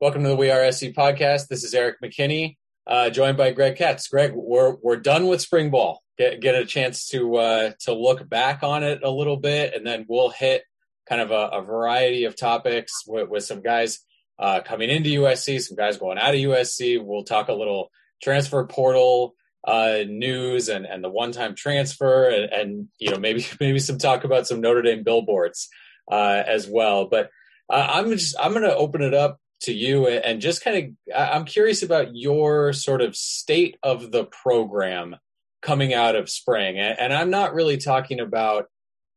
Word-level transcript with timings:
Welcome 0.00 0.22
to 0.22 0.30
the 0.30 0.36
We 0.36 0.50
Are 0.50 0.72
SC 0.72 0.84
podcast. 0.96 1.48
This 1.48 1.62
is 1.62 1.74
Erik 1.74 1.96
McKinney, 2.02 2.56
uh, 2.86 3.10
joined 3.10 3.36
by 3.36 3.50
Greg 3.50 3.76
Katz. 3.76 4.08
Greg, 4.08 4.32
we're 4.34 4.76
we're 4.82 4.96
done 4.96 5.26
with 5.26 5.42
spring 5.42 5.68
ball. 5.68 6.02
Get 6.16 6.40
get 6.40 6.54
a 6.54 6.64
chance 6.64 7.04
to 7.08 7.36
uh, 7.36 7.72
to 7.80 7.92
look 7.92 8.26
back 8.26 8.62
on 8.62 8.82
it 8.82 9.02
a 9.02 9.10
little 9.10 9.36
bit, 9.36 9.74
and 9.74 9.86
then 9.86 10.06
we'll 10.08 10.30
hit 10.30 10.62
kind 11.06 11.20
of 11.20 11.32
a, 11.32 11.58
a 11.58 11.60
variety 11.60 12.24
of 12.24 12.34
topics 12.34 13.06
with, 13.06 13.28
with 13.28 13.44
some 13.44 13.60
guys 13.60 13.98
uh, 14.38 14.62
coming 14.64 14.88
into 14.88 15.20
USC, 15.20 15.60
some 15.60 15.76
guys 15.76 15.98
going 15.98 16.16
out 16.16 16.32
of 16.32 16.40
USC. 16.40 16.98
We'll 17.04 17.24
talk 17.24 17.48
a 17.48 17.52
little 17.52 17.90
transfer 18.22 18.64
portal 18.64 19.34
uh, 19.68 19.98
news 20.08 20.70
and 20.70 20.86
and 20.86 21.04
the 21.04 21.10
one 21.10 21.32
time 21.32 21.54
transfer, 21.54 22.26
and, 22.26 22.50
and 22.50 22.88
you 22.98 23.10
know 23.10 23.18
maybe 23.18 23.44
maybe 23.60 23.78
some 23.78 23.98
talk 23.98 24.24
about 24.24 24.46
some 24.46 24.62
Notre 24.62 24.80
Dame 24.80 25.02
billboards 25.02 25.68
uh, 26.10 26.42
as 26.46 26.66
well. 26.66 27.04
But 27.04 27.28
uh, 27.68 27.86
I'm 27.86 28.08
just 28.08 28.34
I'm 28.40 28.52
going 28.52 28.64
to 28.64 28.74
open 28.74 29.02
it 29.02 29.12
up 29.12 29.38
to 29.62 29.72
you 29.72 30.06
and 30.06 30.40
just 30.40 30.64
kind 30.64 30.94
of 31.08 31.14
I'm 31.14 31.44
curious 31.44 31.82
about 31.82 32.14
your 32.14 32.72
sort 32.72 33.02
of 33.02 33.14
state 33.14 33.76
of 33.82 34.10
the 34.10 34.24
program 34.24 35.16
coming 35.62 35.92
out 35.92 36.16
of 36.16 36.30
spring. 36.30 36.78
And 36.78 37.12
I'm 37.12 37.30
not 37.30 37.54
really 37.54 37.76
talking 37.76 38.20
about, 38.20 38.66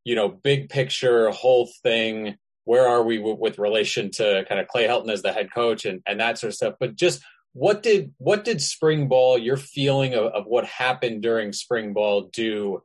you 0.03 0.15
know, 0.15 0.27
big 0.27 0.69
picture, 0.69 1.29
whole 1.29 1.69
thing. 1.81 2.37
Where 2.65 2.87
are 2.87 3.03
we 3.03 3.19
with 3.19 3.59
relation 3.59 4.11
to 4.11 4.45
kind 4.47 4.59
of 4.59 4.67
Clay 4.67 4.87
Helton 4.87 5.11
as 5.11 5.21
the 5.21 5.33
head 5.33 5.53
coach 5.53 5.85
and, 5.85 6.01
and 6.05 6.19
that 6.19 6.37
sort 6.37 6.49
of 6.49 6.55
stuff? 6.55 6.75
But 6.79 6.95
just 6.95 7.21
what 7.53 7.83
did 7.83 8.13
what 8.17 8.43
did 8.43 8.61
spring 8.61 9.07
ball, 9.07 9.37
your 9.37 9.57
feeling 9.57 10.13
of, 10.13 10.25
of 10.33 10.45
what 10.45 10.65
happened 10.65 11.21
during 11.21 11.53
spring 11.53 11.93
ball 11.93 12.29
do 12.33 12.81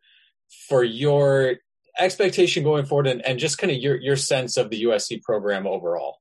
for 0.69 0.84
your 0.84 1.56
expectation 1.98 2.62
going 2.62 2.87
forward 2.87 3.06
and, 3.06 3.25
and 3.25 3.39
just 3.39 3.59
kind 3.59 3.73
of 3.73 3.79
your, 3.79 3.97
your 3.97 4.17
sense 4.17 4.56
of 4.56 4.70
the 4.70 4.84
USC 4.84 5.23
program 5.23 5.67
overall? 5.67 6.19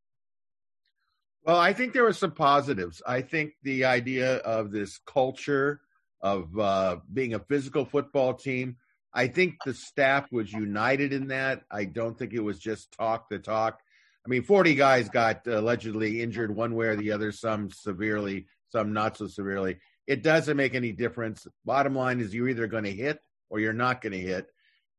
Well, 1.47 1.55
I 1.55 1.71
think 1.71 1.93
there 1.93 2.03
were 2.03 2.11
some 2.11 2.33
positives. 2.33 3.01
I 3.07 3.21
think 3.21 3.53
the 3.63 3.85
idea 3.85 4.35
of 4.39 4.69
this 4.69 4.99
culture 5.07 5.79
of 6.21 6.59
uh, 6.59 6.97
being 7.13 7.35
a 7.35 7.39
physical 7.39 7.85
football 7.85 8.33
team, 8.33 8.75
I 9.13 9.29
think 9.29 9.55
the 9.65 9.73
staff 9.73 10.29
was 10.29 10.51
united 10.51 11.13
in 11.13 11.27
that. 11.27 11.61
I 11.71 11.85
don't 11.85 12.19
think 12.19 12.33
it 12.33 12.43
was 12.43 12.59
just 12.59 12.91
talk 12.91 13.29
the 13.29 13.39
talk. 13.39 13.79
I 14.25 14.29
mean, 14.29 14.43
40 14.43 14.75
guys 14.75 15.07
got 15.07 15.47
allegedly 15.47 16.21
injured 16.21 16.53
one 16.53 16.75
way 16.75 16.87
or 16.87 16.97
the 16.97 17.13
other, 17.13 17.31
some 17.31 17.71
severely, 17.71 18.47
some 18.73 18.91
not 18.91 19.15
so 19.15 19.27
severely. 19.27 19.77
It 20.05 20.23
doesn't 20.23 20.57
make 20.57 20.75
any 20.75 20.91
difference. 20.91 21.47
Bottom 21.63 21.95
line 21.95 22.19
is 22.19 22.35
you're 22.35 22.49
either 22.49 22.67
going 22.67 22.83
to 22.83 22.91
hit 22.91 23.19
or 23.49 23.61
you're 23.61 23.71
not 23.71 24.01
going 24.01 24.11
to 24.11 24.19
hit. 24.19 24.47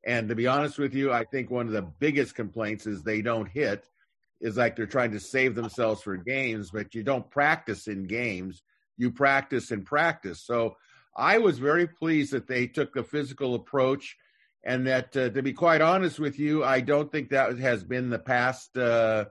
And 0.03 0.31
to 0.31 0.34
be 0.34 0.47
honest 0.47 0.78
with 0.78 0.94
you, 0.94 1.12
I 1.12 1.25
think 1.25 1.50
one 1.50 1.67
of 1.67 1.75
the 1.75 1.83
biggest 1.83 2.34
complaints 2.34 2.87
is 2.87 3.03
they 3.03 3.20
don't 3.20 3.50
hit 3.50 3.84
is 4.41 4.56
like 4.56 4.77
they're 4.77 4.86
trying 4.86 5.12
to 5.12 5.20
save 5.20 5.55
themselves 5.55 6.03
for 6.03 6.17
games, 6.17 6.70
but 6.70 6.94
you 6.94 7.03
don't 7.03 7.31
practice 7.31 7.89
in 7.89 8.06
games. 8.06 8.62
You 8.97 9.11
practice 9.11 9.70
in 9.70 9.84
practice. 9.84 10.42
So 10.44 10.77
I 11.17 11.39
was 11.39 11.58
very 11.58 11.86
pleased 11.86 12.33
that 12.33 12.47
they 12.47 12.66
took 12.66 12.97
a 12.97 13.03
physical 13.03 13.55
approach, 13.55 14.16
and 14.64 14.86
that 14.86 15.16
uh, 15.16 15.31
to 15.31 15.42
be 15.42 15.53
quite 15.53 15.81
honest 15.81 16.19
with 16.19 16.39
you, 16.39 16.64
I 16.64 16.81
don't 16.81 17.11
think 17.11 17.31
that 17.31 17.59
has 17.59 17.83
been 17.83 18.11
the 18.11 18.19
past, 18.19 18.77
uh, 18.77 19.27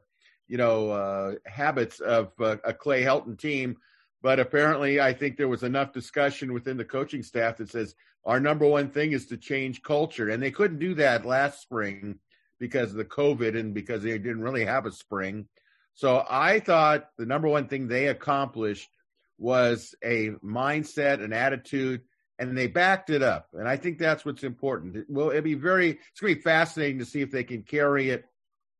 you 0.47 0.57
know, 0.57 0.89
uh, 0.89 1.35
habits 1.45 1.99
of 1.99 2.31
uh, 2.39 2.57
a 2.63 2.73
Clay 2.73 3.03
Helton 3.03 3.39
team. 3.39 3.77
But 4.21 4.39
apparently, 4.39 4.99
I 4.99 5.13
think 5.13 5.37
there 5.37 5.47
was 5.47 5.63
enough 5.63 5.93
discussion 5.93 6.53
within 6.53 6.75
the 6.75 6.85
coaching 6.85 7.23
staff 7.23 7.57
that 7.57 7.69
says 7.69 7.95
our 8.25 8.39
number 8.39 8.65
one 8.67 8.89
thing 8.89 9.13
is 9.13 9.27
to 9.27 9.37
change 9.37 9.81
culture, 9.83 10.29
and 10.29 10.43
they 10.43 10.51
couldn't 10.51 10.79
do 10.79 10.95
that 10.95 11.25
last 11.25 11.61
spring 11.61 12.19
because 12.59 12.91
of 12.91 12.97
the 12.97 13.05
COVID 13.05 13.57
and 13.57 13.73
because 13.73 14.03
they 14.03 14.17
didn't 14.17 14.41
really 14.41 14.65
have 14.65 14.85
a 14.85 14.91
spring. 14.91 15.47
So 15.93 16.23
I 16.29 16.59
thought 16.59 17.09
the 17.17 17.25
number 17.25 17.47
one 17.47 17.67
thing 17.67 17.87
they 17.87 18.07
accomplished 18.07 18.89
was 19.37 19.95
a 20.03 20.29
mindset, 20.43 21.23
an 21.23 21.33
attitude, 21.33 22.01
and 22.39 22.57
they 22.57 22.67
backed 22.67 23.09
it 23.09 23.23
up. 23.23 23.47
And 23.53 23.67
I 23.67 23.77
think 23.77 23.97
that's 23.97 24.25
what's 24.25 24.43
important. 24.43 24.95
It, 24.95 25.05
well, 25.09 25.31
it'd 25.31 25.43
be 25.43 25.55
very, 25.55 25.91
it's 25.91 26.19
to 26.19 26.25
be 26.25 26.35
fascinating 26.35 26.99
to 26.99 27.05
see 27.05 27.21
if 27.21 27.31
they 27.31 27.43
can 27.43 27.63
carry 27.63 28.09
it 28.09 28.25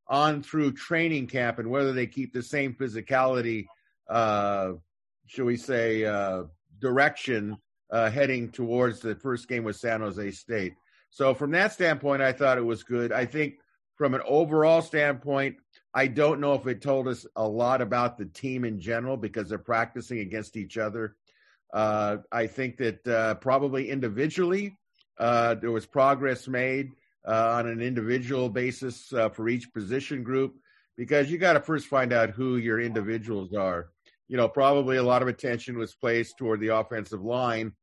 on 0.08 0.44
through 0.44 0.74
training 0.74 1.28
camp 1.28 1.60
and 1.60 1.70
whether 1.70 1.92
they 1.92 2.08
keep 2.08 2.34
the 2.34 2.44
same 2.44 2.74
physicality, 2.74 3.66
uh, 4.10 4.74
shall 5.26 5.46
we 5.46 5.58
say, 5.58 6.06
uh, 6.06 6.44
direction 6.80 7.58
uh, 7.92 8.10
heading 8.10 8.52
towards 8.52 9.00
the 9.00 9.16
first 9.16 9.48
game 9.48 9.64
with 9.64 9.76
San 9.76 10.02
Jose 10.02 10.32
State. 10.32 10.74
So 11.10 11.34
from 11.34 11.52
that 11.52 11.74
standpoint, 11.74 12.22
I 12.22 12.32
thought 12.34 12.58
it 12.58 12.66
was 12.66 12.84
good. 12.84 13.12
I 13.12 13.26
think 13.26 13.56
from 13.98 14.14
an 14.14 14.22
overall 14.26 14.82
standpoint, 14.82 15.58
I 15.94 16.08
don't 16.08 16.40
know 16.40 16.54
if 16.54 16.68
it 16.68 16.82
told 16.82 17.08
us 17.08 17.26
a 17.36 17.48
lot 17.48 17.82
about 17.82 18.18
the 18.18 18.26
team 18.26 18.64
in 18.64 18.80
general 18.80 19.18
because 19.18 19.50
they're 19.50 19.58
practicing 19.58 20.20
against 20.20 20.56
each 20.56 20.78
other. 20.78 21.16
Uh, 21.74 22.18
I 22.32 22.48
think 22.48 22.78
that 22.78 23.08
uh, 23.08 23.36
probably 23.36 23.90
individually 23.90 24.78
uh, 25.18 25.56
there 25.56 25.72
was 25.72 25.86
progress 25.86 26.48
made 26.48 26.92
uh, 27.28 27.56
on 27.56 27.68
an 27.68 27.82
individual 27.82 28.50
basis 28.50 29.12
uh, 29.12 29.30
for 29.30 29.50
each 29.50 29.74
position 29.74 30.24
group 30.24 30.56
because 30.96 31.32
you 31.32 31.38
got 31.38 31.54
to 31.54 31.60
first 31.60 31.88
find 31.88 32.14
out 32.14 32.30
who 32.30 32.58
your 32.58 32.80
individuals 32.80 33.54
are. 33.54 33.90
You 34.28 34.38
know, 34.38 34.48
probably 34.48 34.98
a 34.98 35.04
lot 35.04 35.22
of 35.22 35.28
attention 35.28 35.78
was 35.78 35.96
placed 35.96 36.38
toward 36.38 36.60
the 36.60 36.76
offensive 36.76 37.24
line, 37.24 37.74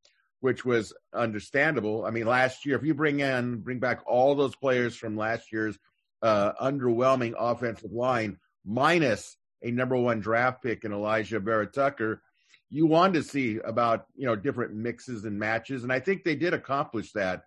which 0.40 0.64
was 0.64 0.92
understandable. 1.12 2.04
I 2.04 2.10
mean, 2.10 2.26
last 2.26 2.64
year, 2.64 2.76
if 2.76 2.84
you 2.84 2.94
bring 2.94 3.20
in, 3.20 3.60
bring 3.60 3.80
back 3.80 4.00
all 4.06 4.34
those 4.34 4.54
players 4.54 4.94
from 4.94 5.16
last 5.16 5.52
year's 5.52 5.78
uh, 6.24 6.54
underwhelming 6.54 7.34
offensive 7.38 7.92
line 7.92 8.38
minus 8.64 9.36
a 9.62 9.70
number 9.70 9.96
one 9.96 10.20
draft 10.20 10.62
pick 10.62 10.84
in 10.84 10.92
Elijah 10.92 11.38
Vera-Tucker, 11.38 12.22
you 12.70 12.86
wanted 12.86 13.14
to 13.14 13.22
see 13.22 13.58
about 13.64 14.06
you 14.16 14.26
know 14.26 14.34
different 14.34 14.74
mixes 14.74 15.26
and 15.26 15.38
matches, 15.38 15.84
and 15.84 15.92
I 15.92 16.00
think 16.00 16.24
they 16.24 16.34
did 16.34 16.54
accomplish 16.54 17.12
that. 17.12 17.44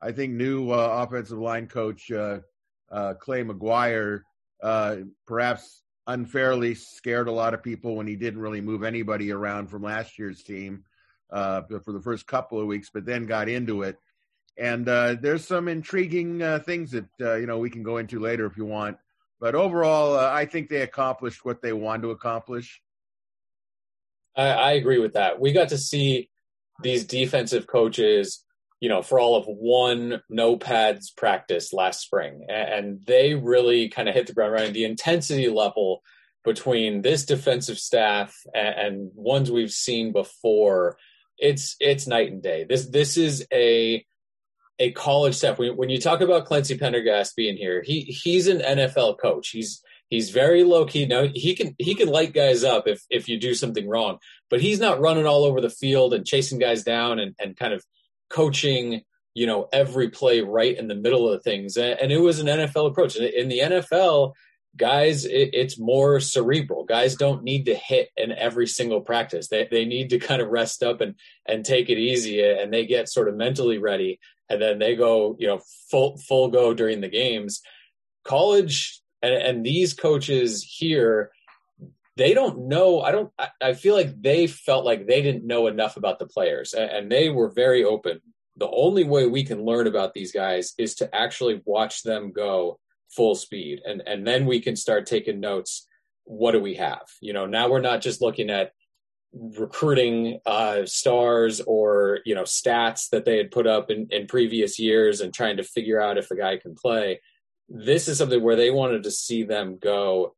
I 0.00 0.12
think 0.12 0.32
new 0.32 0.70
uh, 0.70 1.04
offensive 1.06 1.38
line 1.38 1.66
coach 1.66 2.10
uh, 2.10 2.38
uh, 2.90 3.14
Clay 3.14 3.44
McGuire 3.44 4.22
uh, 4.62 4.96
perhaps 5.26 5.82
unfairly 6.06 6.74
scared 6.74 7.28
a 7.28 7.32
lot 7.32 7.54
of 7.54 7.62
people 7.62 7.96
when 7.96 8.06
he 8.06 8.16
didn't 8.16 8.40
really 8.40 8.60
move 8.60 8.82
anybody 8.82 9.32
around 9.32 9.68
from 9.68 9.82
last 9.82 10.18
year's 10.18 10.42
team 10.42 10.84
uh, 11.30 11.62
for 11.84 11.92
the 11.92 12.00
first 12.00 12.26
couple 12.26 12.60
of 12.60 12.66
weeks, 12.66 12.90
but 12.92 13.04
then 13.04 13.26
got 13.26 13.48
into 13.48 13.82
it 13.82 13.98
and 14.58 14.88
uh, 14.88 15.16
there's 15.20 15.46
some 15.46 15.68
intriguing 15.68 16.42
uh, 16.42 16.58
things 16.60 16.90
that 16.92 17.08
uh, 17.20 17.34
you 17.34 17.46
know 17.46 17.58
we 17.58 17.70
can 17.70 17.82
go 17.82 17.98
into 17.98 18.20
later 18.20 18.46
if 18.46 18.56
you 18.56 18.64
want. 18.64 18.98
But 19.40 19.54
overall, 19.54 20.16
uh, 20.16 20.30
I 20.30 20.46
think 20.46 20.68
they 20.68 20.82
accomplished 20.82 21.44
what 21.44 21.62
they 21.62 21.72
wanted 21.72 22.02
to 22.02 22.10
accomplish. 22.10 22.80
I, 24.36 24.48
I 24.48 24.72
agree 24.72 24.98
with 24.98 25.14
that. 25.14 25.40
We 25.40 25.52
got 25.52 25.70
to 25.70 25.78
see 25.78 26.30
these 26.82 27.04
defensive 27.04 27.66
coaches, 27.66 28.44
you 28.80 28.88
know, 28.88 29.02
for 29.02 29.18
all 29.18 29.36
of 29.36 29.46
one 29.46 30.22
no 30.28 30.56
pads 30.56 31.10
practice 31.10 31.72
last 31.72 32.00
spring, 32.00 32.46
and 32.48 33.00
they 33.06 33.34
really 33.34 33.88
kind 33.88 34.08
of 34.08 34.14
hit 34.14 34.26
the 34.26 34.34
ground 34.34 34.52
running. 34.52 34.72
The 34.72 34.84
intensity 34.84 35.48
level 35.48 36.02
between 36.44 37.02
this 37.02 37.24
defensive 37.24 37.78
staff 37.78 38.36
and 38.54 39.10
ones 39.14 39.50
we've 39.50 39.70
seen 39.70 40.12
before, 40.12 40.96
it's 41.38 41.76
it's 41.80 42.06
night 42.06 42.30
and 42.30 42.42
day. 42.42 42.64
This 42.68 42.86
this 42.86 43.16
is 43.16 43.46
a 43.52 44.04
a 44.78 44.92
college 44.92 45.34
staff. 45.34 45.58
When, 45.58 45.76
when 45.76 45.90
you 45.90 46.00
talk 46.00 46.20
about 46.20 46.46
Clancy 46.46 46.76
Pendergast 46.76 47.36
being 47.36 47.56
here, 47.56 47.82
he 47.84 48.02
he's 48.02 48.48
an 48.48 48.60
NFL 48.60 49.18
coach. 49.18 49.50
He's 49.50 49.82
he's 50.08 50.30
very 50.30 50.64
low 50.64 50.84
key. 50.84 51.06
Now 51.06 51.26
he 51.32 51.54
can 51.54 51.74
he 51.78 51.94
can 51.94 52.08
light 52.08 52.32
guys 52.34 52.64
up 52.64 52.86
if 52.86 53.02
if 53.10 53.28
you 53.28 53.38
do 53.38 53.54
something 53.54 53.88
wrong, 53.88 54.18
but 54.50 54.60
he's 54.60 54.80
not 54.80 55.00
running 55.00 55.26
all 55.26 55.44
over 55.44 55.60
the 55.60 55.70
field 55.70 56.14
and 56.14 56.26
chasing 56.26 56.58
guys 56.58 56.82
down 56.82 57.18
and 57.18 57.34
and 57.38 57.56
kind 57.56 57.72
of 57.72 57.84
coaching 58.28 59.02
you 59.34 59.46
know 59.46 59.68
every 59.72 60.10
play 60.10 60.40
right 60.40 60.76
in 60.76 60.88
the 60.88 60.94
middle 60.94 61.28
of 61.28 61.42
things. 61.42 61.76
And, 61.76 61.98
and 61.98 62.12
it 62.12 62.18
was 62.18 62.40
an 62.40 62.46
NFL 62.46 62.90
approach. 62.90 63.16
In 63.16 63.48
the 63.48 63.60
NFL, 63.60 64.34
guys, 64.76 65.24
it, 65.24 65.50
it's 65.52 65.78
more 65.78 66.20
cerebral. 66.20 66.84
Guys 66.84 67.14
don't 67.14 67.42
need 67.42 67.66
to 67.66 67.74
hit 67.74 68.10
in 68.16 68.32
every 68.32 68.66
single 68.66 69.00
practice. 69.00 69.48
They 69.48 69.66
they 69.70 69.84
need 69.84 70.10
to 70.10 70.18
kind 70.18 70.42
of 70.42 70.48
rest 70.48 70.82
up 70.82 71.00
and 71.00 71.14
and 71.46 71.64
take 71.64 71.88
it 71.88 71.98
easy, 71.98 72.42
and 72.42 72.72
they 72.72 72.86
get 72.86 73.08
sort 73.08 73.28
of 73.28 73.36
mentally 73.36 73.78
ready 73.78 74.18
and 74.48 74.60
then 74.60 74.78
they 74.78 74.96
go, 74.96 75.36
you 75.38 75.46
know, 75.46 75.60
full 75.90 76.18
full 76.18 76.48
go 76.48 76.74
during 76.74 77.00
the 77.00 77.08
games. 77.08 77.60
College 78.24 79.02
and, 79.22 79.34
and 79.34 79.66
these 79.66 79.94
coaches 79.94 80.62
here, 80.62 81.30
they 82.16 82.34
don't 82.34 82.68
know. 82.68 83.00
I 83.00 83.12
don't. 83.12 83.32
I, 83.38 83.48
I, 83.60 83.72
feel 83.72 83.94
like 83.94 84.20
they 84.20 84.46
felt 84.46 84.84
like 84.84 85.06
they 85.06 85.22
didn't 85.22 85.46
know 85.46 85.66
enough 85.66 85.96
about 85.96 86.18
the 86.18 86.26
players, 86.26 86.74
and, 86.74 86.90
and 86.90 87.12
they 87.12 87.30
were 87.30 87.50
very 87.50 87.84
open. 87.84 88.20
The 88.56 88.70
only 88.70 89.04
way 89.04 89.26
we 89.26 89.44
can 89.44 89.64
learn 89.64 89.86
about 89.86 90.12
these 90.12 90.32
guys 90.32 90.74
is 90.76 90.94
to 90.96 91.14
actually 91.14 91.62
watch 91.64 92.02
them 92.02 92.32
go 92.32 92.78
full 93.10 93.34
speed, 93.34 93.80
and 93.86 94.02
and 94.06 94.26
then 94.26 94.44
we 94.44 94.60
can 94.60 94.76
start 94.76 95.06
taking 95.06 95.40
notes. 95.40 95.86
What 96.24 96.52
do 96.52 96.60
we 96.60 96.74
have? 96.74 97.08
You 97.20 97.32
know, 97.32 97.46
now 97.46 97.70
we're 97.70 97.80
not 97.80 98.02
just 98.02 98.20
looking 98.20 98.50
at 98.50 98.72
recruiting 99.32 100.38
uh, 100.44 100.84
stars 100.84 101.60
or 101.62 102.20
you 102.24 102.34
know 102.34 102.42
stats 102.42 103.08
that 103.10 103.24
they 103.24 103.36
had 103.36 103.50
put 103.50 103.66
up 103.66 103.90
in, 103.90 104.06
in 104.10 104.26
previous 104.26 104.78
years 104.78 105.20
and 105.20 105.32
trying 105.32 105.56
to 105.56 105.62
figure 105.62 106.00
out 106.00 106.18
if 106.18 106.30
a 106.30 106.36
guy 106.36 106.56
can 106.56 106.74
play. 106.74 107.20
This 107.68 108.08
is 108.08 108.18
something 108.18 108.42
where 108.42 108.56
they 108.56 108.70
wanted 108.70 109.04
to 109.04 109.10
see 109.10 109.44
them 109.44 109.78
go 109.80 110.34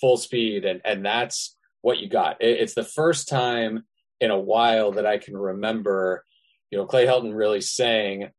full 0.00 0.16
speed, 0.16 0.64
and 0.64 0.80
and 0.84 1.04
that's 1.04 1.56
what 1.80 1.98
you 1.98 2.08
got. 2.08 2.36
It's 2.40 2.74
the 2.74 2.84
first 2.84 3.28
time 3.28 3.84
in 4.20 4.30
a 4.30 4.38
while 4.38 4.92
that 4.92 5.06
I 5.06 5.18
can 5.18 5.36
remember, 5.36 6.24
you 6.70 6.78
know, 6.78 6.86
Clay 6.86 7.06
Helton 7.06 7.36
really 7.36 7.60
saying, 7.60 8.30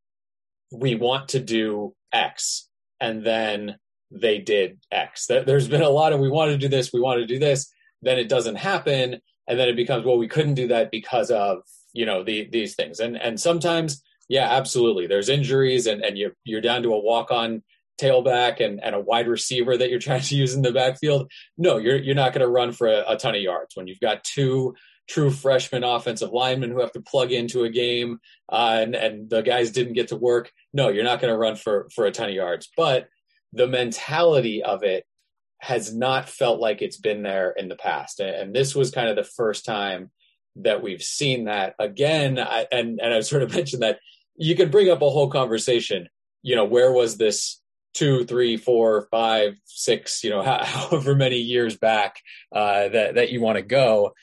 we 0.72 0.96
want 0.96 1.30
to 1.30 1.40
do 1.40 1.96
X. 2.12 2.68
And 3.00 3.24
then 3.24 3.78
they 4.12 4.40
did 4.40 4.80
X. 4.92 5.28
There's 5.28 5.68
been 5.68 5.82
a 5.82 5.90
lot 5.90 6.14
of, 6.14 6.20
we 6.20 6.30
want 6.30 6.52
to 6.52 6.58
do 6.58 6.68
this, 6.68 6.92
we 6.92 7.00
want 7.00 7.20
to 7.20 7.28
do 7.28 7.40
this. 7.40 7.72
Then 8.02 8.18
it 8.18 8.30
doesn't 8.30 8.56
happen. 8.56 9.22
And 9.48 9.60
then 9.60 9.70
it 9.70 9.76
becomes, 9.76 10.06
well, 10.06 10.18
we 10.18 10.28
couldn't 10.28 10.56
do 10.56 10.68
that 10.70 10.92
because 10.92 11.32
of, 11.32 11.60
you 11.94 12.06
know, 12.06 12.24
the, 12.24 12.50
these 12.52 12.76
things. 12.76 13.00
And, 13.00 13.16
and 13.16 13.40
sometimes, 13.40 14.04
yeah, 14.30 14.50
absolutely. 14.52 15.08
There's 15.08 15.30
injuries 15.30 15.88
and, 15.88 16.04
and 16.04 16.18
you're, 16.18 16.34
you're 16.44 16.62
down 16.62 16.84
to 16.84 16.94
a 16.94 17.00
walk 17.00 17.32
on 17.32 17.64
tailback 18.00 18.64
and, 18.64 18.84
and 18.84 18.94
a 18.94 19.00
wide 19.00 19.28
receiver 19.28 19.78
that 19.78 19.90
you're 19.90 20.00
trying 20.08 20.22
to 20.22 20.36
use 20.36 20.54
in 20.54 20.62
the 20.62 20.72
backfield. 20.72 21.32
No, 21.58 21.78
you're, 21.78 21.98
you're 21.98 22.16
not 22.16 22.34
going 22.34 22.42
to 22.42 22.48
run 22.48 22.72
for 22.72 22.88
a, 22.88 23.04
a 23.08 23.18
ton 23.18 23.36
of 23.36 23.42
yards 23.42 23.76
when 23.76 23.88
you've 23.88 24.00
got 24.00 24.24
two 24.24 24.76
true 25.08 25.32
freshman 25.32 25.86
offensive 25.86 26.32
linemen 26.32 26.70
who 26.70 26.82
have 26.82 26.92
to 26.92 27.02
plug 27.02 27.32
into 27.32 27.64
a 27.64 27.70
game 27.70 28.20
uh, 28.52 28.80
and, 28.82 28.96
and 28.96 29.30
the 29.30 29.42
guys 29.42 29.72
didn't 29.72 29.94
get 29.94 30.10
to 30.10 30.18
work. 30.18 30.52
No, 30.74 30.90
you're 30.90 31.06
not 31.06 31.22
going 31.22 31.34
to 31.34 31.38
run 31.38 31.56
for, 31.56 31.88
for 31.96 32.06
a 32.06 32.12
ton 32.12 32.30
of 32.30 32.36
yards. 32.36 32.70
But 32.76 33.08
the 33.54 33.68
mentality 33.68 34.64
of 34.64 34.84
it 34.84 35.06
has 35.60 35.94
not 35.96 36.30
felt 36.30 36.60
like 36.60 36.82
it's 36.82 36.98
been 36.98 37.24
there 37.24 37.52
in 37.52 37.68
the 37.68 37.76
past. 37.76 38.20
And 38.20 38.56
this 38.56 38.76
was 38.76 38.92
kind 38.92 39.10
of 39.10 39.16
the 39.16 39.24
first 39.24 39.66
time 39.66 40.12
that 40.58 40.82
we've 40.82 41.02
seen 41.02 41.46
that 41.46 41.76
again. 41.80 42.40
I, 42.40 42.68
and, 42.72 43.00
and 43.02 43.14
I 43.14 43.22
sort 43.22 43.44
of 43.44 43.54
mentioned 43.56 43.84
that 43.84 44.00
you 44.36 44.56
can 44.56 44.70
bring 44.70 44.90
up 44.90 45.02
a 45.02 45.10
whole 45.10 45.30
conversation. 45.30 46.10
You 46.44 46.56
know, 46.56 46.66
where 46.66 46.92
was 46.92 47.18
this 47.18 47.62
two, 47.94 48.26
three, 48.26 48.58
four, 48.58 49.08
five, 49.10 49.58
six, 49.66 50.24
you 50.24 50.30
know, 50.30 50.44
however 50.64 51.16
many 51.16 51.38
years 51.38 51.76
back 51.76 52.22
uh, 52.52 52.90
that, 52.90 53.16
that 53.16 53.32
you 53.32 53.42
want 53.42 53.58
to 53.58 53.64
go? 53.64 54.14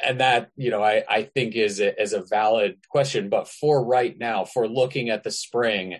and 0.00 0.20
that 0.20 0.50
you 0.56 0.70
know 0.70 0.82
I, 0.82 1.04
I 1.08 1.22
think 1.22 1.54
is 1.54 1.80
a, 1.80 2.00
is 2.00 2.12
a 2.12 2.22
valid 2.22 2.78
question 2.88 3.28
but 3.28 3.48
for 3.48 3.84
right 3.84 4.16
now 4.18 4.44
for 4.44 4.68
looking 4.68 5.08
at 5.10 5.24
the 5.24 5.30
spring 5.30 5.96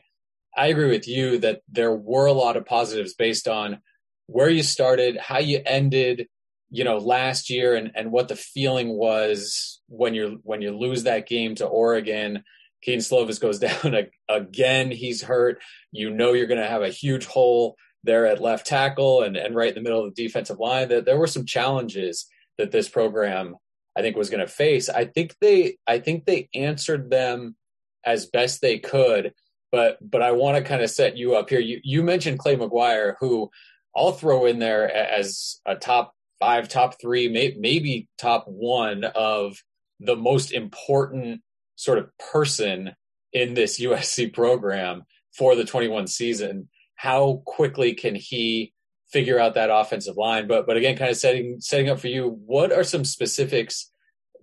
i 0.56 0.66
agree 0.66 0.90
with 0.90 1.08
you 1.08 1.38
that 1.38 1.62
there 1.68 1.94
were 1.94 2.26
a 2.26 2.32
lot 2.32 2.56
of 2.56 2.66
positives 2.66 3.14
based 3.14 3.48
on 3.48 3.80
where 4.26 4.49
you 4.50 4.62
started 4.62 5.17
how 5.19 5.38
you 5.38 5.61
ended 5.64 6.26
you 6.70 6.84
know 6.84 6.99
last 6.99 7.50
year 7.50 7.75
and, 7.75 7.93
and 7.94 8.11
what 8.11 8.28
the 8.28 8.37
feeling 8.37 8.88
was 8.88 9.81
when 9.88 10.14
you 10.14 10.40
when 10.43 10.62
you 10.62 10.76
lose 10.76 11.05
that 11.05 11.28
game 11.28 11.55
to 11.55 11.67
oregon 11.67 12.43
Kedon 12.82 13.00
Slovis 13.00 13.40
goes 13.40 13.58
down 13.61 13.94
again 14.28 14.90
he's 14.90 15.23
hurt 15.23 15.62
you 15.93 16.11
know 16.11 16.32
you're 16.32 16.46
going 16.46 16.61
to 16.61 16.69
have 16.69 16.82
a 16.82 16.90
huge 16.90 17.26
hole 17.26 17.76
there 18.05 18.26
at 18.26 18.40
left 18.40 18.67
tackle 18.67 19.23
and, 19.23 19.37
and 19.37 19.55
right 19.55 19.69
in 19.69 19.75
the 19.75 19.81
middle 19.81 20.05
of 20.05 20.14
the 20.14 20.23
defensive 20.23 20.58
line 20.58 20.88
that 20.88 21.05
there 21.05 21.19
were 21.19 21.26
some 21.26 21.44
challenges 21.44 22.26
that 22.58 22.70
this 22.70 22.88
program 22.88 23.56
I 23.96 24.02
think 24.02 24.17
was 24.17 24.31
going 24.31 24.46
to 24.46 24.52
face. 24.52 24.88
I 24.88 25.06
think 25.06 25.34
they 25.40 25.78
I 25.87 25.99
think 25.99 26.26
they 26.26 26.49
answered 26.55 27.11
them 27.11 27.56
as 28.05 28.26
best 28.26 28.61
they 28.61 28.78
could. 28.78 29.32
But 29.73 29.99
but 30.00 30.23
I 30.23 30.32
want 30.32 30.58
to 30.58 30.62
kind 30.62 30.82
of 30.82 30.90
set 30.90 31.17
you 31.17 31.34
up 31.34 31.49
here. 31.49 31.61
You 31.61 31.81
you 31.82 32.02
mentioned 32.02 32.38
Clay 32.38 32.56
McGuire, 32.56 33.14
who 33.20 33.50
I'll 33.96 34.12
throw 34.12 34.46
in 34.46 34.58
there 34.58 34.90
as 34.94 35.60
a 35.64 35.75
top 35.75 36.14
five, 36.38 36.69
top 36.69 37.00
three, 37.00 37.28
may, 37.28 37.56
maybe 37.58 38.08
top 38.19 38.44
one 38.46 39.04
of 39.04 39.56
the 40.00 40.16
most 40.16 40.52
important 40.52 41.40
sort 41.76 41.98
of 41.98 42.10
person 42.19 42.94
in 43.32 43.54
this 43.54 43.81
USC 43.81 44.32
program 44.32 45.04
for 45.37 45.56
the 45.56 45.64
21 45.64 46.06
season. 46.06 46.69
How 46.94 47.43
quickly 47.46 47.94
can 47.94 48.14
he 48.14 48.72
figure 49.10 49.38
out 49.38 49.54
that 49.54 49.70
offensive 49.70 50.16
line. 50.16 50.46
But 50.46 50.66
but 50.66 50.76
again, 50.76 50.96
kind 50.96 51.10
of 51.10 51.16
setting 51.16 51.60
setting 51.60 51.88
up 51.88 52.00
for 52.00 52.08
you, 52.08 52.40
what 52.46 52.72
are 52.72 52.84
some 52.84 53.04
specifics 53.04 53.90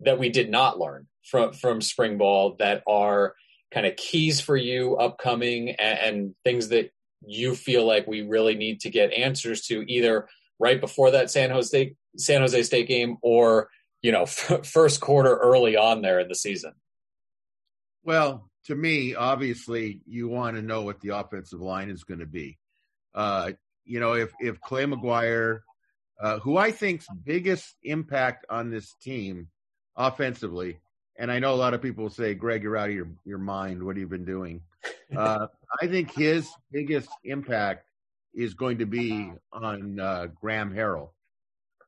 that 0.01 0.19
we 0.19 0.29
did 0.29 0.49
not 0.49 0.79
learn 0.79 1.07
from 1.23 1.53
from 1.53 1.81
spring 1.81 2.17
ball 2.17 2.55
that 2.59 2.83
are 2.87 3.35
kind 3.73 3.85
of 3.85 3.95
keys 3.95 4.39
for 4.39 4.55
you 4.55 4.95
upcoming 4.95 5.71
and, 5.71 5.99
and 5.99 6.35
things 6.43 6.69
that 6.69 6.91
you 7.27 7.55
feel 7.55 7.85
like 7.85 8.07
we 8.07 8.21
really 8.21 8.55
need 8.55 8.81
to 8.81 8.89
get 8.89 9.13
answers 9.13 9.61
to 9.67 9.83
either 9.91 10.27
right 10.59 10.79
before 10.79 11.11
that 11.11 11.31
San 11.31 11.49
Jose 11.49 11.95
San 12.17 12.41
Jose 12.41 12.63
State 12.63 12.87
game 12.87 13.17
or 13.21 13.69
you 14.01 14.11
know 14.11 14.23
f- 14.23 14.65
first 14.65 15.01
quarter 15.01 15.35
early 15.35 15.75
on 15.75 16.01
there 16.01 16.19
in 16.19 16.27
the 16.27 16.35
season. 16.35 16.73
Well, 18.03 18.49
to 18.65 18.75
me, 18.75 19.15
obviously, 19.15 20.01
you 20.05 20.27
want 20.27 20.55
to 20.55 20.61
know 20.61 20.81
what 20.81 21.01
the 21.01 21.09
offensive 21.09 21.61
line 21.61 21.89
is 21.89 22.03
going 22.03 22.19
to 22.19 22.25
be. 22.25 22.57
Uh, 23.13 23.51
you 23.85 23.99
know, 23.99 24.13
if 24.13 24.31
if 24.39 24.59
Clay 24.61 24.85
McGuire, 24.85 25.61
uh, 26.21 26.39
who 26.39 26.57
I 26.57 26.71
think's 26.71 27.07
biggest 27.23 27.75
impact 27.83 28.45
on 28.49 28.69
this 28.69 28.93
team 29.01 29.49
offensively, 29.95 30.79
and 31.17 31.31
I 31.31 31.39
know 31.39 31.53
a 31.53 31.55
lot 31.55 31.73
of 31.73 31.81
people 31.81 32.09
say, 32.09 32.33
"Greg, 32.33 32.63
you're 32.63 32.77
out 32.77 32.89
of 32.89 32.95
your 32.95 33.09
your 33.25 33.37
mind. 33.37 33.83
What 33.83 33.95
have 33.95 34.01
you 34.01 34.07
been 34.07 34.25
doing?" 34.25 34.61
Uh, 35.15 35.47
I 35.81 35.87
think 35.87 36.11
his 36.11 36.49
biggest 36.71 37.09
impact 37.23 37.87
is 38.33 38.55
going 38.55 38.79
to 38.79 38.85
be 38.85 39.31
on 39.51 39.99
uh, 39.99 40.27
Graham 40.41 40.73
Harrell. 40.73 41.09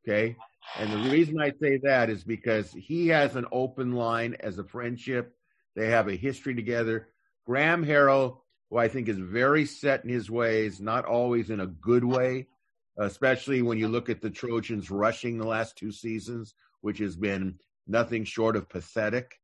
Okay, 0.08 0.36
and 0.78 0.92
the 0.92 1.10
reason 1.10 1.40
I 1.40 1.52
say 1.60 1.78
that 1.84 2.10
is 2.12 2.24
because 2.24 2.72
he 2.72 3.08
has 3.08 3.36
an 3.36 3.46
open 3.52 3.94
line 3.94 4.36
as 4.40 4.60
a 4.60 4.64
friendship. 4.64 5.36
They 5.76 5.88
have 5.88 6.08
a 6.08 6.16
history 6.16 6.54
together. 6.54 7.08
Graham 7.46 7.84
Harrell 7.84 8.42
who 8.70 8.78
I 8.78 8.88
think 8.88 9.08
is 9.08 9.18
very 9.18 9.66
set 9.66 10.04
in 10.04 10.10
his 10.10 10.30
ways, 10.30 10.80
not 10.82 11.06
always 11.06 11.50
in 11.50 11.60
a 11.60 11.68
good 11.68 12.04
way, 12.04 12.48
especially 12.98 13.62
when 13.62 13.78
you 13.78 13.88
look 13.88 14.10
at 14.10 14.22
the 14.22 14.30
Trojans 14.30 14.90
rushing 14.90 15.38
the 15.38 15.48
last 15.48 15.78
two 15.78 15.92
seasons, 15.92 16.54
which 16.82 17.00
has 17.00 17.16
been 17.16 17.60
nothing 17.88 18.24
short 18.24 18.56
of 18.56 18.70
pathetic. 18.70 19.40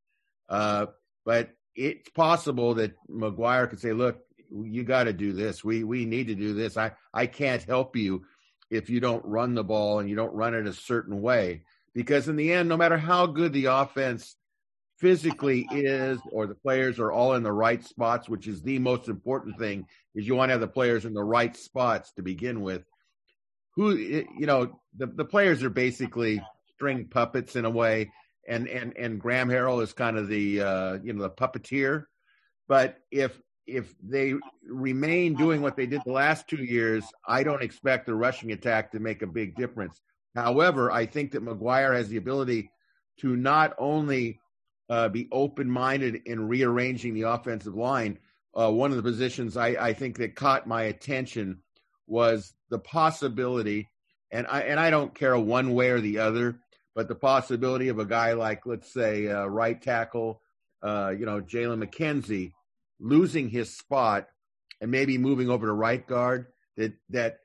Uh, 0.48 0.86
but 1.24 1.50
it's 1.74 2.10
possible 2.10 2.74
that 2.74 2.94
McGuire 3.08 3.68
could 3.68 3.80
say, 3.80 3.92
look, 3.92 4.20
you 4.50 4.84
got 4.84 5.04
to 5.04 5.12
do 5.12 5.32
this. 5.32 5.64
We, 5.64 5.84
we 5.84 6.04
need 6.04 6.26
to 6.26 6.34
do 6.34 6.54
this. 6.54 6.76
I, 6.76 6.92
I 7.12 7.26
can't 7.26 7.62
help 7.62 7.96
you 7.96 8.24
if 8.70 8.90
you 8.90 9.00
don't 9.00 9.24
run 9.24 9.54
the 9.54 9.64
ball 9.64 9.98
and 9.98 10.08
you 10.08 10.16
don't 10.16 10.34
run 10.34 10.54
it 10.54 10.66
a 10.66 10.72
certain 10.72 11.20
way. 11.22 11.62
Because 11.94 12.28
in 12.28 12.36
the 12.36 12.52
end, 12.52 12.68
no 12.68 12.76
matter 12.76 12.96
how 12.96 13.26
good 13.26 13.52
the 13.52 13.66
offense 13.66 14.36
physically 14.98 15.66
is 15.70 16.18
or 16.30 16.46
the 16.46 16.54
players 16.54 16.98
are 16.98 17.12
all 17.12 17.34
in 17.34 17.42
the 17.42 17.52
right 17.52 17.84
spots, 17.84 18.28
which 18.28 18.46
is 18.46 18.62
the 18.62 18.78
most 18.78 19.08
important 19.08 19.58
thing, 19.58 19.86
is 20.14 20.26
you 20.26 20.34
want 20.34 20.48
to 20.48 20.52
have 20.52 20.60
the 20.60 20.68
players 20.68 21.04
in 21.04 21.12
the 21.12 21.24
right 21.24 21.56
spots 21.56 22.12
to 22.12 22.22
begin 22.22 22.62
with. 22.62 22.82
Who 23.74 23.96
you 23.96 24.46
know, 24.46 24.80
the, 24.96 25.06
the 25.06 25.24
players 25.24 25.62
are 25.62 25.70
basically 25.70 26.42
string 26.74 27.08
puppets 27.10 27.56
in 27.56 27.64
a 27.64 27.70
way, 27.70 28.12
and 28.48 28.68
and 28.68 28.96
and 28.96 29.20
Graham 29.20 29.48
Harrell 29.48 29.82
is 29.82 29.92
kind 29.92 30.16
of 30.16 30.28
the 30.28 30.60
uh, 30.60 30.98
you 31.02 31.12
know 31.12 31.22
the 31.22 31.30
puppeteer. 31.30 32.04
But 32.68 32.98
if 33.10 33.40
if 33.66 33.94
they 34.02 34.34
remain 34.68 35.34
doing 35.34 35.62
what 35.62 35.76
they 35.76 35.86
did 35.86 36.02
the 36.04 36.12
last 36.12 36.48
two 36.48 36.62
years, 36.62 37.04
I 37.26 37.42
don't 37.42 37.62
expect 37.62 38.06
the 38.06 38.14
rushing 38.14 38.52
attack 38.52 38.92
to 38.92 38.98
make 38.98 39.22
a 39.22 39.26
big 39.26 39.54
difference. 39.54 40.00
However, 40.34 40.90
I 40.90 41.06
think 41.06 41.32
that 41.32 41.44
McGuire 41.44 41.94
has 41.94 42.08
the 42.08 42.16
ability 42.16 42.70
to 43.20 43.36
not 43.36 43.74
only 43.78 44.40
uh, 44.88 45.08
be 45.08 45.28
open 45.30 45.70
minded 45.70 46.22
in 46.26 46.48
rearranging 46.48 47.14
the 47.14 47.22
offensive 47.22 47.74
line. 47.74 48.18
Uh, 48.54 48.70
one 48.70 48.90
of 48.90 48.96
the 48.96 49.02
positions 49.02 49.56
I, 49.56 49.68
I, 49.68 49.92
think 49.94 50.18
that 50.18 50.34
caught 50.34 50.66
my 50.66 50.82
attention 50.82 51.62
was 52.06 52.52
the 52.68 52.78
possibility, 52.78 53.88
and 54.30 54.46
I 54.46 54.62
and 54.62 54.78
I 54.78 54.90
don't 54.90 55.14
care 55.14 55.38
one 55.38 55.72
way 55.72 55.90
or 55.90 56.00
the 56.00 56.18
other, 56.18 56.60
but 56.94 57.08
the 57.08 57.14
possibility 57.14 57.88
of 57.88 57.98
a 57.98 58.04
guy 58.04 58.32
like 58.32 58.66
let's 58.66 58.92
say 58.92 59.28
uh, 59.28 59.46
right 59.46 59.80
tackle, 59.80 60.40
uh, 60.82 61.12
you 61.16 61.26
know 61.26 61.40
Jalen 61.40 61.84
McKenzie, 61.84 62.52
losing 63.00 63.48
his 63.48 63.76
spot 63.76 64.28
and 64.80 64.90
maybe 64.90 65.18
moving 65.18 65.50
over 65.50 65.66
to 65.66 65.72
right 65.72 66.06
guard. 66.06 66.46
That 66.76 66.94
that 67.10 67.38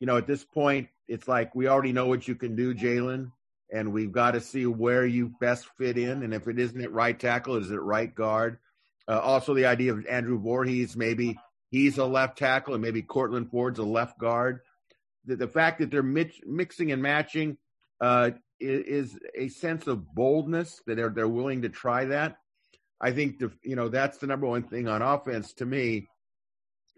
you 0.00 0.06
know 0.06 0.16
at 0.16 0.26
this 0.26 0.44
point 0.44 0.88
it's 1.06 1.26
like 1.26 1.54
we 1.54 1.68
already 1.68 1.92
know 1.92 2.06
what 2.06 2.28
you 2.28 2.34
can 2.34 2.56
do, 2.56 2.74
Jalen 2.74 3.32
and 3.70 3.92
we've 3.92 4.12
got 4.12 4.32
to 4.32 4.40
see 4.40 4.66
where 4.66 5.06
you 5.06 5.32
best 5.40 5.66
fit 5.76 5.98
in. 5.98 6.22
And 6.22 6.32
if 6.32 6.48
it 6.48 6.58
isn't 6.58 6.80
at 6.80 6.92
right 6.92 7.18
tackle, 7.18 7.56
is 7.56 7.70
it 7.70 7.76
right 7.76 8.12
guard? 8.12 8.58
Uh, 9.06 9.20
also, 9.20 9.54
the 9.54 9.66
idea 9.66 9.92
of 9.92 10.06
Andrew 10.06 10.38
Voorhees, 10.38 10.96
maybe 10.96 11.38
he's 11.70 11.98
a 11.98 12.04
left 12.04 12.38
tackle, 12.38 12.74
and 12.74 12.82
maybe 12.82 13.02
Courtland 13.02 13.50
Ford's 13.50 13.78
a 13.78 13.84
left 13.84 14.18
guard. 14.18 14.60
The, 15.24 15.36
the 15.36 15.48
fact 15.48 15.80
that 15.80 15.90
they're 15.90 16.02
mix, 16.02 16.36
mixing 16.46 16.92
and 16.92 17.02
matching 17.02 17.56
uh, 18.00 18.30
is, 18.60 19.18
a 19.34 19.48
sense 19.48 19.86
of 19.86 20.14
boldness 20.14 20.80
that 20.86 20.96
they're 20.96 21.10
they're 21.10 21.28
willing 21.28 21.62
to 21.62 21.68
try 21.68 22.04
that. 22.06 22.36
I 23.00 23.12
think 23.12 23.38
the 23.38 23.52
you 23.62 23.76
know 23.76 23.88
that's 23.88 24.18
the 24.18 24.26
number 24.26 24.46
one 24.46 24.64
thing 24.64 24.88
on 24.88 25.02
offense 25.02 25.52
to 25.54 25.66
me 25.66 26.06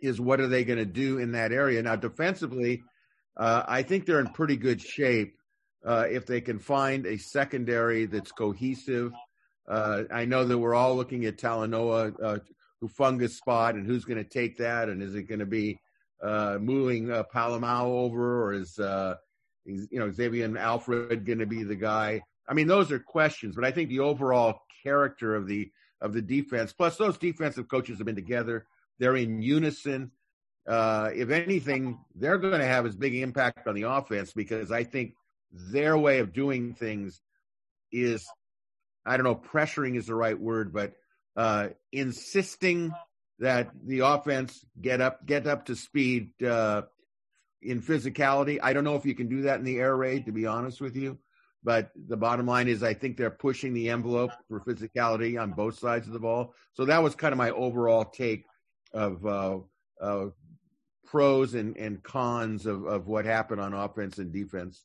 is 0.00 0.20
what 0.20 0.40
are 0.40 0.48
they 0.48 0.64
going 0.64 0.78
to 0.78 0.86
do 0.86 1.18
in 1.18 1.32
that 1.32 1.52
area 1.52 1.82
now 1.82 1.96
defensively. 1.96 2.82
Uh, 3.36 3.62
I 3.66 3.82
think 3.82 4.06
they're 4.06 4.20
in 4.20 4.28
pretty 4.28 4.56
good 4.56 4.80
shape 4.80 5.34
uh, 5.84 6.06
if 6.10 6.26
they 6.26 6.40
can 6.40 6.58
find 6.58 7.06
a 7.06 7.18
secondary 7.18 8.06
that's 8.06 8.32
cohesive. 8.32 9.12
Uh, 9.68 10.04
I 10.10 10.24
know 10.24 10.44
that 10.44 10.58
we're 10.58 10.74
all 10.74 10.96
looking 10.96 11.26
at 11.26 11.36
Talanoa, 11.36 12.14
uh, 12.22 12.38
Hufanga's 12.82 13.36
spot, 13.36 13.74
and 13.74 13.86
who's 13.86 14.04
going 14.04 14.18
to 14.18 14.28
take 14.28 14.58
that, 14.58 14.88
and 14.88 15.02
is 15.02 15.14
it 15.14 15.24
going 15.24 15.40
to 15.40 15.46
be 15.46 15.78
uh, 16.22 16.58
moving 16.60 17.10
uh, 17.10 17.24
over, 17.34 18.42
or 18.42 18.52
is 18.52 18.78
uh, 18.78 19.14
is 19.14 19.29
you 19.64 19.98
know 19.98 20.10
Xavion 20.10 20.58
Alford 20.58 21.24
going 21.24 21.38
to 21.38 21.46
be 21.46 21.62
the 21.62 21.76
guy? 21.76 22.22
I 22.48 22.54
mean, 22.54 22.66
those 22.66 22.90
are 22.90 22.98
questions, 22.98 23.54
but 23.54 23.64
I 23.64 23.70
think 23.70 23.88
the 23.88 24.00
overall 24.00 24.60
character 24.82 25.34
of 25.34 25.46
the 25.46 25.70
of 26.00 26.12
the 26.12 26.22
defense, 26.22 26.72
plus 26.72 26.96
those 26.96 27.18
defensive 27.18 27.68
coaches 27.68 27.98
have 27.98 28.06
been 28.06 28.14
together. 28.14 28.66
They're 28.98 29.16
in 29.16 29.42
unison. 29.42 30.12
Uh, 30.66 31.10
if 31.14 31.30
anything, 31.30 31.98
they're 32.14 32.38
going 32.38 32.60
to 32.60 32.66
have 32.66 32.86
as 32.86 32.96
big 32.96 33.14
impact 33.14 33.66
on 33.66 33.74
the 33.74 33.82
offense 33.82 34.32
because 34.32 34.70
I 34.70 34.84
think 34.84 35.14
their 35.52 35.96
way 35.98 36.18
of 36.20 36.32
doing 36.32 36.74
things 36.74 37.20
is, 37.90 38.26
I 39.04 39.16
don't 39.16 39.24
know, 39.24 39.34
pressuring 39.34 39.96
is 39.96 40.06
the 40.06 40.14
right 40.14 40.38
word, 40.38 40.72
but 40.72 40.94
uh, 41.36 41.68
insisting 41.92 42.92
that 43.38 43.70
the 43.84 44.00
offense 44.00 44.64
get 44.80 45.00
up 45.00 45.24
get 45.26 45.46
up 45.46 45.66
to 45.66 45.76
speed 45.76 46.30
uh, 46.42 46.82
in 47.62 47.82
physicality. 47.82 48.58
I 48.62 48.72
don't 48.72 48.84
know 48.84 48.96
if 48.96 49.06
you 49.06 49.14
can 49.14 49.28
do 49.28 49.42
that 49.42 49.58
in 49.58 49.64
the 49.64 49.78
air 49.78 49.96
raid, 49.96 50.26
to 50.26 50.32
be 50.32 50.46
honest 50.46 50.80
with 50.80 50.96
you. 50.96 51.18
But 51.62 51.90
the 52.08 52.16
bottom 52.16 52.46
line 52.46 52.68
is, 52.68 52.82
I 52.82 52.94
think 52.94 53.16
they're 53.16 53.30
pushing 53.30 53.74
the 53.74 53.90
envelope 53.90 54.30
for 54.48 54.60
physicality 54.60 55.40
on 55.40 55.52
both 55.52 55.78
sides 55.78 56.06
of 56.06 56.14
the 56.14 56.18
ball. 56.18 56.54
So 56.72 56.86
that 56.86 57.02
was 57.02 57.14
kind 57.14 57.32
of 57.32 57.38
my 57.38 57.50
overall 57.50 58.04
take 58.04 58.46
of 58.94 59.26
uh, 59.26 59.58
uh, 60.00 60.26
pros 61.04 61.54
and, 61.54 61.76
and 61.76 62.02
cons 62.02 62.64
of, 62.64 62.86
of 62.86 63.06
what 63.08 63.26
happened 63.26 63.60
on 63.60 63.74
offense 63.74 64.18
and 64.18 64.32
defense. 64.32 64.84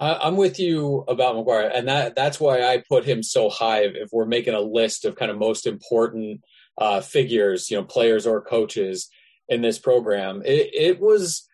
I'm 0.00 0.36
with 0.36 0.60
you 0.60 1.04
about 1.08 1.34
McGuire, 1.34 1.76
and 1.76 1.88
that 1.88 2.14
that's 2.14 2.38
why 2.38 2.62
I 2.62 2.84
put 2.88 3.04
him 3.04 3.20
so 3.20 3.50
high. 3.50 3.80
If 3.80 4.10
we're 4.12 4.26
making 4.26 4.54
a 4.54 4.60
list 4.60 5.04
of 5.04 5.16
kind 5.16 5.28
of 5.28 5.38
most 5.38 5.66
important 5.66 6.42
uh, 6.76 7.00
figures, 7.00 7.68
you 7.68 7.76
know, 7.76 7.82
players 7.82 8.24
or 8.24 8.40
coaches 8.40 9.08
in 9.48 9.60
this 9.60 9.76
program, 9.76 10.42
it, 10.44 10.70
it 10.72 11.00
was 11.00 11.47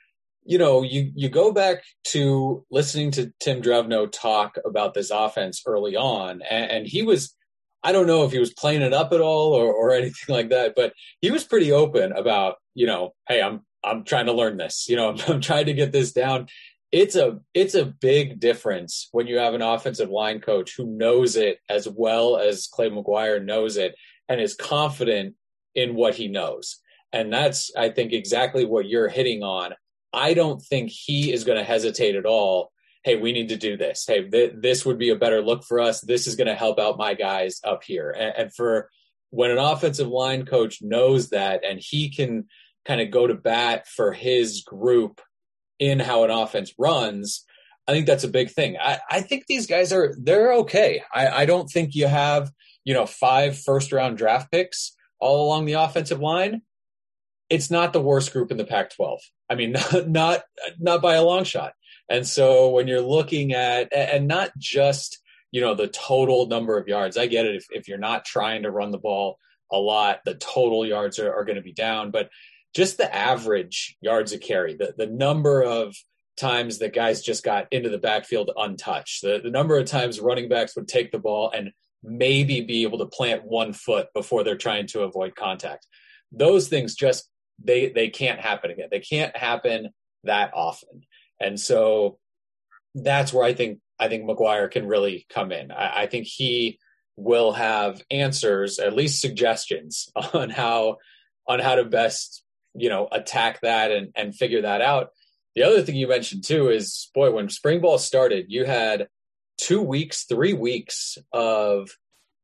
you 0.45 0.59
know, 0.59 0.83
you 0.83 1.11
you 1.15 1.29
go 1.29 1.53
back 1.53 1.83
to 2.09 2.65
listening 2.71 3.11
to 3.13 3.33
Tim 3.41 3.63
Drevno 3.63 4.11
talk 4.11 4.57
about 4.65 4.95
this 4.95 5.11
offense 5.11 5.63
early 5.67 5.97
on, 5.97 6.43
and, 6.43 6.71
and, 6.71 6.87
he 6.87 7.03
was, 7.03 7.35
I 7.83 7.93
don't 7.93 8.07
know 8.07 8.25
if 8.25 8.33
he 8.33 8.39
was 8.39 8.53
playing 8.53 8.83
it 8.83 8.93
up 8.93 9.13
at 9.13 9.21
all 9.21 9.55
or, 9.55 9.73
or 9.73 9.91
anything 9.95 10.35
like 10.35 10.51
that, 10.51 10.75
but 10.77 10.93
he 11.21 11.31
was 11.31 11.45
pretty 11.45 11.73
open 11.73 12.13
about, 12.13 12.57
you 12.75 12.87
know, 12.87 13.15
hey, 13.29 13.43
I'm 13.43 13.63
I'm 13.83 14.05
trying 14.05 14.27
to 14.27 14.33
learn 14.33 14.57
this, 14.57 14.87
you 14.89 14.97
know, 14.97 15.11
I'm, 15.11 15.19
I'm 15.29 15.41
trying 15.41 15.67
to 15.67 15.75
get 15.75 15.93
this 15.93 16.13
down. 16.13 16.49
It's 16.93 17.17
a 17.17 17.41
it's 17.55 17.75
a 17.75 17.87
big 17.87 18.39
difference 18.39 19.09
when 19.13 19.27
you 19.27 19.39
have 19.39 19.55
an 19.55 19.63
offensive 19.63 20.11
line 20.11 20.41
coach 20.41 20.75
who 20.77 20.87
knows 20.87 21.37
it 21.37 21.59
as 21.69 21.89
well 21.89 22.37
as 22.37 22.69
Clay 22.69 22.91
McGuire 22.91 23.45
knows 23.45 23.77
it 23.77 23.95
and 24.29 24.41
is 24.41 24.55
confident 24.55 25.35
in 25.75 25.95
what 25.95 26.15
he 26.15 26.29
knows. 26.29 26.79
And 27.13 27.33
that's, 27.33 27.71
I 27.77 27.91
think, 27.91 28.13
exactly 28.13 28.65
what 28.65 28.89
you're 28.89 29.09
hitting 29.09 29.43
on 29.43 29.75
I 30.15 30.35
don't 30.35 30.63
think 30.63 30.91
he 30.91 31.33
is 31.33 31.45
going 31.45 31.59
to 31.59 31.65
hesitate 31.65 32.15
at 32.15 32.27
all. 32.27 32.73
Hey, 33.03 33.17
we 33.17 33.33
need 33.33 33.51
to 33.51 33.57
do 33.57 33.77
this. 33.77 34.05
Hey, 34.07 34.29
th- 34.29 34.55
this 34.57 34.87
would 34.87 34.99
be 34.99 35.11
a 35.11 35.17
better 35.17 35.43
look 35.43 35.65
for 35.65 35.81
us. 35.81 36.01
This 36.01 36.27
is 36.27 36.37
going 36.37 36.47
to 36.47 36.55
help 36.55 36.79
out 36.79 36.97
my 36.97 37.15
guys 37.15 37.61
up 37.65 37.85
here. 37.85 38.11
And, 38.11 38.35
and 38.37 38.55
for 38.55 38.89
when 39.31 39.51
an 39.51 39.59
offensive 39.59 40.09
line 40.09 40.47
coach 40.47 40.81
knows 40.81 41.31
that 41.31 41.65
and 41.65 41.81
he 41.83 42.09
can 42.09 42.47
kind 42.85 43.01
of 43.01 43.11
go 43.11 43.27
to 43.27 43.35
bat 43.35 43.87
for 43.87 44.13
his 44.13 44.63
group 44.63 45.21
in 45.79 45.99
how 45.99 46.25
an 46.25 46.31
offense 46.31 46.73
runs, 46.79 47.45
I 47.87 47.93
think 47.93 48.07
that's 48.07 48.25
a 48.25 48.29
big 48.29 48.51
thing. 48.51 48.79
I, 48.81 49.01
I 49.11 49.21
think 49.21 49.47
these 49.47 49.67
guys 49.67 49.93
are 49.93 50.15
they're 50.19 50.55
okay. 50.55 51.03
I, 51.13 51.29
I 51.29 51.45
don't 51.47 51.69
think 51.69 51.95
you 51.95 52.07
have, 52.07 52.51
you 52.85 52.95
know, 52.95 53.05
five 53.05 53.59
first 53.59 53.93
round 53.93 54.17
draft 54.17 54.51
picks 54.51 54.97
all 55.21 55.47
along 55.47 55.67
the 55.67 55.75
offensive 55.75 56.21
line 56.21 56.63
it's 57.51 57.71
not 57.71 57.93
the 57.93 58.01
worst 58.01 58.33
group 58.33 58.51
in 58.51 58.57
the 58.57 58.65
Pac-12. 58.65 59.19
I 59.51 59.55
mean, 59.55 59.73
not, 59.93 60.09
not, 60.09 60.43
not 60.79 61.03
by 61.03 61.15
a 61.15 61.25
long 61.25 61.45
shot. 61.45 61.75
And 62.09 62.27
so 62.27 62.71
when 62.71 62.87
you're 62.87 63.01
looking 63.01 63.53
at, 63.53 63.95
and 63.95 64.29
not 64.29 64.53
just, 64.59 65.21
you 65.51 65.61
know, 65.61 65.75
the 65.75 65.89
total 65.89 66.47
number 66.47 66.79
of 66.79 66.89
yards, 66.89 67.17
I 67.17 67.27
get 67.27 67.47
it. 67.47 67.57
If, 67.57 67.67
if 67.71 67.89
you're 67.89 67.99
not 67.99 68.25
trying 68.25 68.65
to 68.65 68.71
run 68.71 68.91
the 68.91 68.99
ball 68.99 69.39
a 69.73 69.79
lot, 69.79 70.21
the 70.25 70.35
total 70.35 70.85
yards 70.87 71.19
are, 71.19 71.33
are 71.33 71.45
going 71.45 71.57
to 71.57 71.63
be 71.63 71.73
down, 71.73 72.11
but 72.11 72.29
just 72.75 72.99
the 72.99 73.15
average 73.15 73.97
yards 74.01 74.33
of 74.33 74.41
carry, 74.41 74.75
the, 74.75 74.95
the 74.97 75.07
number 75.07 75.63
of 75.63 75.95
times 76.37 76.79
that 76.79 76.93
guys 76.93 77.23
just 77.23 77.45
got 77.45 77.69
into 77.71 77.89
the 77.89 77.99
backfield 77.99 78.51
untouched, 78.57 79.23
the, 79.23 79.41
the 79.43 79.51
number 79.51 79.79
of 79.79 79.87
times 79.87 80.21
running 80.21 80.49
backs 80.49 80.75
would 80.77 80.89
take 80.89 81.13
the 81.13 81.19
ball 81.19 81.51
and 81.55 81.71
maybe 82.03 82.61
be 82.61 82.83
able 82.83 82.99
to 82.99 83.07
plant 83.07 83.45
one 83.45 83.73
foot 83.73 84.09
before 84.13 84.45
they're 84.45 84.57
trying 84.57 84.87
to 84.89 85.03
avoid 85.03 85.35
contact. 85.35 85.87
Those 86.33 86.69
things 86.69 86.95
just 86.95 87.31
they 87.63 87.91
they 87.91 88.09
can't 88.09 88.41
happen 88.41 88.71
again. 88.71 88.89
They 88.91 89.01
can't 89.01 89.37
happen 89.37 89.91
that 90.25 90.53
often. 90.55 91.05
And 91.41 91.59
so 91.59 92.19
that's 92.95 93.33
where 93.33 93.45
I 93.45 93.55
think 93.55 93.81
I 93.99 94.09
think 94.09 94.25
McGuire 94.25 94.71
can 94.71 94.87
really 94.87 95.27
come 95.29 95.53
in. 95.53 95.71
I, 95.71 96.03
I 96.03 96.07
think 96.07 96.27
he 96.27 96.79
will 97.17 97.53
have 97.53 98.03
answers, 98.11 98.79
at 98.79 98.95
least 98.95 99.21
suggestions 99.21 100.09
on 100.33 100.51
how 100.51 100.99
on 101.47 101.61
how 101.61 101.75
to 101.75 101.85
best, 101.85 102.43
you 102.75 102.89
know, 102.89 103.09
attack 103.13 103.61
that 103.61 103.93
and, 103.93 104.11
and 104.17 104.35
figure 104.35 104.63
that 104.63 104.81
out. 104.81 105.11
The 105.55 105.63
other 105.63 105.83
thing 105.83 105.95
you 105.95 106.09
mentioned 106.09 106.45
too 106.45 106.71
is 106.71 107.11
boy, 107.15 107.31
when 107.31 107.49
spring 107.49 107.81
ball 107.81 107.99
started, 107.99 108.47
you 108.49 108.65
had 108.65 109.09
two 109.59 109.81
weeks, 109.81 110.25
three 110.25 110.53
weeks 110.53 111.17
of 111.33 111.91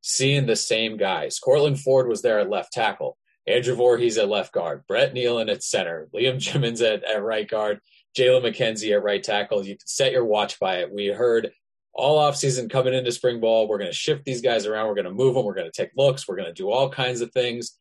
seeing 0.03 0.47
the 0.47 0.57
same 0.57 0.97
guys. 0.97 1.39
Courtland 1.39 1.81
Ford 1.81 2.09
was 2.09 2.23
there 2.23 2.39
at 2.39 2.51
left 2.51 2.73
tackle. 2.73 3.17
Andrew 3.51 3.75
Voorhees 3.75 4.19
at 4.19 4.29
left 4.29 4.53
guard, 4.53 4.85
Brett 4.87 5.15
Neilon 5.15 5.51
at 5.51 5.63
center, 5.63 6.09
Liam 6.15 6.39
Jimmons 6.39 6.81
at, 6.83 7.05
at 7.05 7.23
right 7.23 7.49
guard, 7.49 7.81
Jalen 8.17 8.43
McKenzie 8.43 8.93
at 8.93 9.03
right 9.03 9.23
tackle. 9.23 9.65
You 9.65 9.77
can 9.77 9.87
set 9.87 10.13
your 10.13 10.25
watch 10.25 10.59
by 10.59 10.77
it. 10.77 10.93
We 10.93 11.07
heard 11.07 11.51
all 11.93 12.21
offseason 12.21 12.71
coming 12.71 12.95
into 12.95 13.13
spring 13.13 13.41
ball, 13.41 13.69
we're 13.69 13.79
going 13.79 13.91
to 13.91 13.97
shift 13.97 14.25
these 14.25 14.41
guys 14.41 14.67
around. 14.67 14.89
We're 14.89 14.95
going 14.95 15.07
to 15.07 15.11
move 15.11 15.35
them. 15.35 15.45
We're 15.45 15.55
going 15.55 15.71
to 15.71 15.83
take 15.83 15.91
looks. 15.97 16.27
We're 16.27 16.37
going 16.37 16.49
to 16.49 16.55
do 16.55 16.71
all 16.71 16.89
kinds 16.89 17.21
of 17.21 17.33
things. 17.33 17.77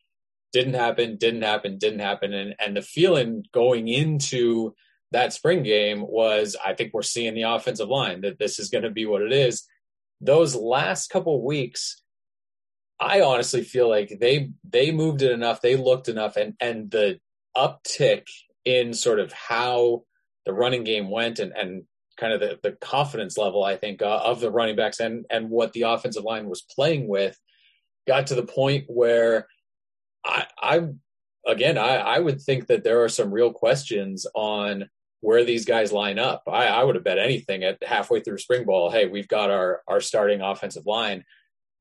Didn't 0.52 0.74
happen, 0.74 1.16
didn't 1.16 1.42
happen, 1.42 1.78
didn't 1.78 2.00
happen. 2.00 2.32
And, 2.32 2.54
and 2.58 2.76
the 2.76 2.82
feeling 2.82 3.44
going 3.52 3.86
into 3.86 4.74
that 5.12 5.32
spring 5.32 5.62
game 5.62 6.02
was 6.02 6.56
I 6.64 6.74
think 6.74 6.92
we're 6.92 7.02
seeing 7.02 7.34
the 7.34 7.42
offensive 7.42 7.88
line 7.88 8.20
that 8.22 8.38
this 8.38 8.58
is 8.58 8.68
going 8.68 8.84
to 8.84 8.90
be 8.90 9.06
what 9.06 9.22
it 9.22 9.32
is. 9.32 9.64
Those 10.20 10.54
last 10.54 11.08
couple 11.08 11.44
weeks, 11.44 12.02
I 13.00 13.22
honestly 13.22 13.64
feel 13.64 13.88
like 13.88 14.18
they 14.20 14.50
they 14.62 14.92
moved 14.92 15.22
it 15.22 15.32
enough, 15.32 15.62
they 15.62 15.76
looked 15.76 16.08
enough, 16.08 16.36
and 16.36 16.54
and 16.60 16.90
the 16.90 17.18
uptick 17.56 18.24
in 18.64 18.92
sort 18.92 19.18
of 19.18 19.32
how 19.32 20.02
the 20.44 20.52
running 20.52 20.84
game 20.84 21.10
went 21.10 21.38
and 21.38 21.52
and 21.52 21.84
kind 22.18 22.34
of 22.34 22.40
the, 22.40 22.58
the 22.62 22.72
confidence 22.72 23.38
level 23.38 23.64
I 23.64 23.76
think 23.76 24.02
uh, 24.02 24.20
of 24.24 24.40
the 24.40 24.50
running 24.50 24.76
backs 24.76 25.00
and 25.00 25.24
and 25.30 25.48
what 25.48 25.72
the 25.72 25.82
offensive 25.82 26.24
line 26.24 26.48
was 26.48 26.60
playing 26.62 27.08
with 27.08 27.38
got 28.06 28.26
to 28.26 28.34
the 28.34 28.44
point 28.44 28.84
where 28.88 29.48
I 30.24 30.46
I 30.60 30.88
again 31.46 31.78
I 31.78 31.96
I 31.96 32.18
would 32.18 32.42
think 32.42 32.66
that 32.66 32.84
there 32.84 33.02
are 33.02 33.08
some 33.08 33.32
real 33.32 33.52
questions 33.52 34.26
on 34.34 34.90
where 35.22 35.44
these 35.44 35.64
guys 35.66 35.92
line 35.92 36.18
up. 36.18 36.42
I, 36.46 36.66
I 36.66 36.84
would 36.84 36.94
have 36.94 37.04
bet 37.04 37.18
anything 37.18 37.62
at 37.62 37.82
halfway 37.82 38.20
through 38.20 38.38
spring 38.38 38.64
ball. 38.64 38.90
Hey, 38.90 39.06
we've 39.06 39.28
got 39.28 39.50
our 39.50 39.82
our 39.88 40.00
starting 40.00 40.42
offensive 40.42 40.86
line 40.86 41.24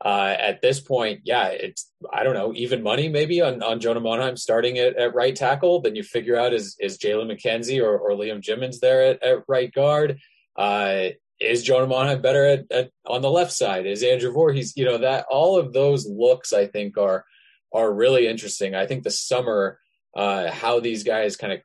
uh, 0.04 0.34
at 0.40 0.62
this 0.62 0.80
point, 0.80 1.22
yeah, 1.26 1.48
it's 1.48 1.92
I 2.14 2.24
don't 2.24 2.34
know, 2.34 2.54
even 2.56 2.82
money 2.84 3.10
maybe 3.10 3.42
on, 3.42 3.62
on 3.62 3.82
Jonah 3.82 4.00
Monheim 4.00 4.38
starting 4.38 4.78
at, 4.78 4.96
at 4.96 5.14
right 5.14 5.36
tackle. 5.36 5.82
Then 5.82 5.96
you 5.96 6.04
figure 6.04 6.38
out 6.38 6.54
is 6.54 6.78
is 6.80 6.98
Jalen 6.98 7.32
McKenzie 7.32 7.84
or, 7.84 7.98
or 7.98 8.12
Liam 8.12 8.42
Jimmons 8.42 8.80
there 8.80 9.04
at, 9.04 9.24
at 9.24 9.44
right 9.48 9.74
guard? 9.74 10.20
Uh, 10.56 11.10
is 11.40 11.64
Jonah 11.64 11.88
Monheim 11.88 12.22
better 12.22 12.46
at, 12.46 12.72
at, 12.72 12.92
on 13.06 13.22
the 13.22 13.30
left 13.30 13.52
side? 13.52 13.86
Is 13.86 14.04
Andrew 14.04 14.32
Voorhees? 14.32 14.74
You 14.78 14.86
know 14.86 15.00
that 15.00 15.26
all 15.30 15.58
of 15.58 15.74
those 15.74 16.08
looks 16.08 16.54
I 16.54 16.68
think 16.68 16.98
are 16.98 17.26
are 17.74 17.94
really 17.94 18.26
interesting. 18.28 18.76
I 18.76 18.86
think 18.86 19.04
the 19.04 19.12
summer, 19.12 19.80
uh, 20.16 20.50
how 20.50 20.80
these 20.80 21.04
guys 21.04 21.36
kind 21.36 21.54
of 21.54 21.60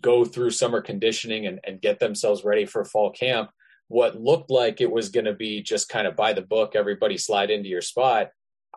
go 0.00 0.24
through 0.24 0.50
summer 0.50 0.80
conditioning 0.80 1.46
and, 1.46 1.58
and 1.64 1.80
get 1.80 1.98
themselves 1.98 2.44
ready 2.44 2.66
for 2.66 2.84
fall 2.84 3.10
camp 3.10 3.50
what 3.90 4.20
looked 4.20 4.50
like 4.50 4.80
it 4.80 4.90
was 4.90 5.08
going 5.08 5.24
to 5.24 5.34
be 5.34 5.60
just 5.60 5.88
kind 5.88 6.06
of 6.06 6.14
by 6.14 6.32
the 6.32 6.40
book, 6.40 6.76
everybody 6.76 7.18
slide 7.18 7.50
into 7.50 7.68
your 7.68 7.82
spot. 7.82 8.28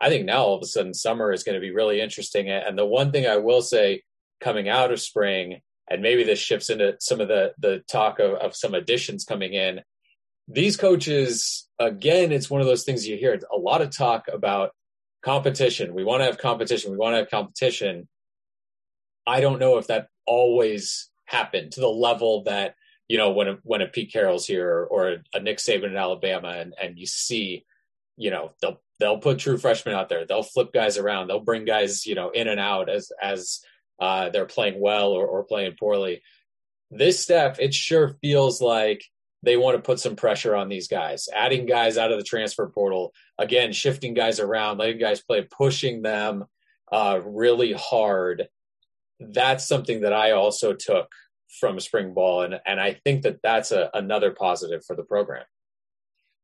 I 0.01 0.09
think 0.09 0.25
now 0.25 0.41
all 0.41 0.55
of 0.55 0.63
a 0.63 0.65
sudden 0.65 0.95
summer 0.95 1.31
is 1.31 1.43
going 1.43 1.53
to 1.53 1.61
be 1.61 1.69
really 1.69 2.01
interesting. 2.01 2.49
And 2.49 2.75
the 2.75 2.85
one 2.85 3.11
thing 3.11 3.27
I 3.27 3.37
will 3.37 3.61
say 3.61 4.01
coming 4.41 4.69
out 4.69 4.91
of 4.91 4.99
spring, 4.99 5.61
and 5.87 6.01
maybe 6.01 6.23
this 6.23 6.39
shifts 6.39 6.71
into 6.71 6.95
some 6.99 7.21
of 7.21 7.27
the 7.27 7.53
the 7.59 7.83
talk 7.87 8.17
of, 8.17 8.31
of 8.39 8.55
some 8.55 8.73
additions 8.73 9.23
coming 9.23 9.53
in. 9.53 9.81
These 10.47 10.77
coaches, 10.77 11.69
again, 11.77 12.31
it's 12.31 12.49
one 12.49 12.61
of 12.61 12.67
those 12.67 12.83
things 12.83 13.07
you 13.07 13.15
hear 13.15 13.39
a 13.53 13.57
lot 13.57 13.83
of 13.83 13.95
talk 13.95 14.25
about 14.33 14.71
competition. 15.23 15.93
We 15.93 16.03
want 16.03 16.21
to 16.21 16.25
have 16.25 16.39
competition. 16.39 16.89
We 16.89 16.97
want 16.97 17.13
to 17.13 17.17
have 17.19 17.29
competition. 17.29 18.07
I 19.27 19.41
don't 19.41 19.59
know 19.59 19.77
if 19.77 19.85
that 19.87 20.07
always 20.25 21.11
happened 21.25 21.73
to 21.73 21.81
the 21.81 21.87
level 21.87 22.45
that 22.45 22.73
you 23.07 23.17
know, 23.17 23.31
when 23.31 23.47
a, 23.47 23.57
when 23.63 23.81
a 23.81 23.87
Pete 23.87 24.11
Carroll's 24.11 24.47
here 24.47 24.87
or 24.89 25.09
a, 25.09 25.17
a 25.33 25.39
Nick 25.39 25.57
Saban 25.57 25.85
in 25.85 25.97
Alabama, 25.97 26.49
and 26.49 26.73
and 26.81 26.97
you 26.97 27.05
see, 27.05 27.65
you 28.17 28.31
know, 28.31 28.51
they'll 28.61 28.81
they'll 28.99 29.17
put 29.19 29.39
true 29.39 29.57
freshmen 29.57 29.95
out 29.95 30.09
there. 30.09 30.25
They'll 30.25 30.43
flip 30.43 30.71
guys 30.73 30.97
around. 30.97 31.27
They'll 31.27 31.39
bring 31.39 31.65
guys, 31.65 32.05
you 32.05 32.15
know, 32.15 32.29
in 32.29 32.47
and 32.47 32.59
out 32.59 32.89
as 32.89 33.11
as 33.21 33.59
uh, 33.99 34.29
they're 34.29 34.45
playing 34.45 34.79
well 34.79 35.11
or, 35.11 35.25
or 35.25 35.43
playing 35.43 35.75
poorly. 35.79 36.21
This 36.91 37.19
step, 37.19 37.57
it 37.59 37.73
sure 37.73 38.17
feels 38.21 38.61
like 38.61 39.03
they 39.41 39.57
want 39.57 39.75
to 39.75 39.81
put 39.81 39.99
some 39.99 40.15
pressure 40.15 40.55
on 40.55 40.69
these 40.69 40.87
guys, 40.87 41.27
adding 41.35 41.65
guys 41.65 41.97
out 41.97 42.11
of 42.11 42.17
the 42.17 42.23
transfer 42.23 42.67
portal, 42.69 43.13
again, 43.37 43.73
shifting 43.73 44.13
guys 44.13 44.39
around, 44.39 44.77
letting 44.77 44.99
guys 44.99 45.21
play, 45.21 45.41
pushing 45.41 46.01
them 46.01 46.45
uh, 46.91 47.19
really 47.25 47.73
hard. 47.73 48.47
That's 49.19 49.67
something 49.67 50.01
that 50.01 50.13
I 50.13 50.31
also 50.31 50.73
took 50.73 51.11
from 51.59 51.79
spring 51.79 52.13
ball, 52.13 52.43
and 52.43 52.59
and 52.65 52.79
I 52.79 52.99
think 53.03 53.23
that 53.23 53.41
that's 53.43 53.71
a, 53.71 53.89
another 53.93 54.31
positive 54.31 54.85
for 54.85 54.95
the 54.95 55.03
program. 55.03 55.45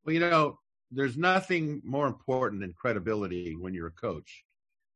Well, 0.06 0.14
you 0.14 0.20
know, 0.20 0.60
there's 0.92 1.18
nothing 1.18 1.82
more 1.84 2.08
important 2.08 2.62
than 2.62 2.74
credibility 2.74 3.56
when 3.56 3.74
you're 3.74 3.88
a 3.88 3.92
coach. 3.92 4.44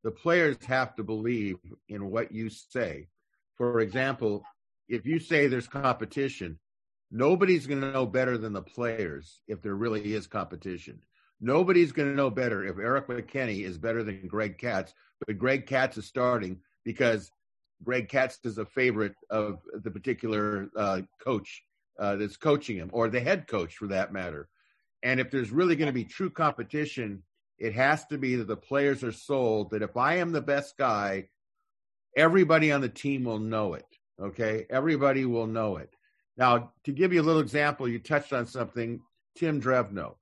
The 0.02 0.10
players 0.10 0.56
have 0.66 0.94
to 0.96 1.02
believe 1.02 1.56
in 1.88 2.10
what 2.10 2.32
you 2.32 2.50
say. 2.50 3.08
For 3.56 3.80
example, 3.80 4.44
if 4.88 5.06
you 5.06 5.18
say 5.18 5.46
there's 5.46 5.68
competition, 5.68 6.58
nobody's 7.10 7.66
going 7.66 7.80
to 7.80 7.92
know 7.92 8.06
better 8.06 8.36
than 8.36 8.52
the 8.52 8.62
players 8.62 9.40
if 9.48 9.62
there 9.62 9.74
really 9.74 10.14
is 10.14 10.26
competition. 10.26 11.00
Nobody's 11.40 11.92
going 11.92 12.10
to 12.10 12.16
know 12.16 12.30
better 12.30 12.64
if 12.64 12.78
Erik 12.78 13.08
McKinney 13.08 13.64
is 13.64 13.78
better 13.78 14.02
than 14.02 14.26
Greg 14.26 14.58
Katz, 14.58 14.94
but 15.26 15.38
Greg 15.38 15.66
Katz 15.66 15.96
is 15.96 16.06
starting 16.06 16.60
because 16.84 17.30
Greg 17.84 18.08
Katz 18.08 18.38
is 18.44 18.58
a 18.58 18.64
favorite 18.64 19.14
of 19.30 19.60
the 19.72 19.90
particular 19.90 20.68
uh, 20.76 21.02
coach 21.22 21.62
uh, 21.98 22.16
that's 22.16 22.36
coaching 22.36 22.76
him, 22.76 22.90
or 22.92 23.08
the 23.08 23.20
head 23.20 23.46
coach 23.46 23.76
for 23.76 23.88
that 23.88 24.12
matter. 24.12 24.48
And 25.02 25.20
if 25.20 25.30
there's 25.30 25.50
really 25.50 25.76
going 25.76 25.88
to 25.88 25.92
be 25.92 26.04
true 26.04 26.30
competition, 26.30 27.22
it 27.58 27.74
has 27.74 28.04
to 28.06 28.18
be 28.18 28.36
that 28.36 28.48
the 28.48 28.56
players 28.56 29.04
are 29.04 29.12
sold 29.12 29.70
that 29.70 29.82
if 29.82 29.96
I 29.96 30.16
am 30.16 30.32
the 30.32 30.40
best 30.40 30.76
guy, 30.76 31.28
everybody 32.16 32.72
on 32.72 32.80
the 32.80 32.88
team 32.88 33.24
will 33.24 33.38
know 33.38 33.74
it. 33.74 33.86
Okay. 34.20 34.66
Everybody 34.70 35.24
will 35.24 35.46
know 35.46 35.76
it. 35.76 35.90
Now, 36.36 36.72
to 36.84 36.92
give 36.92 37.12
you 37.12 37.20
a 37.20 37.22
little 37.22 37.40
example, 37.40 37.88
you 37.88 37.98
touched 37.98 38.32
on 38.32 38.46
something, 38.46 39.00
Tim 39.36 39.60
Drevno. 39.60 40.14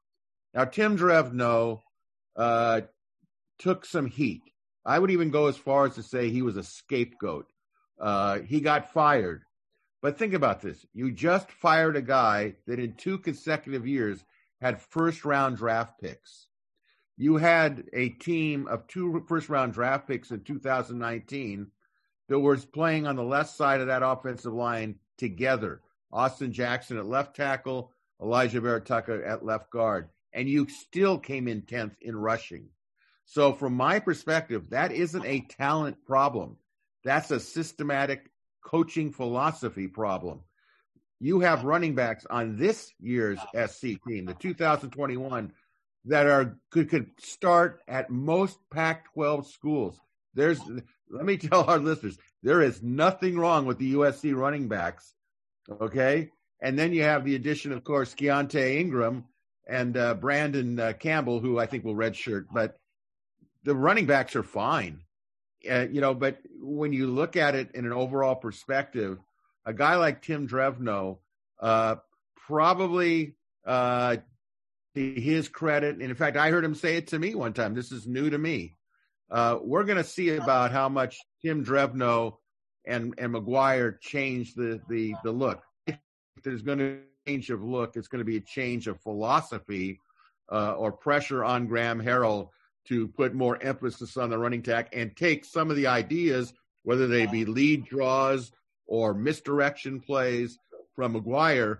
Now, 0.52 0.64
Tim 0.64 0.98
Drevno 0.98 1.80
uh, 2.36 2.82
took 3.58 3.84
some 3.84 4.06
heat. 4.06 4.42
I 4.84 4.98
would 4.98 5.10
even 5.10 5.30
go 5.30 5.46
as 5.46 5.56
far 5.56 5.86
as 5.86 5.94
to 5.94 6.02
say 6.02 6.28
he 6.28 6.42
was 6.42 6.56
a 6.56 6.64
scapegoat. 6.64 7.46
Uh, 8.02 8.40
he 8.40 8.60
got 8.60 8.92
fired. 8.92 9.44
But 10.02 10.18
think 10.18 10.34
about 10.34 10.60
this. 10.60 10.84
You 10.92 11.12
just 11.12 11.50
fired 11.52 11.94
a 11.96 12.02
guy 12.02 12.56
that 12.66 12.80
in 12.80 12.94
two 12.94 13.18
consecutive 13.18 13.86
years 13.86 14.24
had 14.60 14.82
first 14.82 15.24
round 15.24 15.56
draft 15.56 16.00
picks. 16.00 16.48
You 17.16 17.36
had 17.36 17.84
a 17.92 18.08
team 18.08 18.66
of 18.66 18.88
two 18.88 19.24
first 19.28 19.48
round 19.48 19.72
draft 19.72 20.08
picks 20.08 20.32
in 20.32 20.40
2019 20.40 21.68
that 22.28 22.40
was 22.40 22.64
playing 22.64 23.06
on 23.06 23.14
the 23.14 23.22
left 23.22 23.50
side 23.50 23.80
of 23.80 23.86
that 23.86 24.02
offensive 24.02 24.52
line 24.52 24.96
together. 25.18 25.80
Austin 26.12 26.52
Jackson 26.52 26.98
at 26.98 27.06
left 27.06 27.36
tackle, 27.36 27.92
Elijah 28.20 28.60
Vera-Tucker 28.60 29.22
at 29.22 29.44
left 29.44 29.70
guard. 29.70 30.08
And 30.32 30.48
you 30.48 30.68
still 30.68 31.18
came 31.18 31.46
in 31.46 31.62
10th 31.62 31.94
in 32.00 32.16
rushing. 32.16 32.70
So, 33.24 33.52
from 33.52 33.74
my 33.74 34.00
perspective, 34.00 34.70
that 34.70 34.90
isn't 34.90 35.24
a 35.24 35.46
talent 35.48 36.04
problem. 36.04 36.56
That's 37.04 37.30
a 37.30 37.40
systematic 37.40 38.30
coaching 38.64 39.12
philosophy 39.12 39.88
problem. 39.88 40.40
You 41.20 41.40
have 41.40 41.64
running 41.64 41.94
backs 41.94 42.26
on 42.28 42.56
this 42.56 42.92
year's 43.00 43.38
SC 43.54 44.02
team, 44.06 44.26
the 44.26 44.34
2021, 44.34 45.52
that 46.06 46.26
are 46.26 46.58
could, 46.70 46.90
could 46.90 47.10
start 47.20 47.80
at 47.86 48.10
most 48.10 48.58
Pac-12 48.70 49.46
schools. 49.46 50.00
There's 50.34 50.60
let 51.10 51.24
me 51.24 51.36
tell 51.38 51.64
our 51.64 51.78
listeners, 51.78 52.18
there 52.42 52.62
is 52.62 52.82
nothing 52.82 53.38
wrong 53.38 53.66
with 53.66 53.78
the 53.78 53.94
USC 53.94 54.34
running 54.34 54.68
backs. 54.68 55.14
Okay. 55.80 56.30
And 56.60 56.78
then 56.78 56.92
you 56.92 57.02
have 57.02 57.24
the 57.24 57.34
addition, 57.34 57.72
of 57.72 57.84
course, 57.84 58.14
Keaontay 58.14 58.76
Ingram 58.76 59.24
and 59.68 59.96
uh, 59.96 60.14
Brandon 60.14 60.78
uh, 60.78 60.92
Campbell, 60.98 61.40
who 61.40 61.58
I 61.58 61.66
think 61.66 61.84
will 61.84 61.94
redshirt, 61.94 62.46
but 62.52 62.76
the 63.64 63.74
running 63.74 64.06
backs 64.06 64.34
are 64.36 64.42
fine. 64.42 65.00
Uh, 65.68 65.86
you 65.90 66.00
know, 66.00 66.14
but 66.14 66.38
when 66.60 66.92
you 66.92 67.06
look 67.06 67.36
at 67.36 67.54
it 67.54 67.70
in 67.74 67.84
an 67.86 67.92
overall 67.92 68.34
perspective, 68.34 69.18
a 69.64 69.72
guy 69.72 69.96
like 69.96 70.22
Tim 70.22 70.48
Drevno, 70.48 71.18
uh, 71.60 71.96
probably 72.46 73.36
uh, 73.64 74.16
to 74.94 75.14
his 75.14 75.48
credit, 75.48 75.94
and 75.96 76.02
in 76.02 76.14
fact, 76.14 76.36
I 76.36 76.50
heard 76.50 76.64
him 76.64 76.74
say 76.74 76.96
it 76.96 77.08
to 77.08 77.18
me 77.18 77.34
one 77.34 77.52
time. 77.52 77.74
This 77.74 77.92
is 77.92 78.06
new 78.06 78.28
to 78.30 78.38
me. 78.38 78.74
Uh, 79.30 79.58
we're 79.62 79.84
going 79.84 79.98
to 79.98 80.04
see 80.04 80.30
about 80.30 80.72
how 80.72 80.88
much 80.88 81.18
Tim 81.42 81.64
Drevno 81.64 82.36
and 82.84 83.14
and 83.18 83.34
McGuire 83.34 83.98
change 84.00 84.54
the 84.54 84.80
the 84.88 85.14
the 85.24 85.30
look. 85.30 85.62
There's 86.42 86.62
going 86.62 86.78
to 86.78 86.84
be 86.84 87.00
a 87.00 87.30
change 87.30 87.50
of 87.50 87.62
look, 87.62 87.96
it's 87.96 88.08
going 88.08 88.18
to 88.18 88.24
be 88.24 88.36
a 88.36 88.40
change 88.40 88.88
of 88.88 89.00
philosophy 89.00 90.00
uh, 90.50 90.72
or 90.72 90.92
pressure 90.92 91.44
on 91.44 91.66
Graham 91.66 92.02
Harrell 92.02 92.48
to 92.88 93.08
put 93.08 93.34
more 93.34 93.62
emphasis 93.62 94.16
on 94.16 94.30
the 94.30 94.38
running 94.38 94.62
tack 94.62 94.88
and 94.92 95.16
take 95.16 95.44
some 95.44 95.70
of 95.70 95.76
the 95.76 95.86
ideas, 95.86 96.52
whether 96.82 97.06
they 97.06 97.26
be 97.26 97.44
lead 97.44 97.84
draws 97.84 98.52
or 98.86 99.14
misdirection 99.14 100.00
plays 100.00 100.58
from 100.94 101.14
McGuire, 101.14 101.78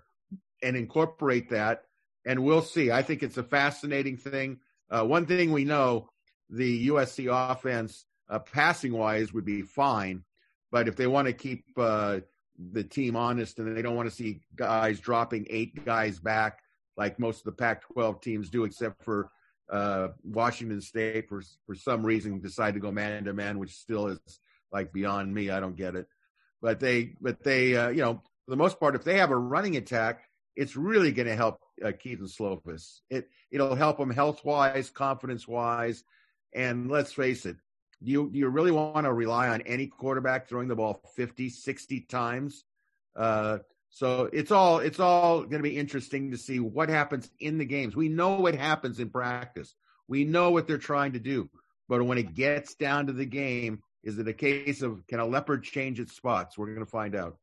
and 0.63 0.77
incorporate 0.77 1.51
that. 1.51 1.83
And 2.25 2.45
we'll 2.45 2.63
see. 2.63 2.91
I 2.91 3.03
think 3.03 3.23
it's 3.23 3.37
a 3.37 3.43
fascinating 3.43 4.17
thing. 4.17 4.61
Uh, 4.89 5.05
one 5.05 5.27
thing 5.27 5.51
we 5.51 5.65
know, 5.65 6.09
the 6.49 6.89
USC 6.89 7.29
offense, 7.51 8.05
uh, 8.29 8.39
passing 8.39 8.93
wise, 8.93 9.33
would 9.33 9.45
be 9.45 9.63
fine 9.63 10.25
but 10.73 10.89
if 10.89 10.97
they 10.97 11.07
want 11.07 11.29
to 11.29 11.35
keep 11.35 11.65
uh, 11.77 12.21
the 12.73 12.83
team 12.83 13.15
honest 13.15 13.59
and 13.59 13.77
they 13.77 13.83
don't 13.83 13.95
want 13.95 14.09
to 14.09 14.15
see 14.15 14.41
guys 14.57 14.99
dropping 14.99 15.47
eight 15.51 15.85
guys 15.85 16.19
back 16.19 16.61
like 16.97 17.19
most 17.19 17.41
of 17.41 17.45
the 17.45 17.53
Pac-12 17.53 18.21
teams 18.21 18.51
do, 18.51 18.65
except 18.65 19.05
for 19.05 19.31
uh, 19.73 20.09
Washington 20.23 20.81
State 20.81 21.29
for 21.29 21.43
for 21.67 21.75
some 21.75 22.05
reason 22.05 22.41
decide 22.41 22.75
to 22.75 22.81
go 22.81 22.93
man 22.93 23.25
to 23.25 23.33
man, 23.33 23.59
which 23.59 23.75
still 23.75 24.09
is 24.09 24.21
like 24.71 24.93
beyond 24.93 25.35
me. 25.35 25.51
I 25.51 25.61
don't 25.61 25.77
get 25.77 25.97
it. 25.97 26.07
But 26.61 26.79
they, 26.79 27.15
but 27.21 27.43
they, 27.43 27.75
uh, 27.75 27.89
you 27.89 28.03
know, 28.03 28.23
for 28.45 28.51
the 28.51 28.57
most 28.57 28.79
part, 28.79 28.95
if 28.95 29.03
they 29.03 29.19
have 29.19 29.31
a 29.31 29.37
running 29.37 29.77
attack, 29.77 30.29
it's 30.55 30.77
really 30.77 31.11
going 31.11 31.27
to 31.27 31.35
help 31.35 31.59
uh, 31.85 31.91
Kedon 31.99 32.27
Slovis. 32.27 33.01
It 33.11 33.29
it'll 33.51 33.75
help 33.75 33.99
him 33.99 34.11
health 34.11 34.45
wise, 34.45 34.91
confidence 34.91 35.49
wise, 35.49 36.05
and 36.55 36.91
let's 36.91 37.13
face 37.13 37.47
it, 37.47 37.57
do 38.03 38.11
you, 38.11 38.31
do 38.31 38.39
you 38.39 38.49
really 38.49 38.73
want 38.73 39.07
to 39.07 39.13
rely 39.13 39.49
on 39.49 39.63
any 39.63 39.87
quarterback 39.87 40.49
throwing 40.49 40.69
the 40.69 40.77
ball 40.77 41.01
50, 41.17 41.49
60 41.49 42.01
times? 42.03 42.65
Uh, 43.15 43.59
so 43.95 44.31
it's 44.33 44.51
all 44.51 44.79
it's 44.79 44.99
all 44.99 45.41
going 45.41 45.63
to 45.63 45.69
be 45.69 45.77
interesting 45.77 46.31
to 46.31 46.39
see 46.39 46.59
what 46.59 46.89
happens 46.89 47.31
in 47.41 47.59
the 47.59 47.67
games. 47.67 47.95
We 47.95 48.09
know 48.09 48.41
what 48.41 48.55
happens 48.55 48.99
in 48.99 49.11
practice. 49.11 49.75
We 50.09 50.25
know 50.25 50.51
what 50.51 50.67
they're 50.67 50.79
trying 50.79 51.13
to 51.13 51.19
do. 51.19 51.51
But 51.91 52.03
when 52.05 52.17
it 52.17 52.35
gets 52.35 52.75
down 52.75 53.09
to 53.09 53.13
the 53.13 53.27
game, 53.27 53.83
is 54.03 54.19
it 54.19 54.27
a 54.27 54.33
case 54.33 54.81
of 54.81 55.07
can 55.09 55.21
a 55.21 55.27
leopard 55.27 55.63
change 55.63 56.01
its 56.01 56.17
spots? 56.17 56.57
We're 56.57 56.69
going 56.69 56.79
to 56.79 56.91
find 56.91 57.15
out. 57.15 57.37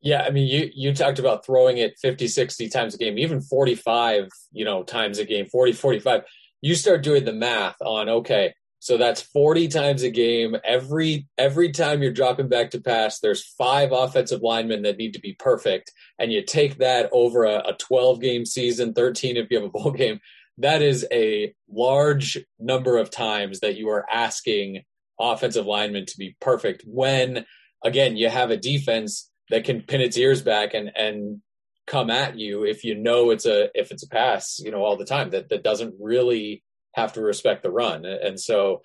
Yeah, 0.00 0.22
I 0.22 0.30
mean, 0.30 0.48
you 0.48 0.70
you 0.74 0.94
talked 0.94 1.18
about 1.18 1.44
throwing 1.44 1.76
it 1.76 1.98
50, 2.00 2.26
60 2.26 2.70
times 2.70 2.94
a 2.94 2.98
game, 2.98 3.18
even 3.18 3.42
45, 3.42 4.28
you 4.52 4.64
know, 4.64 4.82
times 4.82 5.18
a 5.18 5.26
game, 5.26 5.44
40, 5.44 5.72
45. 5.72 6.22
You 6.62 6.74
start 6.74 7.02
doing 7.02 7.26
the 7.26 7.34
math 7.34 7.76
on, 7.82 8.08
okay, 8.08 8.54
so 8.80 8.96
that's 8.96 9.20
40 9.20 9.68
times 9.68 10.02
a 10.02 10.10
game. 10.10 10.56
Every 10.64 11.28
every 11.36 11.70
time 11.70 12.02
you're 12.02 12.12
dropping 12.12 12.48
back 12.48 12.70
to 12.70 12.80
pass, 12.80 13.20
there's 13.20 13.44
five 13.44 13.92
offensive 13.92 14.40
linemen 14.40 14.82
that 14.82 14.96
need 14.96 15.12
to 15.12 15.20
be 15.20 15.34
perfect. 15.34 15.92
And 16.18 16.32
you 16.32 16.42
take 16.42 16.78
that 16.78 17.10
over 17.12 17.44
a, 17.44 17.58
a 17.58 17.76
12 17.78 18.20
game 18.20 18.46
season, 18.46 18.94
13 18.94 19.36
if 19.36 19.50
you 19.50 19.58
have 19.58 19.66
a 19.66 19.70
bowl 19.70 19.90
game. 19.96 20.18
That 20.58 20.80
is 20.80 21.06
a 21.12 21.54
large 21.70 22.38
number 22.58 22.96
of 22.96 23.10
times 23.10 23.60
that 23.60 23.76
you 23.76 23.90
are 23.90 24.06
asking 24.10 24.82
offensive 25.20 25.66
linemen 25.66 26.06
to 26.06 26.16
be 26.16 26.34
perfect 26.40 26.82
when 26.86 27.44
again 27.84 28.16
you 28.16 28.30
have 28.30 28.50
a 28.50 28.56
defense 28.56 29.30
that 29.50 29.64
can 29.64 29.82
pin 29.82 30.00
its 30.00 30.16
ears 30.16 30.40
back 30.40 30.72
and 30.72 30.90
and 30.96 31.42
come 31.86 32.08
at 32.08 32.38
you 32.38 32.64
if 32.64 32.84
you 32.84 32.94
know 32.94 33.30
it's 33.30 33.44
a 33.44 33.68
if 33.74 33.90
it's 33.90 34.04
a 34.04 34.08
pass, 34.08 34.58
you 34.58 34.70
know, 34.70 34.82
all 34.82 34.96
the 34.96 35.04
time 35.04 35.30
that 35.30 35.50
that 35.50 35.62
doesn't 35.62 35.94
really 36.00 36.62
have 36.94 37.12
to 37.14 37.22
respect 37.22 37.62
the 37.62 37.70
run. 37.70 38.04
And 38.04 38.38
so 38.38 38.82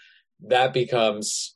that 0.48 0.74
becomes, 0.74 1.56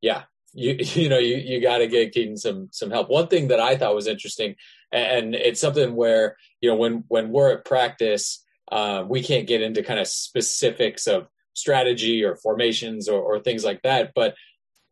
yeah, 0.00 0.22
you 0.52 0.76
you 0.78 1.08
know 1.08 1.18
you 1.18 1.36
you 1.36 1.60
got 1.60 1.78
to 1.78 1.86
get 1.86 2.12
Kedon 2.12 2.36
some 2.36 2.68
some 2.72 2.90
help. 2.90 3.08
One 3.08 3.28
thing 3.28 3.48
that 3.48 3.60
I 3.60 3.76
thought 3.76 3.94
was 3.94 4.06
interesting, 4.06 4.56
and 4.92 5.34
it's 5.34 5.60
something 5.60 5.94
where 5.94 6.36
you 6.60 6.70
know 6.70 6.76
when 6.76 7.04
when 7.08 7.30
we're 7.30 7.52
at 7.52 7.64
practice, 7.64 8.44
uh, 8.70 9.04
we 9.08 9.22
can't 9.22 9.46
get 9.46 9.62
into 9.62 9.82
kind 9.82 10.00
of 10.00 10.08
specifics 10.08 11.06
of 11.06 11.28
strategy 11.54 12.24
or 12.24 12.36
formations 12.36 13.08
or, 13.08 13.20
or 13.20 13.40
things 13.40 13.64
like 13.64 13.82
that, 13.82 14.12
but 14.14 14.34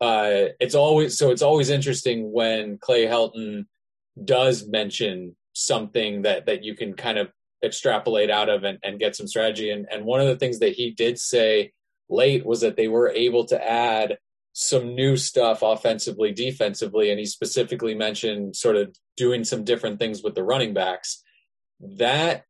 uh, 0.01 0.51
it's 0.61 0.75
always 0.75 1.17
so 1.19 1.31
it's 1.31 1.43
always 1.43 1.71
interesting 1.71 2.33
when 2.33 2.79
Clay 2.79 3.07
Helton 3.07 3.67
does 4.25 4.67
mention 4.67 5.37
something 5.55 6.23
that 6.23 6.47
that 6.47 6.65
you 6.65 6.75
can 6.75 6.95
kind 6.95 7.19
of 7.19 7.29
extrapolate 7.65 8.31
out 8.31 8.49
of 8.49 8.65
and, 8.65 8.79
and 8.83 8.99
get 8.99 9.17
some 9.17 9.27
strategy. 9.27 9.71
And, 9.71 9.87
and 9.91 10.05
one 10.05 10.21
of 10.21 10.27
the 10.27 10.37
things 10.37 10.61
that 10.61 10.75
he 10.75 10.91
did 10.91 11.19
say 11.19 11.73
late 12.09 12.47
was 12.47 12.61
that 12.61 12.77
they 12.77 12.89
were 12.89 13.11
able 13.11 13.45
to 13.47 13.71
add 13.71 14.19
some 14.53 14.95
new 14.95 15.17
stuff 15.17 15.63
offensively, 15.63 16.33
defensively. 16.33 17.11
And 17.11 17.19
he 17.19 17.27
specifically 17.27 17.95
mentioned 17.95 18.57
sort 18.57 18.77
of 18.77 18.97
doing 19.17 19.45
some 19.45 19.65
different 19.65 19.99
things 19.99 20.23
with 20.23 20.35
the 20.35 20.45
running 20.45 20.75
backs. 20.75 21.23
that 21.81 22.45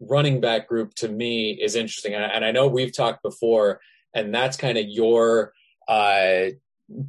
running 0.00 0.40
back 0.40 0.68
group 0.68 0.94
to 0.94 1.08
me 1.08 1.52
is 1.52 1.76
interesting. 1.76 2.14
And 2.14 2.24
I, 2.24 2.28
and 2.28 2.44
I 2.44 2.50
know 2.50 2.66
we've 2.66 2.94
talked 2.94 3.22
before, 3.22 3.80
and 4.14 4.34
that's 4.34 4.56
kind 4.56 4.78
of 4.78 4.86
your 4.86 5.52
uh, 5.88 6.46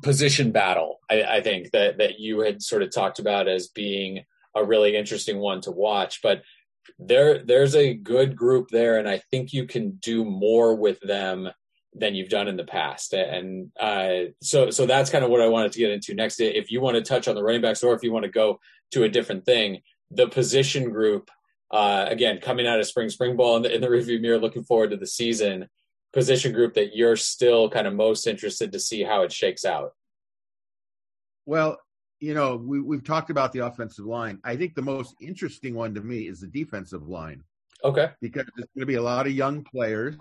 position 0.01 0.51
battle. 0.51 0.99
I, 1.09 1.23
I, 1.23 1.41
think 1.41 1.71
that 1.71 1.97
that 1.97 2.19
you 2.19 2.39
had 2.39 2.61
sort 2.61 2.81
of 2.81 2.91
talked 2.91 3.19
about 3.19 3.47
as 3.47 3.67
being 3.67 4.23
a 4.55 4.63
really 4.63 4.95
interesting 4.95 5.37
one 5.39 5.61
to 5.61 5.71
watch. 5.71 6.21
But 6.21 6.43
there 6.99 7.43
there's 7.43 7.75
a 7.75 7.93
good 7.93 8.35
group 8.35 8.69
there, 8.69 8.97
and 8.97 9.07
I 9.07 9.21
think 9.31 9.53
you 9.53 9.65
can 9.65 9.91
do 10.01 10.23
more 10.23 10.75
with 10.75 10.99
them 11.01 11.49
than 11.93 12.13
you've 12.13 12.29
done 12.29 12.47
in 12.47 12.57
the 12.57 12.65
past. 12.65 13.13
And 13.13 13.71
uh, 13.79 14.31
so 14.41 14.69
so 14.69 14.85
that's 14.85 15.09
kind 15.09 15.23
of 15.23 15.31
what 15.31 15.41
I 15.41 15.47
wanted 15.47 15.71
to 15.73 15.79
get 15.79 15.91
into 15.91 16.13
next. 16.13 16.39
If 16.39 16.71
you 16.71 16.81
want 16.81 16.95
to 16.95 17.01
touch 17.01 17.27
on 17.27 17.35
the 17.35 17.43
running 17.43 17.61
backs, 17.61 17.83
or 17.83 17.93
if 17.93 18.03
you 18.03 18.11
want 18.11 18.25
to 18.25 18.31
go 18.31 18.59
to 18.91 19.03
a 19.03 19.09
different 19.09 19.45
thing, 19.45 19.81
the 20.11 20.27
position 20.27 20.91
group. 20.91 21.29
Uh, 21.71 22.05
again, 22.07 22.39
coming 22.39 22.67
out 22.67 22.79
of 22.79 22.85
spring 22.85 23.09
spring 23.09 23.35
ball 23.35 23.57
in 23.57 23.63
the, 23.63 23.73
in 23.73 23.81
the 23.81 23.89
review 23.89 24.19
mirror, 24.19 24.37
looking 24.37 24.63
forward 24.63 24.91
to 24.91 24.97
the 24.97 25.07
season. 25.07 25.67
Position 26.13 26.53
group 26.53 26.75
that 26.75 26.95
you're 26.95 27.17
still 27.17 27.69
kind 27.69 27.87
of 27.87 27.93
most 27.93 28.27
interested 28.27 28.71
to 28.71 28.79
see 28.79 29.03
how 29.03 29.23
it 29.23 29.33
shakes 29.33 29.65
out. 29.65 29.91
Well, 31.45 31.77
you 32.25 32.33
know, 32.33 32.55
we, 32.55 32.81
we've 32.81 33.03
talked 33.03 33.29
about 33.29 33.53
the 33.53 33.59
offensive 33.59 34.05
line. 34.05 34.39
I 34.43 34.55
think 34.55 34.73
the 34.73 34.81
most 34.81 35.13
interesting 35.21 35.75
one 35.75 35.93
to 35.93 36.01
me 36.01 36.27
is 36.27 36.41
the 36.41 36.47
defensive 36.47 37.07
line. 37.07 37.43
Okay. 37.83 38.09
Because 38.19 38.45
there's 38.55 38.67
going 38.75 38.81
to 38.81 38.85
be 38.87 38.95
a 38.95 39.01
lot 39.01 39.27
of 39.27 39.33
young 39.33 39.63
players. 39.63 40.17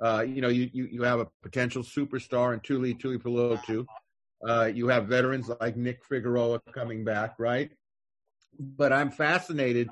Uh, 0.00 0.24
you 0.26 0.40
know, 0.40 0.48
you, 0.48 0.70
you, 0.72 0.84
you 0.84 1.02
have 1.02 1.18
a 1.18 1.26
potential 1.42 1.82
superstar 1.82 2.54
in 2.54 2.60
Tuli 2.60 2.94
Tuli 2.94 3.18
Tuipulotu. 3.18 3.84
Uh, 4.46 4.66
you 4.66 4.86
have 4.88 5.06
veterans 5.06 5.50
like 5.60 5.76
Nick 5.76 6.04
Figueroa 6.04 6.60
coming 6.72 7.02
back, 7.02 7.34
right? 7.38 7.72
But 8.60 8.92
I'm 8.92 9.10
fascinated 9.10 9.88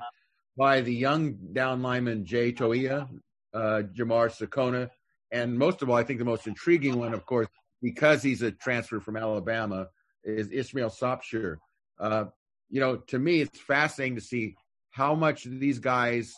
by 0.55 0.79
the 0.79 0.93
young 0.93 1.33
down 1.51 1.81
lineman 1.81 2.25
Jay 2.25 2.53
Toia, 2.53 3.09
uh, 3.53 3.81
Jamar 3.93 4.29
Sekona, 4.31 4.89
and 5.31 5.57
most 5.57 5.81
of 5.81 5.89
all, 5.89 5.97
I 5.97 6.03
think 6.03 6.19
the 6.19 6.25
most 6.25 6.47
intriguing 6.47 6.97
one, 6.97 7.13
of 7.13 7.25
course, 7.25 7.47
because 7.81 8.23
he's 8.23 8.43
a 8.43 8.51
transfer 8.51 9.01
from 9.01 9.17
Alabama, 9.17 9.87
is 10.23 10.49
Ismail 10.49 10.89
Sopsher. 10.89 11.57
Uh, 11.99 12.25
you 12.69 12.79
know, 12.79 12.97
to 12.97 13.19
me, 13.19 13.41
it's 13.41 13.59
fascinating 13.59 14.15
to 14.15 14.21
see 14.21 14.55
how 14.89 15.15
much 15.15 15.43
these 15.43 15.79
guys 15.79 16.33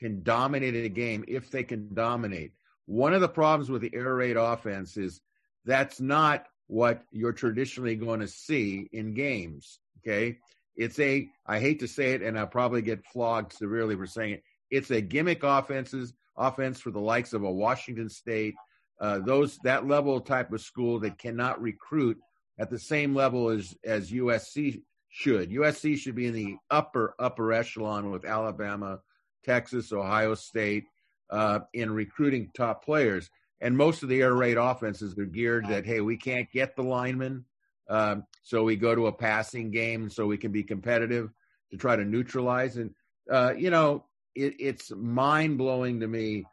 can 0.00 0.22
dominate 0.22 0.74
a 0.74 0.88
game 0.88 1.24
if 1.26 1.50
they 1.50 1.62
can 1.62 1.94
dominate. 1.94 2.52
One 2.86 3.14
of 3.14 3.20
the 3.20 3.28
problems 3.28 3.70
with 3.70 3.82
the 3.82 3.94
air 3.94 4.14
raid 4.14 4.36
offense 4.36 4.96
is 4.96 5.20
that's 5.64 6.00
not 6.00 6.46
what 6.68 7.02
you're 7.10 7.32
traditionally 7.32 7.96
going 7.96 8.20
to 8.20 8.28
see 8.28 8.88
in 8.92 9.14
games. 9.14 9.80
Okay. 9.98 10.38
It's 10.76 10.98
a, 10.98 11.28
I 11.46 11.58
hate 11.58 11.80
to 11.80 11.88
say 11.88 12.12
it, 12.12 12.22
and 12.22 12.38
I'll 12.38 12.46
probably 12.46 12.82
get 12.82 13.04
flogged 13.06 13.52
severely 13.54 13.96
for 13.96 14.06
saying 14.06 14.34
it. 14.34 14.42
It's 14.70 14.90
a 14.90 15.00
gimmick 15.00 15.42
offenses 15.42 16.12
offense 16.36 16.80
for 16.80 16.90
the 16.90 17.00
likes 17.00 17.32
of 17.32 17.42
a 17.42 17.50
Washington 17.50 18.08
State, 18.08 18.54
uh, 19.00 19.20
those 19.20 19.58
that 19.64 19.86
level 19.86 20.20
type 20.20 20.52
of 20.52 20.60
school 20.60 21.00
that 21.00 21.18
cannot 21.18 21.60
recruit 21.60 22.18
at 22.58 22.70
the 22.70 22.78
same 22.78 23.14
level 23.14 23.50
as 23.50 23.76
as 23.84 24.10
USC 24.10 24.82
should. 25.08 25.50
USC 25.50 25.96
should 25.96 26.14
be 26.14 26.26
in 26.26 26.34
the 26.34 26.56
upper 26.70 27.14
upper 27.18 27.52
echelon 27.52 28.10
with 28.10 28.24
Alabama, 28.24 29.00
Texas, 29.44 29.92
Ohio 29.92 30.34
State 30.34 30.84
uh, 31.30 31.60
in 31.72 31.90
recruiting 31.90 32.50
top 32.54 32.84
players. 32.84 33.30
And 33.60 33.76
most 33.76 34.02
of 34.02 34.10
the 34.10 34.20
air 34.20 34.34
raid 34.34 34.58
offenses 34.58 35.18
are 35.18 35.24
geared 35.24 35.68
that 35.68 35.86
hey, 35.86 36.00
we 36.00 36.16
can't 36.16 36.50
get 36.52 36.76
the 36.76 36.82
linemen, 36.82 37.44
um, 37.88 38.24
so 38.42 38.62
we 38.62 38.76
go 38.76 38.94
to 38.94 39.06
a 39.06 39.12
passing 39.12 39.70
game 39.70 40.10
so 40.10 40.26
we 40.26 40.36
can 40.36 40.52
be 40.52 40.62
competitive 40.62 41.30
to 41.70 41.76
try 41.76 41.96
to 41.96 42.04
neutralize. 42.04 42.76
And 42.76 42.94
uh, 43.30 43.54
you 43.56 43.70
know, 43.70 44.04
it, 44.34 44.54
it's 44.58 44.90
mind 44.94 45.58
blowing 45.58 46.00
to 46.00 46.06
me 46.06 46.44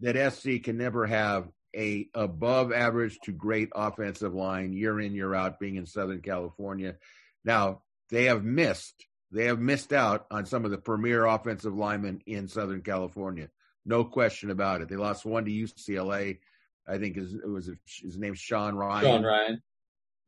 that 0.00 0.32
SC 0.32 0.62
can 0.62 0.76
never 0.76 1.06
have 1.06 1.48
a 1.76 2.08
above 2.14 2.72
average 2.72 3.18
to 3.24 3.32
great 3.32 3.70
offensive 3.74 4.34
line 4.34 4.72
year 4.72 5.00
in 5.00 5.14
year 5.14 5.34
out 5.34 5.58
being 5.58 5.76
in 5.76 5.86
Southern 5.86 6.20
California. 6.20 6.96
Now 7.44 7.82
they 8.10 8.24
have 8.24 8.44
missed 8.44 9.06
they 9.32 9.44
have 9.44 9.60
missed 9.60 9.92
out 9.92 10.26
on 10.30 10.44
some 10.46 10.64
of 10.64 10.70
the 10.70 10.78
premier 10.78 11.24
offensive 11.24 11.74
linemen 11.74 12.20
in 12.26 12.48
Southern 12.48 12.82
California. 12.82 13.48
No 13.86 14.04
question 14.04 14.50
about 14.50 14.80
it. 14.80 14.88
They 14.88 14.96
lost 14.96 15.24
one 15.24 15.44
to 15.44 15.50
UCLA. 15.50 16.38
I 16.86 16.98
think 16.98 17.16
his, 17.16 17.34
it 17.34 17.48
was 17.48 17.70
his 18.02 18.18
name's 18.18 18.40
Sean 18.40 18.74
ryan 18.74 19.04
Sean 19.04 19.22
Rhyan. 19.22 19.58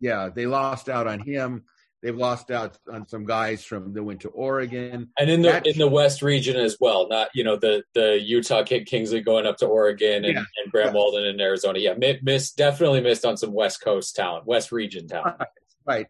Yeah, 0.00 0.30
they 0.34 0.46
lost 0.46 0.88
out 0.88 1.06
on 1.06 1.20
him. 1.20 1.64
They've 2.02 2.16
lost 2.16 2.50
out 2.50 2.78
on 2.92 3.06
some 3.06 3.24
guys 3.24 3.62
from 3.62 3.92
that 3.92 4.02
went 4.02 4.22
to 4.22 4.28
Oregon, 4.30 5.10
and 5.16 5.30
in 5.30 5.40
the 5.42 5.50
that, 5.50 5.66
in 5.68 5.78
the 5.78 5.86
West 5.86 6.20
region 6.20 6.56
as 6.56 6.76
well. 6.80 7.08
Not 7.08 7.28
you 7.32 7.44
know 7.44 7.56
the 7.56 7.84
the 7.94 8.20
Utah 8.20 8.64
Kid 8.64 8.86
Kingsley 8.86 9.20
going 9.20 9.46
up 9.46 9.58
to 9.58 9.66
Oregon 9.66 10.24
and, 10.24 10.34
yeah. 10.34 10.44
and 10.62 10.72
Graham 10.72 10.94
Walden 10.94 11.24
in 11.24 11.40
Arizona. 11.40 11.78
Yeah, 11.78 11.94
missed 12.22 12.56
definitely 12.56 13.02
missed 13.02 13.24
on 13.24 13.36
some 13.36 13.52
West 13.52 13.82
Coast 13.82 14.16
talent, 14.16 14.46
West 14.46 14.72
region 14.72 15.06
talent. 15.06 15.36
Right, 15.84 16.06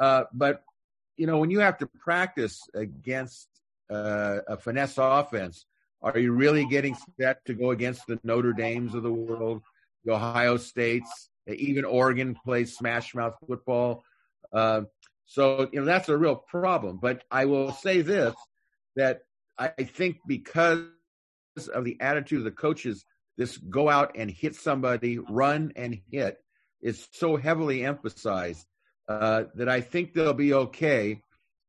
uh, 0.00 0.24
but 0.32 0.64
you 1.16 1.26
know 1.26 1.38
when 1.38 1.50
you 1.50 1.60
have 1.60 1.78
to 1.78 1.86
practice 1.86 2.60
against 2.74 3.48
uh, 3.88 4.38
a 4.48 4.56
finesse 4.56 4.94
offense, 4.96 5.64
are 6.02 6.18
you 6.18 6.32
really 6.32 6.66
getting 6.66 6.96
set 7.20 7.44
to 7.46 7.54
go 7.54 7.70
against 7.70 8.06
the 8.06 8.18
Notre 8.24 8.52
Dames 8.52 8.94
of 8.94 9.02
the 9.02 9.12
world, 9.12 9.62
the 10.04 10.12
Ohio 10.12 10.56
States, 10.56 11.30
even 11.46 11.84
Oregon 11.84 12.36
plays 12.44 12.76
smash 12.76 13.14
mouth 13.14 13.34
football? 13.46 14.04
Uh, 14.52 14.82
so, 15.26 15.68
you 15.72 15.80
know, 15.80 15.86
that's 15.86 16.08
a 16.08 16.16
real 16.16 16.36
problem. 16.36 16.98
But 17.00 17.24
I 17.30 17.46
will 17.46 17.72
say 17.72 18.02
this 18.02 18.34
that 18.96 19.22
I 19.58 19.68
think 19.68 20.18
because 20.26 20.84
of 21.72 21.84
the 21.84 21.98
attitude 22.00 22.38
of 22.38 22.44
the 22.44 22.50
coaches, 22.50 23.04
this 23.36 23.56
go 23.56 23.88
out 23.88 24.12
and 24.16 24.30
hit 24.30 24.56
somebody, 24.56 25.18
run 25.18 25.72
and 25.76 25.98
hit 26.10 26.38
is 26.80 27.08
so 27.12 27.36
heavily 27.36 27.84
emphasized 27.84 28.66
uh, 29.08 29.44
that 29.54 29.68
I 29.68 29.80
think 29.80 30.12
they'll 30.12 30.34
be 30.34 30.54
okay. 30.54 31.22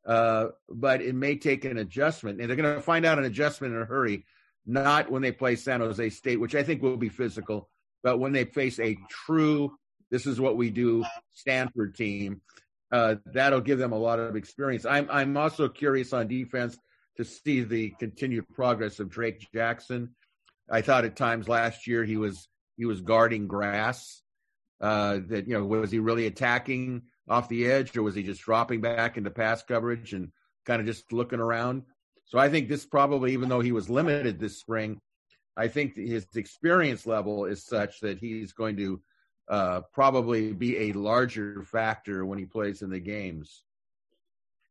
Uh, 0.05 0.47
but 0.69 1.01
it 1.01 1.15
may 1.15 1.37
take 1.37 1.63
an 1.63 1.77
adjustment, 1.77 2.41
and 2.41 2.49
they're 2.49 2.57
going 2.57 2.75
to 2.75 2.81
find 2.81 3.05
out 3.05 3.19
an 3.19 3.23
adjustment 3.23 3.73
in 3.73 3.81
a 3.81 3.85
hurry, 3.85 4.25
not 4.65 5.09
when 5.09 5.21
they 5.21 5.31
play 5.31 5.55
San 5.55 5.79
Jose 5.79 6.09
State, 6.09 6.41
which 6.41 6.55
I 6.55 6.63
think 6.63 6.81
will 6.81 6.97
be 6.97 7.07
physical, 7.07 7.69
but 8.03 8.19
when 8.19 8.33
they 8.33 8.43
face 8.43 8.79
a 8.81 8.97
true, 9.09 9.77
this 10.11 10.25
is 10.25 10.41
what 10.41 10.57
we 10.57 10.71
do, 10.71 11.05
Stanford 11.31 11.95
team 11.95 12.41
uh, 12.93 13.15
that'll 13.25 13.59
give 13.59 13.79
them 13.79 13.91
a 13.91 13.97
lot 13.97 14.19
of 14.19 14.35
experience. 14.35 14.85
I'm 14.85 15.07
I'm 15.09 15.35
also 15.35 15.67
curious 15.67 16.13
on 16.13 16.27
defense 16.27 16.77
to 17.17 17.25
see 17.25 17.61
the 17.61 17.89
continued 17.99 18.47
progress 18.53 18.99
of 18.99 19.09
Drake 19.09 19.47
Jackson. 19.51 20.15
I 20.69 20.81
thought 20.81 21.03
at 21.03 21.15
times 21.15 21.49
last 21.49 21.87
year 21.87 22.03
he 22.03 22.17
was 22.17 22.47
he 22.77 22.85
was 22.85 23.01
guarding 23.01 23.47
grass. 23.47 24.21
Uh, 24.79 25.19
that 25.27 25.47
you 25.47 25.57
know 25.57 25.65
was 25.65 25.89
he 25.89 25.97
really 25.97 26.27
attacking 26.27 27.01
off 27.27 27.49
the 27.49 27.65
edge 27.65 27.97
or 27.97 28.03
was 28.03 28.13
he 28.13 28.21
just 28.21 28.41
dropping 28.41 28.81
back 28.81 29.17
into 29.17 29.31
pass 29.31 29.63
coverage 29.63 30.13
and 30.13 30.31
kind 30.65 30.79
of 30.79 30.85
just 30.85 31.11
looking 31.11 31.39
around? 31.39 31.83
So 32.25 32.37
I 32.37 32.49
think 32.49 32.69
this 32.69 32.85
probably, 32.85 33.33
even 33.33 33.49
though 33.49 33.61
he 33.61 33.71
was 33.71 33.89
limited 33.89 34.39
this 34.39 34.59
spring, 34.59 34.99
I 35.57 35.67
think 35.67 35.95
his 35.95 36.27
experience 36.35 37.07
level 37.07 37.45
is 37.45 37.65
such 37.65 38.01
that 38.01 38.19
he's 38.19 38.53
going 38.53 38.77
to 38.77 39.01
uh, 39.47 39.81
probably 39.93 40.53
be 40.53 40.89
a 40.89 40.93
larger 40.93 41.63
factor 41.63 42.25
when 42.25 42.39
he 42.39 42.45
plays 42.45 42.81
in 42.81 42.89
the 42.89 42.99
games. 42.99 43.63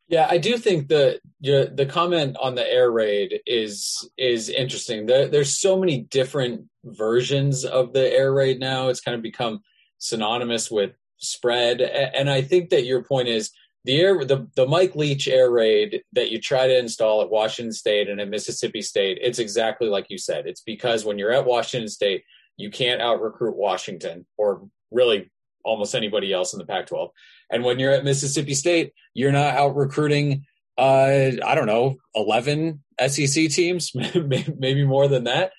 Yeah, 0.09 0.27
I 0.29 0.39
do 0.39 0.59
think 0.59 0.89
the 0.89 1.21
the 1.41 1.87
comment 1.89 2.37
on 2.41 2.55
the 2.55 2.71
air 2.71 2.91
raid 2.91 3.41
is 3.47 4.09
is 4.19 4.51
interesting. 4.51 5.07
There, 5.07 5.29
there's 5.29 5.59
so 5.59 5.79
many 5.79 6.03
different 6.03 6.69
versions 6.85 7.65
of 7.65 7.93
the 7.93 8.13
air 8.13 8.33
raid 8.33 8.61
now. 8.61 8.89
It's 8.89 9.01
kind 9.01 9.15
of 9.15 9.23
become 9.23 9.63
synonymous 9.99 10.71
with 10.71 10.93
spread, 11.17 11.81
and 11.81 12.29
I 12.29 12.43
think 12.43 12.71
that 12.71 12.85
your 12.85 13.05
point 13.05 13.29
is 13.29 13.53
the 13.85 14.01
air 14.01 14.25
the 14.25 14.49
the 14.55 14.67
Mike 14.67 14.95
Leach 14.95 15.29
air 15.29 15.51
raid 15.51 16.03
that 16.13 16.31
you 16.31 16.41
try 16.41 16.67
to 16.67 16.79
install 16.79 17.23
at 17.23 17.31
Washington 17.31 17.73
State 17.73 18.09
and 18.09 18.21
at 18.21 18.29
Mississippi 18.29 18.83
State. 18.83 19.19
It's 19.23 19.39
exactly 19.39 19.89
like 19.89 20.11
you 20.11 20.19
said. 20.19 20.47
It's 20.47 20.61
because 20.61 21.05
when 21.05 21.19
you're 21.19 21.33
at 21.33 21.47
Washington 21.47 21.89
State, 21.89 22.25
you 22.57 22.71
can't 22.71 23.01
out 23.01 23.21
recruit 23.21 23.57
Washington 23.57 24.27
or 24.37 24.69
really 24.91 25.31
almost 25.65 25.95
anybody 25.95 26.33
else 26.33 26.53
in 26.53 26.59
the 26.59 26.67
Pac 26.67 26.87
12. 26.87 27.11
And 27.51 27.65
when 27.65 27.79
you're 27.79 27.93
at 27.93 28.05
Mississippi 28.05 28.55
State, 28.55 28.93
you're 29.15 29.33
not 29.33 29.55
out 29.55 29.77
recruiting, 29.77 30.45
uh, 30.79 31.31
I 31.45 31.55
don't 31.55 31.67
know, 31.67 31.97
11 32.15 32.83
SEC 33.09 33.49
teams, 33.51 33.93
maybe 33.95 34.85
more 34.85 35.09
than 35.09 35.25
that. 35.25 35.53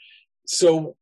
So 0.46 0.96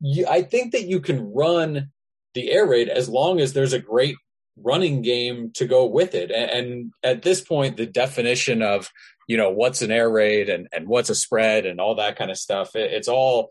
you, 0.00 0.26
I 0.28 0.42
think 0.42 0.72
that 0.72 0.86
you 0.86 1.00
can 1.00 1.32
run 1.32 1.90
the 2.34 2.50
air 2.50 2.66
raid 2.66 2.88
as 2.88 3.08
long 3.08 3.40
as 3.40 3.52
there's 3.52 3.72
a 3.72 3.78
great 3.78 4.16
running 4.56 5.02
game 5.02 5.50
to 5.54 5.66
go 5.66 5.86
with 5.86 6.14
it. 6.14 6.30
And, 6.30 6.50
and 6.50 6.92
at 7.02 7.22
this 7.22 7.40
point, 7.40 7.76
the 7.76 7.86
definition 7.86 8.62
of, 8.62 8.90
you 9.28 9.36
know, 9.36 9.50
what's 9.50 9.82
an 9.82 9.90
air 9.90 10.10
raid 10.10 10.48
and, 10.48 10.68
and 10.72 10.88
what's 10.88 11.10
a 11.10 11.14
spread 11.14 11.66
and 11.66 11.80
all 11.80 11.94
that 11.96 12.16
kind 12.16 12.30
of 12.30 12.38
stuff, 12.38 12.74
it, 12.74 12.92
it's 12.92 13.08
all 13.08 13.50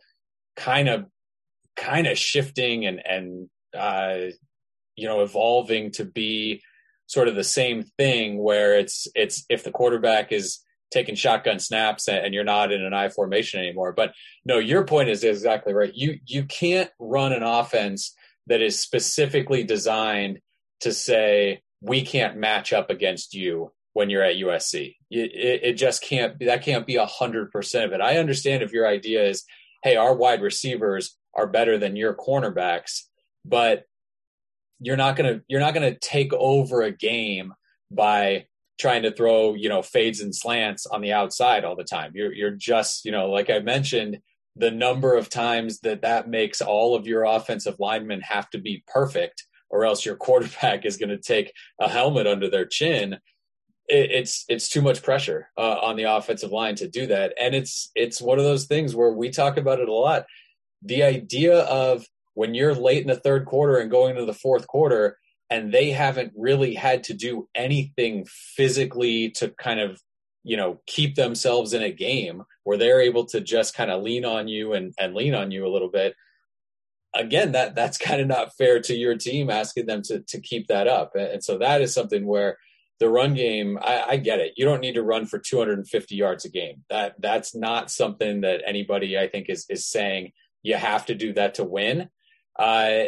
kind 0.56 0.90
of 0.90 1.06
kind 1.78 2.08
of 2.08 2.18
shifting 2.18 2.86
and 2.86 3.02
and 3.06 3.50
uh, 3.78 4.32
you 4.96 5.08
know 5.08 5.22
evolving 5.22 5.92
to 5.92 6.04
be 6.04 6.62
sort 7.06 7.30
of 7.30 7.36
the 7.36 7.44
same 7.44 7.84
thing 7.98 8.38
where 8.38 8.78
it's 8.78 9.08
it's 9.16 9.46
if 9.50 9.64
the 9.64 9.72
quarterback 9.72 10.32
is 10.32 10.60
taking 10.92 11.16
shotgun 11.16 11.60
snaps 11.60 12.08
and, 12.08 12.34
you're 12.34 12.44
not 12.44 12.72
in 12.72 12.82
an 12.82 12.94
I 12.94 13.10
formation 13.10 13.60
anymore. 13.60 13.92
But 13.92 14.14
no, 14.46 14.58
your 14.58 14.86
point 14.86 15.10
is 15.10 15.24
exactly 15.24 15.74
right. 15.74 15.94
You 15.94 16.20
you 16.26 16.44
can't 16.46 16.90
run 17.00 17.34
an 17.34 17.44
offense 17.44 18.14
that 18.48 18.62
is 18.62 18.80
specifically 18.80 19.64
designed 19.64 20.40
to 20.82 20.94
say 20.94 21.62
we 21.82 22.04
can't 22.04 22.38
match 22.38 22.74
up 22.74 22.90
against 22.90 23.34
you 23.34 23.72
when 23.94 24.10
you're 24.10 24.24
at 24.24 24.38
USC. 24.38 24.96
It, 25.10 25.62
it, 25.64 25.74
just 25.74 26.02
can't. 26.02 26.40
That 26.40 26.64
can't 26.64 26.88
be 26.88 26.96
a 26.96 27.06
hundred 27.06 27.52
percent 27.52 27.86
of 27.86 27.94
it. 27.94 28.02
I 28.02 28.18
understand 28.18 28.64
if 28.64 28.72
your 28.72 28.88
idea 28.88 29.28
is, 29.28 29.44
hey, 29.84 29.96
our 29.96 30.16
wide 30.16 30.42
receivers 30.42 31.18
are 31.38 31.48
better 31.48 31.78
than 31.78 31.96
your 31.96 32.14
cornerbacks, 32.14 33.04
but 33.46 33.84
you're 34.80 34.98
not 34.98 35.16
gonna 35.16 35.42
you're 35.48 35.62
not 35.62 35.74
gonna 35.74 35.98
take 35.98 36.34
over 36.34 36.82
a 36.82 36.92
game 36.92 37.54
by 37.90 38.46
trying 38.80 39.04
to 39.04 39.12
throw 39.12 39.54
you 39.54 39.70
know 39.70 39.82
fades 39.82 40.20
and 40.20 40.36
slants 40.36 40.86
on 40.86 41.02
the 41.02 41.14
outside 41.14 41.64
all 41.64 41.76
the 41.76 41.84
time. 41.84 42.12
You're 42.14 42.34
you're 42.34 42.52
just 42.52 43.06
you 43.06 43.12
know 43.12 43.30
like 43.30 43.50
I 43.50 43.60
mentioned 43.60 44.20
the 44.56 44.72
number 44.72 45.16
of 45.16 45.30
times 45.30 45.80
that 45.82 46.02
that 46.02 46.28
makes 46.28 46.62
all 46.62 46.96
of 46.96 47.06
your 47.06 47.24
offensive 47.24 47.76
linemen 47.80 48.22
have 48.22 48.50
to 48.50 48.58
be 48.58 48.84
perfect 48.88 49.46
or 49.70 49.86
else 49.86 50.06
your 50.06 50.16
quarterback 50.26 50.86
is 50.86 50.98
going 50.98 51.10
to 51.10 51.18
take 51.18 51.54
a 51.80 51.88
helmet 51.88 52.28
under 52.28 52.50
their 52.50 52.66
chin. 52.66 53.18
It's 53.90 54.44
it's 54.50 54.68
too 54.68 54.82
much 54.82 55.02
pressure 55.02 55.48
uh, 55.58 55.78
on 55.82 55.96
the 55.96 56.04
offensive 56.04 56.52
line 56.52 56.76
to 56.76 56.90
do 56.90 57.08
that. 57.08 57.34
And 57.40 57.56
it's 57.56 57.90
it's 57.96 58.22
one 58.22 58.38
of 58.38 58.44
those 58.44 58.66
things 58.66 58.94
where 58.94 59.14
we 59.14 59.30
talk 59.30 59.56
about 59.56 59.80
it 59.80 59.88
a 59.88 59.94
lot 59.94 60.26
the 60.82 61.04
idea 61.04 61.60
of 61.60 62.06
when 62.34 62.54
you're 62.54 62.76
late 62.76 63.02
in 63.02 63.08
the 63.08 63.16
third 63.16 63.46
quarter 63.46 63.78
and 63.78 63.92
going 63.92 64.16
to 64.16 64.26
the 64.26 64.34
fourth 64.34 64.68
quarter 64.68 65.18
and 65.50 65.74
they 65.74 65.92
haven't 65.92 66.34
really 66.36 66.74
had 66.74 67.04
to 67.06 67.14
do 67.14 67.48
anything 67.56 68.26
physically 68.28 69.32
to 69.32 69.50
kind 69.60 69.80
of 69.80 70.00
you 70.44 70.58
know 70.58 70.80
keep 70.88 71.16
themselves 71.16 71.74
in 71.74 71.82
a 71.84 71.92
game 71.92 72.44
where 72.64 72.78
they're 72.78 73.02
able 73.02 73.26
to 73.26 73.42
just 73.42 73.76
kind 73.76 73.92
of 73.92 74.04
lean 74.04 74.26
on 74.26 74.48
you 74.48 74.74
and, 74.74 74.94
and 75.00 75.14
lean 75.14 75.34
on 75.34 75.52
you 75.52 75.66
a 75.66 75.72
little 75.72 75.90
bit 75.90 76.14
again 77.18 77.52
that 77.54 77.76
that's 77.76 77.98
kind 77.98 78.22
of 78.22 78.28
not 78.28 78.56
fair 78.56 78.80
to 78.80 78.96
your 78.96 79.16
team 79.16 79.50
asking 79.50 79.86
them 79.86 80.02
to 80.04 80.22
to 80.28 80.40
keep 80.40 80.68
that 80.68 80.88
up. 80.88 81.16
And 81.16 81.44
so 81.44 81.58
that 81.58 81.82
is 81.82 81.94
something 81.94 82.26
where 82.26 82.58
the 83.00 83.10
run 83.10 83.34
game 83.34 83.78
I, 83.82 84.04
I 84.10 84.18
get 84.18 84.40
it. 84.40 84.54
You 84.58 84.66
don't 84.66 84.82
need 84.82 84.96
to 84.96 85.04
run 85.04 85.26
for 85.26 85.40
250 85.40 86.16
yards 86.16 86.46
a 86.46 86.50
game. 86.50 86.84
That 86.90 87.16
that's 87.20 87.56
not 87.56 87.92
something 87.92 88.42
that 88.42 88.62
anybody 88.66 89.18
i 89.18 89.28
think 89.28 89.50
is 89.50 89.66
is 89.70 89.86
saying 89.86 90.32
you 90.68 90.76
have 90.76 91.06
to 91.06 91.16
do 91.16 91.34
that 91.34 91.56
to 91.56 91.64
win 91.64 92.10
uh, 92.60 93.04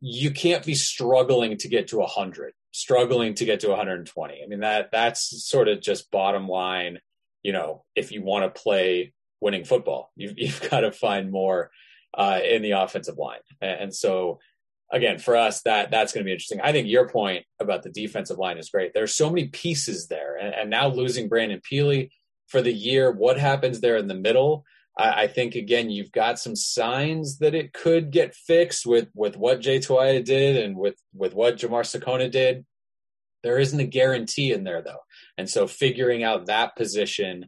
you 0.00 0.30
can't 0.30 0.64
be 0.64 0.74
struggling 0.74 1.56
to 1.56 1.68
get 1.68 1.88
to 1.88 1.98
100 1.98 2.52
struggling 2.72 3.34
to 3.34 3.44
get 3.44 3.60
to 3.60 3.68
120 3.68 4.42
i 4.42 4.46
mean 4.46 4.60
that 4.60 4.90
that's 4.90 5.44
sort 5.46 5.68
of 5.68 5.80
just 5.80 6.10
bottom 6.10 6.48
line 6.48 6.98
you 7.42 7.52
know 7.52 7.84
if 7.94 8.12
you 8.12 8.22
want 8.22 8.44
to 8.44 8.60
play 8.62 9.12
winning 9.40 9.64
football 9.64 10.10
you've, 10.16 10.34
you've 10.36 10.70
got 10.70 10.80
to 10.80 10.92
find 10.92 11.30
more 11.30 11.70
uh, 12.16 12.40
in 12.48 12.62
the 12.62 12.72
offensive 12.72 13.18
line. 13.18 13.40
And 13.60 13.94
so, 13.94 14.38
again, 14.92 15.18
for 15.18 15.36
us, 15.36 15.62
that 15.62 15.90
that's 15.90 16.12
going 16.12 16.24
to 16.24 16.28
be 16.28 16.32
interesting. 16.32 16.60
I 16.62 16.72
think 16.72 16.88
your 16.88 17.08
point 17.08 17.44
about 17.60 17.82
the 17.82 17.90
defensive 17.90 18.38
line 18.38 18.58
is 18.58 18.70
great. 18.70 18.94
There's 18.94 19.14
so 19.14 19.28
many 19.28 19.48
pieces 19.48 20.06
there, 20.08 20.36
and, 20.36 20.54
and 20.54 20.70
now 20.70 20.88
losing 20.88 21.28
Brandon 21.28 21.60
Pili 21.60 22.10
for 22.46 22.62
the 22.62 22.72
year, 22.72 23.10
what 23.10 23.38
happens 23.38 23.80
there 23.80 23.96
in 23.96 24.06
the 24.06 24.14
middle? 24.14 24.64
I, 24.96 25.22
I, 25.22 25.26
think 25.26 25.54
again, 25.54 25.90
you've 25.90 26.12
got 26.12 26.38
some 26.38 26.56
signs 26.56 27.38
that 27.38 27.54
it 27.54 27.72
could 27.72 28.10
get 28.10 28.34
fixed 28.34 28.86
with 28.86 29.08
with 29.14 29.36
what 29.36 29.60
Jay 29.60 29.78
Toia 29.78 30.24
did 30.24 30.56
and 30.56 30.76
with 30.76 30.96
with 31.12 31.34
what 31.34 31.56
Jamar 31.56 31.82
Sekona 31.82 32.30
did. 32.30 32.64
There 33.42 33.58
isn't 33.58 33.80
a 33.80 33.84
guarantee 33.84 34.52
in 34.52 34.64
there 34.64 34.82
though, 34.82 35.02
and 35.36 35.48
so 35.48 35.66
figuring 35.66 36.22
out 36.22 36.46
that 36.46 36.76
position 36.76 37.46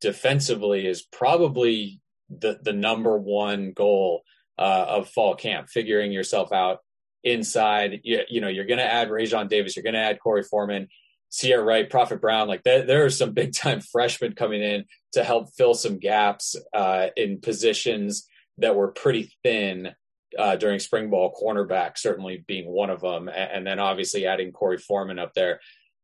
defensively 0.00 0.86
is 0.86 1.02
probably 1.02 2.00
the 2.28 2.58
the 2.62 2.72
number 2.72 3.16
one 3.16 3.72
goal 3.72 4.22
uh, 4.58 4.84
of 4.88 5.08
fall 5.08 5.34
camp, 5.34 5.68
figuring 5.68 6.12
yourself 6.12 6.52
out 6.52 6.78
inside. 7.24 8.00
You, 8.02 8.22
you 8.28 8.40
know, 8.40 8.48
you're 8.48 8.66
going 8.66 8.78
to 8.78 8.92
add 8.92 9.08
Raesjon 9.08 9.48
Davis, 9.48 9.76
you're 9.76 9.84
going 9.84 9.94
to 9.94 10.00
add 10.00 10.20
Corey 10.20 10.42
Foreman, 10.42 10.88
Ceyair 11.30 11.64
Wright, 11.64 11.88
Prophet 11.88 12.20
Brown. 12.20 12.48
Like 12.48 12.62
there, 12.62 12.84
there 12.84 13.04
are 13.04 13.10
some 13.10 13.32
big 13.32 13.52
time 13.54 13.80
freshmen 13.92 14.34
coming 14.34 14.62
in 14.62 14.84
to 15.12 15.24
help 15.24 15.54
fill 15.54 15.74
some 15.74 15.98
gaps 15.98 16.56
uh, 16.74 17.08
in 17.16 17.40
positions 17.40 18.26
that 18.58 18.76
were 18.76 18.88
pretty 18.88 19.32
thin 19.42 19.94
uh, 20.38 20.56
during 20.56 20.78
spring 20.78 21.10
ball. 21.10 21.34
Cornerback 21.40 21.96
certainly 21.96 22.44
being 22.46 22.66
one 22.66 22.90
of 22.90 23.00
them, 23.00 23.28
and, 23.28 23.50
and 23.52 23.66
then 23.66 23.78
obviously 23.78 24.26
adding 24.26 24.52
Corey 24.52 24.78
Foreman 24.78 25.18
up 25.18 25.34
there. 25.34 25.60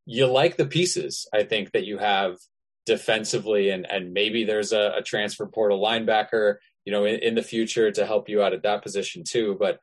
You 0.06 0.26
like 0.26 0.56
the 0.56 0.66
pieces, 0.66 1.26
I 1.32 1.44
think, 1.44 1.72
that 1.72 1.84
you 1.84 1.98
have 1.98 2.36
defensively, 2.86 3.70
and 3.70 3.90
and 3.90 4.12
maybe 4.12 4.44
there's 4.44 4.72
a, 4.72 4.94
a 4.98 5.02
transfer 5.02 5.46
portal 5.46 5.80
linebacker, 5.80 6.56
you 6.84 6.92
know, 6.92 7.04
in, 7.04 7.20
in, 7.20 7.34
the 7.34 7.42
future 7.42 7.90
to 7.90 8.06
help 8.06 8.28
you 8.28 8.42
out 8.42 8.52
at 8.52 8.62
that 8.62 8.82
position 8.82 9.24
too. 9.24 9.56
But 9.58 9.80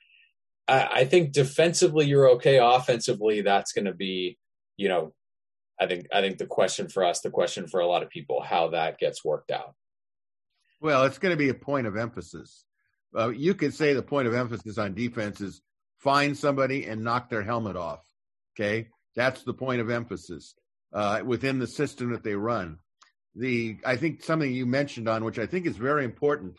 I, 0.68 0.88
I 0.92 1.06
think 1.06 1.32
defensively 1.32 2.06
you're 2.06 2.30
okay. 2.32 2.60
Offensively, 2.60 3.42
that's 3.42 3.72
going 3.72 3.86
to 3.86 3.94
be, 3.94 4.38
you 4.78 4.88
know, 4.88 5.14
I 5.82 5.88
think 5.88 6.08
I 6.14 6.22
think 6.22 6.38
the 6.38 6.46
question 6.46 6.88
for 6.88 7.04
us, 7.04 7.22
the 7.22 7.30
question 7.30 7.68
for 7.68 7.80
a 7.80 7.88
lot 7.88 8.04
of 8.04 8.10
people, 8.10 8.42
how 8.42 8.70
that 8.70 9.00
gets 9.00 9.26
worked 9.26 9.52
out. 9.52 9.74
Well, 10.80 11.04
it's 11.04 11.18
going 11.18 11.34
to 11.34 11.38
be 11.38 11.50
a 11.50 11.54
point 11.54 11.88
of 11.88 11.98
emphasis. 11.98 12.66
Uh, 13.16 13.30
you 13.30 13.54
could 13.56 13.74
say 13.74 13.94
the 13.94 14.02
point 14.02 14.28
of 14.28 14.34
emphasis 14.34 14.78
on 14.78 14.94
defense 14.94 15.42
is 15.42 15.62
find 15.98 16.38
somebody 16.38 16.86
and 16.86 17.04
knock 17.04 17.30
their 17.30 17.44
helmet 17.44 17.76
off. 17.76 18.00
Okay, 18.56 18.88
that's 19.16 19.44
the 19.44 19.54
point 19.54 19.82
of 19.82 19.90
emphasis 19.90 20.56
uh, 20.94 21.22
within 21.26 21.60
the 21.60 21.68
system 21.68 22.12
that 22.12 22.24
they 22.24 22.36
run 22.36 22.78
the 23.36 23.78
I 23.86 23.96
think 23.96 24.24
something 24.24 24.52
you 24.52 24.66
mentioned 24.66 25.08
on 25.08 25.24
which 25.24 25.40
I 25.40 25.46
think 25.46 25.66
is 25.66 25.78
very 25.78 26.06
important 26.06 26.58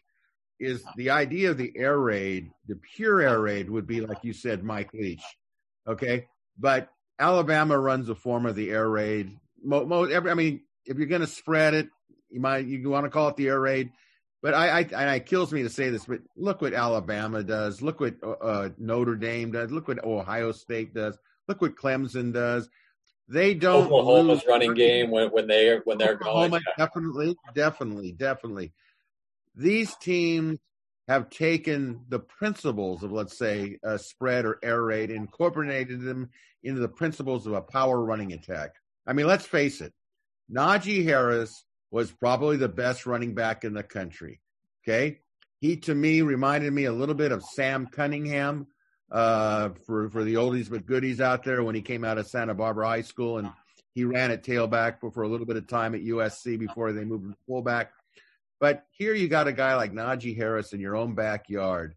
is 0.58 0.82
the 0.96 1.10
idea 1.10 1.50
of 1.50 1.58
the 1.58 1.72
air 1.76 1.98
raid. 1.98 2.50
The 2.68 2.78
pure 2.94 3.20
air 3.20 3.40
raid 3.40 3.68
would 3.68 3.86
be 3.86 4.00
like 4.00 4.18
you 4.22 4.32
said, 4.32 4.62
Mike 4.62 4.92
Leach. 4.94 5.24
Okay, 5.86 6.26
but 6.58 6.88
Alabama 7.18 7.78
runs 7.78 8.08
a 8.08 8.14
form 8.14 8.46
of 8.46 8.56
the 8.56 8.70
air 8.70 8.88
raid. 8.88 9.36
Mo, 9.62 9.84
mo, 9.84 10.04
every, 10.04 10.30
I 10.30 10.34
mean, 10.34 10.62
if 10.86 10.98
you're 10.98 11.06
going 11.06 11.20
to 11.20 11.26
spread 11.26 11.74
it, 11.74 11.88
you 12.30 12.40
might 12.40 12.66
you 12.66 12.88
want 12.88 13.04
to 13.04 13.10
call 13.10 13.28
it 13.28 13.36
the 13.36 13.48
air 13.48 13.60
raid. 13.60 13.90
But 14.42 14.54
I, 14.54 14.68
I, 14.68 14.80
and 14.80 15.16
it 15.16 15.26
kills 15.26 15.52
me 15.52 15.62
to 15.62 15.70
say 15.70 15.90
this, 15.90 16.04
but 16.04 16.20
look 16.36 16.60
what 16.60 16.72
Alabama 16.74 17.44
does. 17.44 17.80
Look 17.80 18.00
what 18.00 18.16
uh, 18.24 18.70
Notre 18.76 19.14
Dame 19.14 19.52
does. 19.52 19.70
Look 19.70 19.86
what 19.86 20.02
Ohio 20.02 20.50
State 20.50 20.92
does. 20.92 21.16
Look 21.46 21.60
what 21.60 21.76
Clemson 21.76 22.32
does. 22.32 22.68
They 23.28 23.54
don't 23.54 23.86
Oklahoma's 23.86 24.38
lose. 24.40 24.46
running 24.48 24.74
game 24.74 25.10
when, 25.10 25.28
when 25.28 25.46
they 25.46 25.78
when 25.84 25.96
they're 25.98 26.14
Oklahoma, 26.14 26.50
going. 26.50 26.62
Yeah. 26.66 26.84
Definitely, 26.84 27.36
definitely, 27.54 28.12
definitely. 28.12 28.72
These 29.54 29.94
teams 29.96 30.58
have 31.08 31.30
taken 31.30 32.04
the 32.08 32.18
principles 32.18 33.02
of, 33.02 33.12
let's 33.12 33.36
say, 33.36 33.78
a 33.82 33.98
spread 33.98 34.44
or 34.44 34.58
air 34.62 34.82
raid, 34.82 35.10
incorporated 35.10 36.00
them 36.00 36.30
into 36.62 36.80
the 36.80 36.88
principles 36.88 37.46
of 37.46 37.54
a 37.54 37.60
power 37.60 38.00
running 38.00 38.32
attack. 38.32 38.70
I 39.06 39.12
mean, 39.12 39.26
let's 39.26 39.46
face 39.46 39.80
it. 39.80 39.92
Najee 40.50 41.04
Harris 41.04 41.64
was 41.90 42.10
probably 42.12 42.56
the 42.56 42.68
best 42.68 43.06
running 43.06 43.34
back 43.34 43.64
in 43.64 43.74
the 43.74 43.82
country. 43.82 44.40
Okay. 44.82 45.18
He, 45.60 45.76
to 45.78 45.94
me, 45.94 46.22
reminded 46.22 46.72
me 46.72 46.84
a 46.84 46.92
little 46.92 47.14
bit 47.14 47.32
of 47.32 47.44
Sam 47.44 47.86
Cunningham 47.86 48.66
uh, 49.12 49.70
for 49.86 50.08
for 50.08 50.24
the 50.24 50.34
oldies 50.34 50.70
but 50.70 50.86
goodies 50.86 51.20
out 51.20 51.44
there 51.44 51.62
when 51.62 51.74
he 51.74 51.82
came 51.82 52.04
out 52.04 52.18
of 52.18 52.26
Santa 52.26 52.54
Barbara 52.54 52.88
High 52.88 53.02
School 53.02 53.38
and 53.38 53.52
he 53.94 54.04
ran 54.04 54.30
at 54.30 54.42
tailback 54.42 55.00
for, 55.00 55.10
for 55.10 55.22
a 55.22 55.28
little 55.28 55.46
bit 55.46 55.56
of 55.56 55.68
time 55.68 55.94
at 55.94 56.00
USC 56.00 56.58
before 56.58 56.92
they 56.92 57.04
moved 57.04 57.30
to 57.30 57.36
fullback. 57.46 57.92
But 58.62 58.84
here 58.92 59.12
you 59.12 59.26
got 59.26 59.48
a 59.48 59.52
guy 59.52 59.74
like 59.74 59.92
Najee 59.92 60.36
Harris 60.36 60.72
in 60.72 60.78
your 60.78 60.94
own 60.94 61.16
backyard. 61.16 61.96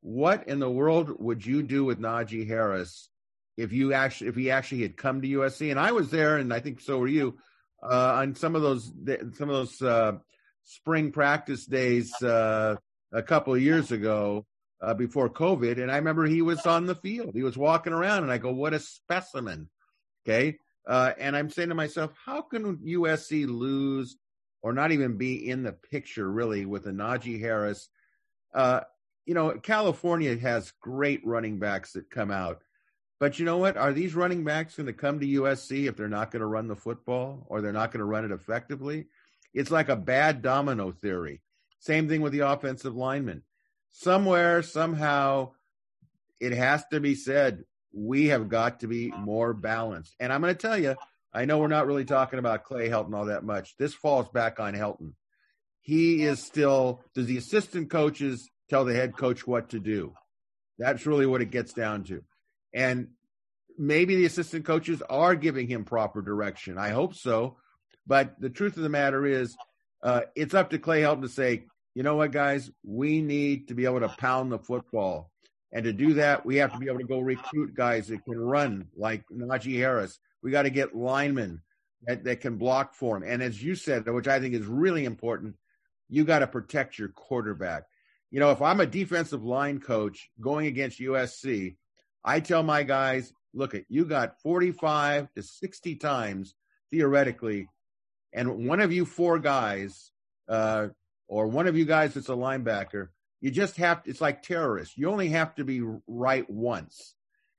What 0.00 0.48
in 0.48 0.60
the 0.60 0.70
world 0.70 1.10
would 1.18 1.44
you 1.44 1.62
do 1.62 1.84
with 1.84 2.00
Najee 2.00 2.48
Harris 2.48 3.10
if 3.58 3.74
you 3.74 3.92
actually 3.92 4.28
if 4.28 4.34
he 4.34 4.50
actually 4.50 4.80
had 4.80 4.96
come 4.96 5.20
to 5.20 5.28
USC? 5.28 5.70
And 5.70 5.78
I 5.78 5.92
was 5.92 6.10
there, 6.10 6.38
and 6.38 6.54
I 6.54 6.60
think 6.60 6.80
so 6.80 6.96
were 7.00 7.06
you 7.06 7.36
uh, 7.82 8.14
on 8.14 8.34
some 8.34 8.56
of 8.56 8.62
those 8.62 8.90
some 9.34 9.50
of 9.50 9.56
those 9.56 9.82
uh, 9.82 10.12
spring 10.64 11.12
practice 11.12 11.66
days 11.66 12.10
uh, 12.22 12.76
a 13.12 13.22
couple 13.22 13.54
of 13.54 13.60
years 13.60 13.92
ago 13.92 14.46
uh, 14.80 14.94
before 14.94 15.28
COVID, 15.28 15.82
and 15.82 15.92
I 15.92 15.96
remember 15.96 16.24
he 16.24 16.40
was 16.40 16.64
on 16.64 16.86
the 16.86 16.94
field. 16.94 17.34
He 17.34 17.42
was 17.42 17.58
walking 17.58 17.92
around, 17.92 18.22
and 18.22 18.32
I 18.32 18.38
go, 18.38 18.54
"What 18.54 18.72
a 18.72 18.80
specimen!" 18.80 19.68
Okay, 20.26 20.56
uh, 20.88 21.12
and 21.18 21.36
I'm 21.36 21.50
saying 21.50 21.68
to 21.68 21.74
myself, 21.74 22.12
"How 22.24 22.40
can 22.40 22.78
USC 22.78 23.46
lose 23.46 24.16
or 24.62 24.72
not 24.72 24.92
even 24.92 25.16
be 25.16 25.48
in 25.48 25.62
the 25.62 25.72
picture 25.72 26.30
really 26.30 26.64
with 26.66 26.86
a 26.86 26.92
Najee 26.92 27.40
Harris?" 27.40 27.88
Uh, 28.54 28.80
you 29.24 29.34
know, 29.34 29.58
California 29.58 30.36
has 30.36 30.72
great 30.80 31.26
running 31.26 31.58
backs 31.58 31.92
that 31.92 32.10
come 32.10 32.30
out, 32.30 32.62
but 33.18 33.38
you 33.38 33.44
know 33.44 33.58
what? 33.58 33.76
Are 33.76 33.92
these 33.92 34.14
running 34.14 34.44
backs 34.44 34.76
going 34.76 34.86
to 34.86 34.92
come 34.92 35.20
to 35.20 35.26
USC 35.26 35.88
if 35.88 35.96
they're 35.96 36.08
not 36.08 36.30
going 36.30 36.40
to 36.40 36.46
run 36.46 36.68
the 36.68 36.76
football 36.76 37.44
or 37.48 37.60
they're 37.60 37.72
not 37.72 37.90
going 37.90 38.00
to 38.00 38.04
run 38.04 38.24
it 38.24 38.30
effectively? 38.30 39.06
It's 39.52 39.70
like 39.70 39.88
a 39.88 39.96
bad 39.96 40.42
domino 40.42 40.92
theory. 40.92 41.42
Same 41.80 42.08
thing 42.08 42.20
with 42.20 42.32
the 42.32 42.40
offensive 42.40 42.94
linemen 42.94 43.42
somewhere, 43.96 44.62
somehow, 44.62 45.52
it 46.38 46.52
has 46.52 46.84
to 46.88 47.00
be 47.00 47.14
said 47.14 47.64
we 47.92 48.26
have 48.26 48.48
got 48.48 48.80
to 48.80 48.86
be 48.86 49.10
more 49.10 49.54
balanced. 49.54 50.14
And 50.20 50.32
I'm 50.32 50.42
going 50.42 50.54
to 50.54 50.60
tell 50.60 50.78
you, 50.78 50.96
I 51.36 51.44
know 51.44 51.58
we're 51.58 51.68
not 51.68 51.86
really 51.86 52.06
talking 52.06 52.38
about 52.38 52.64
Clay 52.64 52.88
Helton 52.88 53.14
all 53.14 53.26
that 53.26 53.44
much. 53.44 53.76
This 53.76 53.92
falls 53.92 54.26
back 54.30 54.58
on 54.58 54.72
Helton. 54.72 55.12
He 55.82 56.22
is 56.22 56.42
still, 56.42 57.02
does 57.14 57.26
the 57.26 57.36
assistant 57.36 57.90
coaches 57.90 58.48
tell 58.70 58.86
the 58.86 58.94
head 58.94 59.14
coach 59.14 59.46
what 59.46 59.68
to 59.70 59.78
do? 59.78 60.14
That's 60.78 61.04
really 61.04 61.26
what 61.26 61.42
it 61.42 61.50
gets 61.50 61.74
down 61.74 62.04
to. 62.04 62.24
And 62.72 63.08
maybe 63.76 64.16
the 64.16 64.24
assistant 64.24 64.64
coaches 64.64 65.02
are 65.10 65.34
giving 65.34 65.68
him 65.68 65.84
proper 65.84 66.22
direction. 66.22 66.78
I 66.78 66.88
hope 66.88 67.14
so. 67.14 67.58
But 68.06 68.40
the 68.40 68.50
truth 68.50 68.78
of 68.78 68.82
the 68.82 68.88
matter 68.88 69.26
is, 69.26 69.54
uh, 70.02 70.22
it's 70.34 70.54
up 70.54 70.70
to 70.70 70.78
Clay 70.78 71.02
Helton 71.02 71.20
to 71.20 71.28
say, 71.28 71.64
you 71.94 72.02
know 72.02 72.16
what, 72.16 72.32
guys, 72.32 72.70
we 72.82 73.20
need 73.20 73.68
to 73.68 73.74
be 73.74 73.84
able 73.84 74.00
to 74.00 74.08
pound 74.08 74.50
the 74.50 74.58
football. 74.58 75.30
And 75.70 75.84
to 75.84 75.92
do 75.92 76.14
that, 76.14 76.46
we 76.46 76.56
have 76.56 76.72
to 76.72 76.78
be 76.78 76.86
able 76.86 77.00
to 77.00 77.06
go 77.06 77.20
recruit 77.20 77.74
guys 77.74 78.08
that 78.08 78.24
can 78.24 78.38
run 78.38 78.86
like 78.96 79.24
Najee 79.30 79.76
Harris. 79.76 80.18
We 80.46 80.52
got 80.52 80.62
to 80.62 80.70
get 80.70 80.94
linemen 80.94 81.60
that, 82.06 82.22
that 82.22 82.40
can 82.40 82.56
block 82.56 82.94
for 82.94 83.16
him. 83.16 83.24
And 83.24 83.42
as 83.42 83.60
you 83.60 83.74
said, 83.74 84.08
which 84.08 84.28
I 84.28 84.38
think 84.38 84.54
is 84.54 84.64
really 84.64 85.04
important, 85.04 85.56
you 86.08 86.22
got 86.22 86.38
to 86.38 86.46
protect 86.46 87.00
your 87.00 87.08
quarterback. 87.08 87.82
You 88.30 88.38
know, 88.38 88.52
if 88.52 88.62
I'm 88.62 88.78
a 88.78 88.86
defensive 88.86 89.42
line 89.42 89.80
coach 89.80 90.30
going 90.40 90.68
against 90.68 91.00
USC, 91.00 91.74
I 92.24 92.38
tell 92.38 92.62
my 92.62 92.84
guys, 92.84 93.32
look 93.54 93.74
at 93.74 93.86
you 93.88 94.04
got 94.04 94.40
45 94.40 95.34
to 95.34 95.42
60 95.42 95.96
times 95.96 96.54
theoretically, 96.92 97.68
and 98.32 98.68
one 98.68 98.78
of 98.78 98.92
you 98.92 99.04
four 99.04 99.40
guys, 99.40 100.12
uh, 100.48 100.86
or 101.26 101.48
one 101.48 101.66
of 101.66 101.76
you 101.76 101.86
guys 101.86 102.14
that's 102.14 102.28
a 102.28 102.34
linebacker, 102.34 103.08
you 103.40 103.50
just 103.50 103.78
have 103.78 104.04
to, 104.04 104.10
it's 104.10 104.20
like 104.20 104.42
terrorists. 104.42 104.96
You 104.96 105.10
only 105.10 105.30
have 105.30 105.56
to 105.56 105.64
be 105.64 105.82
right 106.06 106.48
once. 106.48 107.15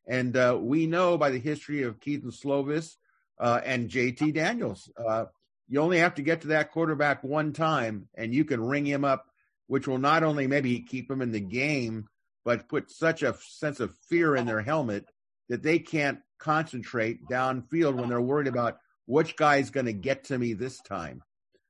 And 0.07 0.35
uh, 0.37 0.57
we 0.59 0.87
know 0.87 1.17
by 1.17 1.31
the 1.31 1.39
history 1.39 1.83
of 1.83 1.99
Kedon 1.99 2.31
Slovis 2.31 2.95
uh, 3.39 3.59
and 3.63 3.89
JT 3.89 4.33
Daniels, 4.33 4.89
uh, 4.97 5.25
you 5.67 5.81
only 5.81 5.99
have 5.99 6.15
to 6.15 6.21
get 6.21 6.41
to 6.41 6.47
that 6.47 6.71
quarterback 6.71 7.23
one 7.23 7.51
time 7.51 8.07
and 8.15 8.33
you 8.33 8.45
can 8.45 8.61
ring 8.61 8.85
him 8.85 9.03
up, 9.03 9.25
which 9.67 9.87
will 9.87 9.97
not 9.97 10.23
only 10.23 10.47
maybe 10.47 10.79
keep 10.79 11.11
him 11.11 11.21
in 11.21 11.31
the 11.31 11.41
game, 11.41 12.07
but 12.45 12.69
put 12.69 12.89
such 12.89 13.23
a 13.23 13.35
sense 13.41 13.81
of 13.81 13.93
fear 14.09 14.35
in 14.37 14.45
their 14.45 14.61
helmet 14.61 15.05
that 15.49 15.63
they 15.63 15.79
can't 15.79 16.19
concentrate 16.39 17.27
downfield 17.29 17.95
when 17.95 18.07
they're 18.07 18.21
worried 18.21 18.47
about 18.47 18.77
which 19.05 19.35
guy's 19.35 19.69
going 19.69 19.85
to 19.85 19.93
get 19.93 20.25
to 20.25 20.37
me 20.37 20.53
this 20.53 20.79
time. 20.81 21.21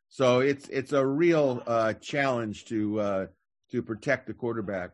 So 0.10 0.40
it's 0.40 0.68
it's 0.70 0.94
a 0.94 1.06
real 1.06 1.64
uh, 1.66 1.94
challenge 1.94 2.66
to 2.66 3.00
uh, 3.00 3.26
to 3.72 3.82
protect 3.82 4.28
the 4.28 4.34
quarterback. 4.34 4.92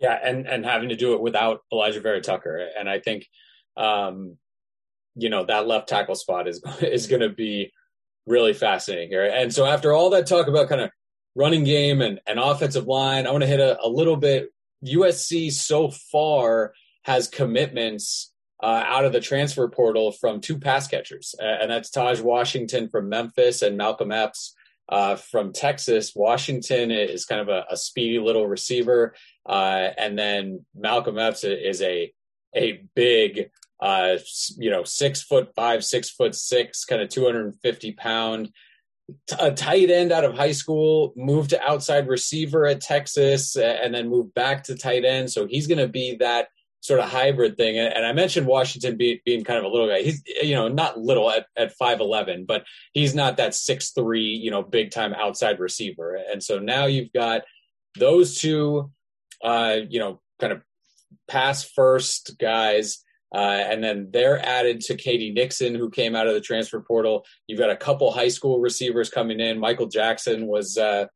Yeah, 0.00 0.18
and 0.22 0.46
and 0.46 0.64
having 0.64 0.90
to 0.90 0.96
do 0.96 1.14
it 1.14 1.20
without 1.20 1.62
Alijah 1.72 2.02
Vera-Tucker, 2.02 2.68
and 2.78 2.88
I 2.88 3.00
think, 3.00 3.26
um, 3.76 4.36
you 5.16 5.28
know, 5.28 5.44
that 5.44 5.66
left 5.66 5.88
tackle 5.88 6.14
spot 6.14 6.46
is 6.46 6.62
is 6.80 7.06
going 7.06 7.22
to 7.22 7.30
be 7.30 7.72
really 8.26 8.52
fascinating 8.52 9.08
here. 9.08 9.24
And 9.24 9.52
so 9.52 9.66
after 9.66 9.92
all 9.92 10.10
that 10.10 10.26
talk 10.26 10.46
about 10.46 10.68
kind 10.68 10.82
of 10.82 10.90
running 11.34 11.64
game 11.64 12.02
and, 12.02 12.20
and 12.26 12.38
offensive 12.38 12.86
line, 12.86 13.26
I 13.26 13.30
want 13.30 13.42
to 13.42 13.48
hit 13.48 13.60
a, 13.60 13.78
a 13.82 13.88
little 13.88 14.16
bit. 14.16 14.52
USC 14.84 15.50
so 15.50 15.90
far 15.90 16.72
has 17.02 17.26
commitments 17.26 18.32
uh, 18.62 18.84
out 18.86 19.04
of 19.04 19.12
the 19.12 19.20
transfer 19.20 19.68
portal 19.68 20.12
from 20.12 20.40
two 20.40 20.58
pass 20.58 20.86
catchers, 20.86 21.34
and 21.38 21.70
that's 21.70 21.90
Taj 21.90 22.20
Washington 22.20 22.88
from 22.88 23.08
Memphis 23.08 23.62
and 23.62 23.76
Malcolm 23.76 24.12
Epps 24.12 24.54
uh, 24.88 25.16
from 25.16 25.52
Texas. 25.52 26.12
Washington 26.14 26.90
is 26.90 27.24
kind 27.24 27.40
of 27.40 27.48
a, 27.48 27.64
a 27.70 27.76
speedy 27.76 28.18
little 28.18 28.46
receiver, 28.46 29.14
uh, 29.48 29.90
and 29.96 30.18
then 30.18 30.64
Malcolm 30.74 31.18
Epps 31.18 31.44
is 31.44 31.82
a 31.82 32.12
a 32.54 32.82
big, 32.94 33.50
uh, 33.80 34.16
you 34.56 34.70
know, 34.70 34.84
six 34.84 35.22
foot 35.22 35.50
five, 35.54 35.84
six 35.84 36.10
foot 36.10 36.34
six, 36.34 36.84
kind 36.84 37.02
of 37.02 37.08
two 37.08 37.24
hundred 37.24 37.46
and 37.46 37.60
fifty 37.60 37.92
pound. 37.92 38.52
A 39.38 39.50
tight 39.50 39.88
end 39.88 40.12
out 40.12 40.24
of 40.24 40.36
high 40.36 40.52
school, 40.52 41.14
moved 41.16 41.50
to 41.50 41.62
outside 41.62 42.08
receiver 42.08 42.66
at 42.66 42.82
Texas, 42.82 43.56
and 43.56 43.94
then 43.94 44.10
moved 44.10 44.34
back 44.34 44.64
to 44.64 44.76
tight 44.76 45.06
end. 45.06 45.30
So 45.30 45.46
he's 45.46 45.66
going 45.66 45.78
to 45.78 45.88
be 45.88 46.16
that 46.16 46.48
sort 46.80 47.00
of 47.00 47.08
hybrid 47.10 47.56
thing. 47.56 47.78
And, 47.78 48.06
I 48.06 48.12
mentioned 48.12 48.46
Washington 48.46 48.96
be, 48.96 49.20
being 49.24 49.44
kind 49.44 49.58
of 49.58 49.64
a 49.64 49.68
little 49.68 49.88
guy. 49.88 50.02
He's, 50.02 50.22
you 50.42 50.54
know, 50.54 50.68
not 50.68 50.98
little 50.98 51.30
at, 51.30 51.46
at 51.56 51.76
5'11, 51.76 52.46
but 52.46 52.64
he's 52.92 53.14
not 53.14 53.38
that 53.38 53.54
six 53.54 53.90
three, 53.90 54.24
you 54.26 54.50
know, 54.50 54.62
big 54.62 54.90
time 54.90 55.14
outside 55.14 55.58
receiver. 55.58 56.14
And 56.14 56.42
so 56.42 56.58
now 56.58 56.86
you've 56.86 57.12
got 57.12 57.42
those 57.98 58.38
two, 58.38 58.90
uh, 59.42 59.76
you 59.88 59.98
know, 59.98 60.20
kind 60.40 60.52
of 60.52 60.62
pass 61.26 61.64
first 61.64 62.38
guys. 62.38 63.04
Uh, 63.34 63.38
and 63.38 63.84
then 63.84 64.08
they're 64.10 64.44
added 64.44 64.80
to 64.80 64.96
K.D. 64.96 65.32
Nixon, 65.32 65.74
who 65.74 65.90
came 65.90 66.16
out 66.16 66.26
of 66.26 66.34
the 66.34 66.40
transfer 66.40 66.80
portal. 66.80 67.26
You've 67.46 67.58
got 67.58 67.70
a 67.70 67.76
couple 67.76 68.10
high 68.10 68.28
school 68.28 68.58
receivers 68.58 69.10
coming 69.10 69.38
in. 69.38 69.58
Michael 69.58 69.86
Jackson 69.86 70.46
was 70.46 70.78
uh, 70.78 71.06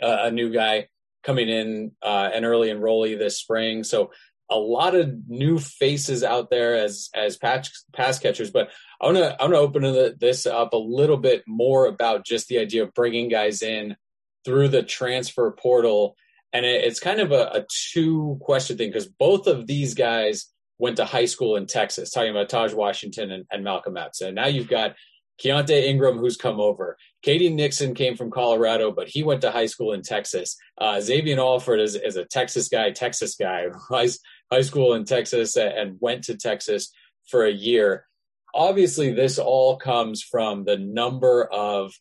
a 0.00 0.30
new 0.30 0.52
guy 0.52 0.86
coming 1.24 1.48
in, 1.48 1.92
uh, 2.02 2.30
an 2.32 2.44
early 2.44 2.68
enrollee 2.68 3.18
this 3.18 3.38
spring. 3.38 3.82
So 3.82 4.12
a 4.50 4.56
lot 4.56 4.94
of 4.94 5.10
new 5.28 5.58
faces 5.58 6.22
out 6.22 6.50
there 6.50 6.76
as 6.76 7.08
as 7.14 7.36
pass, 7.38 7.84
pass 7.92 8.18
catchers. 8.18 8.50
But 8.50 8.70
I 9.00 9.06
want 9.06 9.16
to 9.18 9.36
I 9.40 9.42
want 9.42 9.54
to 9.54 9.58
open 9.58 10.16
this 10.20 10.46
up 10.46 10.74
a 10.74 10.78
little 10.78 11.16
bit 11.16 11.42
more 11.46 11.86
about 11.86 12.26
just 12.26 12.48
the 12.48 12.58
idea 12.58 12.82
of 12.82 12.94
bringing 12.94 13.28
guys 13.28 13.62
in 13.62 13.96
through 14.44 14.68
the 14.68 14.82
transfer 14.82 15.50
portal, 15.52 16.16
and 16.52 16.64
it, 16.64 16.84
it's 16.84 17.00
kind 17.00 17.20
of 17.20 17.32
a, 17.32 17.50
a 17.54 17.66
two 17.92 18.38
question 18.40 18.76
thing 18.76 18.88
because 18.88 19.06
both 19.06 19.46
of 19.46 19.66
these 19.66 19.94
guys 19.94 20.46
went 20.78 20.96
to 20.96 21.04
high 21.04 21.26
school 21.26 21.56
in 21.56 21.66
Texas. 21.66 22.10
Talking 22.10 22.30
about 22.30 22.48
Taj 22.48 22.72
Washington 22.72 23.30
and, 23.30 23.44
and 23.50 23.64
Malcolm 23.64 23.96
Epps, 23.96 24.20
and 24.20 24.34
now 24.34 24.46
you've 24.46 24.68
got 24.68 24.94
Keaontay 25.42 25.84
Ingram, 25.84 26.18
who's 26.18 26.36
come 26.36 26.60
over. 26.60 26.96
K.D. 27.22 27.50
Nixon 27.50 27.94
came 27.94 28.16
from 28.16 28.30
Colorado, 28.30 28.92
but 28.92 29.08
he 29.08 29.22
went 29.22 29.40
to 29.42 29.50
high 29.50 29.66
school 29.66 29.92
in 29.92 30.02
Texas. 30.02 30.56
Uh, 30.78 30.94
Xavion 30.96 31.38
Alford 31.38 31.80
is, 31.80 31.94
is 31.94 32.16
a 32.16 32.24
Texas 32.24 32.68
guy, 32.68 32.90
Texas 32.90 33.36
guy, 33.36 33.66
high, 33.88 34.08
high 34.50 34.62
school 34.62 34.94
in 34.94 35.04
Texas 35.04 35.56
and 35.56 35.96
went 36.00 36.24
to 36.24 36.36
Texas 36.36 36.92
for 37.28 37.44
a 37.44 37.52
year. 37.52 38.06
Obviously, 38.54 39.12
this 39.12 39.38
all 39.38 39.76
comes 39.76 40.22
from 40.22 40.64
the 40.64 40.76
number 40.76 41.44
of 41.44 41.92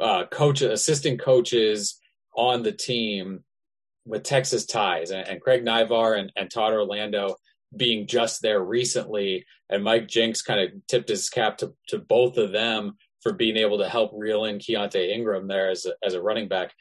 uh, 0.00 0.24
coaches, 0.26 0.70
assistant 0.70 1.20
coaches 1.20 2.00
on 2.38 2.62
the 2.62 2.72
team 2.72 3.40
with 4.06 4.22
Texas 4.22 4.64
ties, 4.64 5.10
and, 5.10 5.28
and 5.28 5.40
Craig 5.40 5.64
Naivar 5.64 6.18
and, 6.18 6.32
and 6.36 6.50
Todd 6.50 6.72
Orlando 6.72 7.36
being 7.76 8.06
just 8.06 8.40
there 8.40 8.62
recently, 8.62 9.44
and 9.68 9.84
Mike 9.84 10.08
Jinks 10.08 10.40
kind 10.40 10.60
of 10.60 10.86
tipped 10.86 11.10
his 11.10 11.28
cap 11.28 11.58
to, 11.58 11.74
to 11.88 11.98
both 11.98 12.38
of 12.38 12.52
them 12.52 12.96
for 13.22 13.32
being 13.32 13.56
able 13.56 13.78
to 13.78 13.88
help 13.88 14.12
reel 14.14 14.44
in 14.44 14.58
Keaontay 14.58 15.10
Ingram 15.10 15.48
there 15.48 15.68
as 15.68 15.84
a, 15.84 15.92
as 16.02 16.14
a 16.14 16.22
running 16.22 16.48
back. 16.48 16.72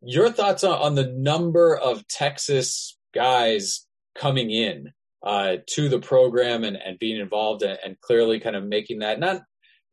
Your 0.00 0.32
thoughts 0.32 0.64
on, 0.64 0.80
on 0.80 0.94
the 0.94 1.06
number 1.06 1.76
of 1.76 2.08
Texas 2.08 2.98
guys 3.14 3.86
coming 4.16 4.50
in 4.50 4.92
uh, 5.22 5.58
to 5.68 5.88
the 5.88 6.00
program 6.00 6.64
and, 6.64 6.76
and 6.76 6.98
being 6.98 7.20
involved 7.20 7.62
and, 7.62 7.78
and, 7.84 8.00
clearly 8.00 8.40
kind 8.40 8.56
of 8.56 8.64
making 8.64 8.98
that 8.98 9.20
not 9.20 9.42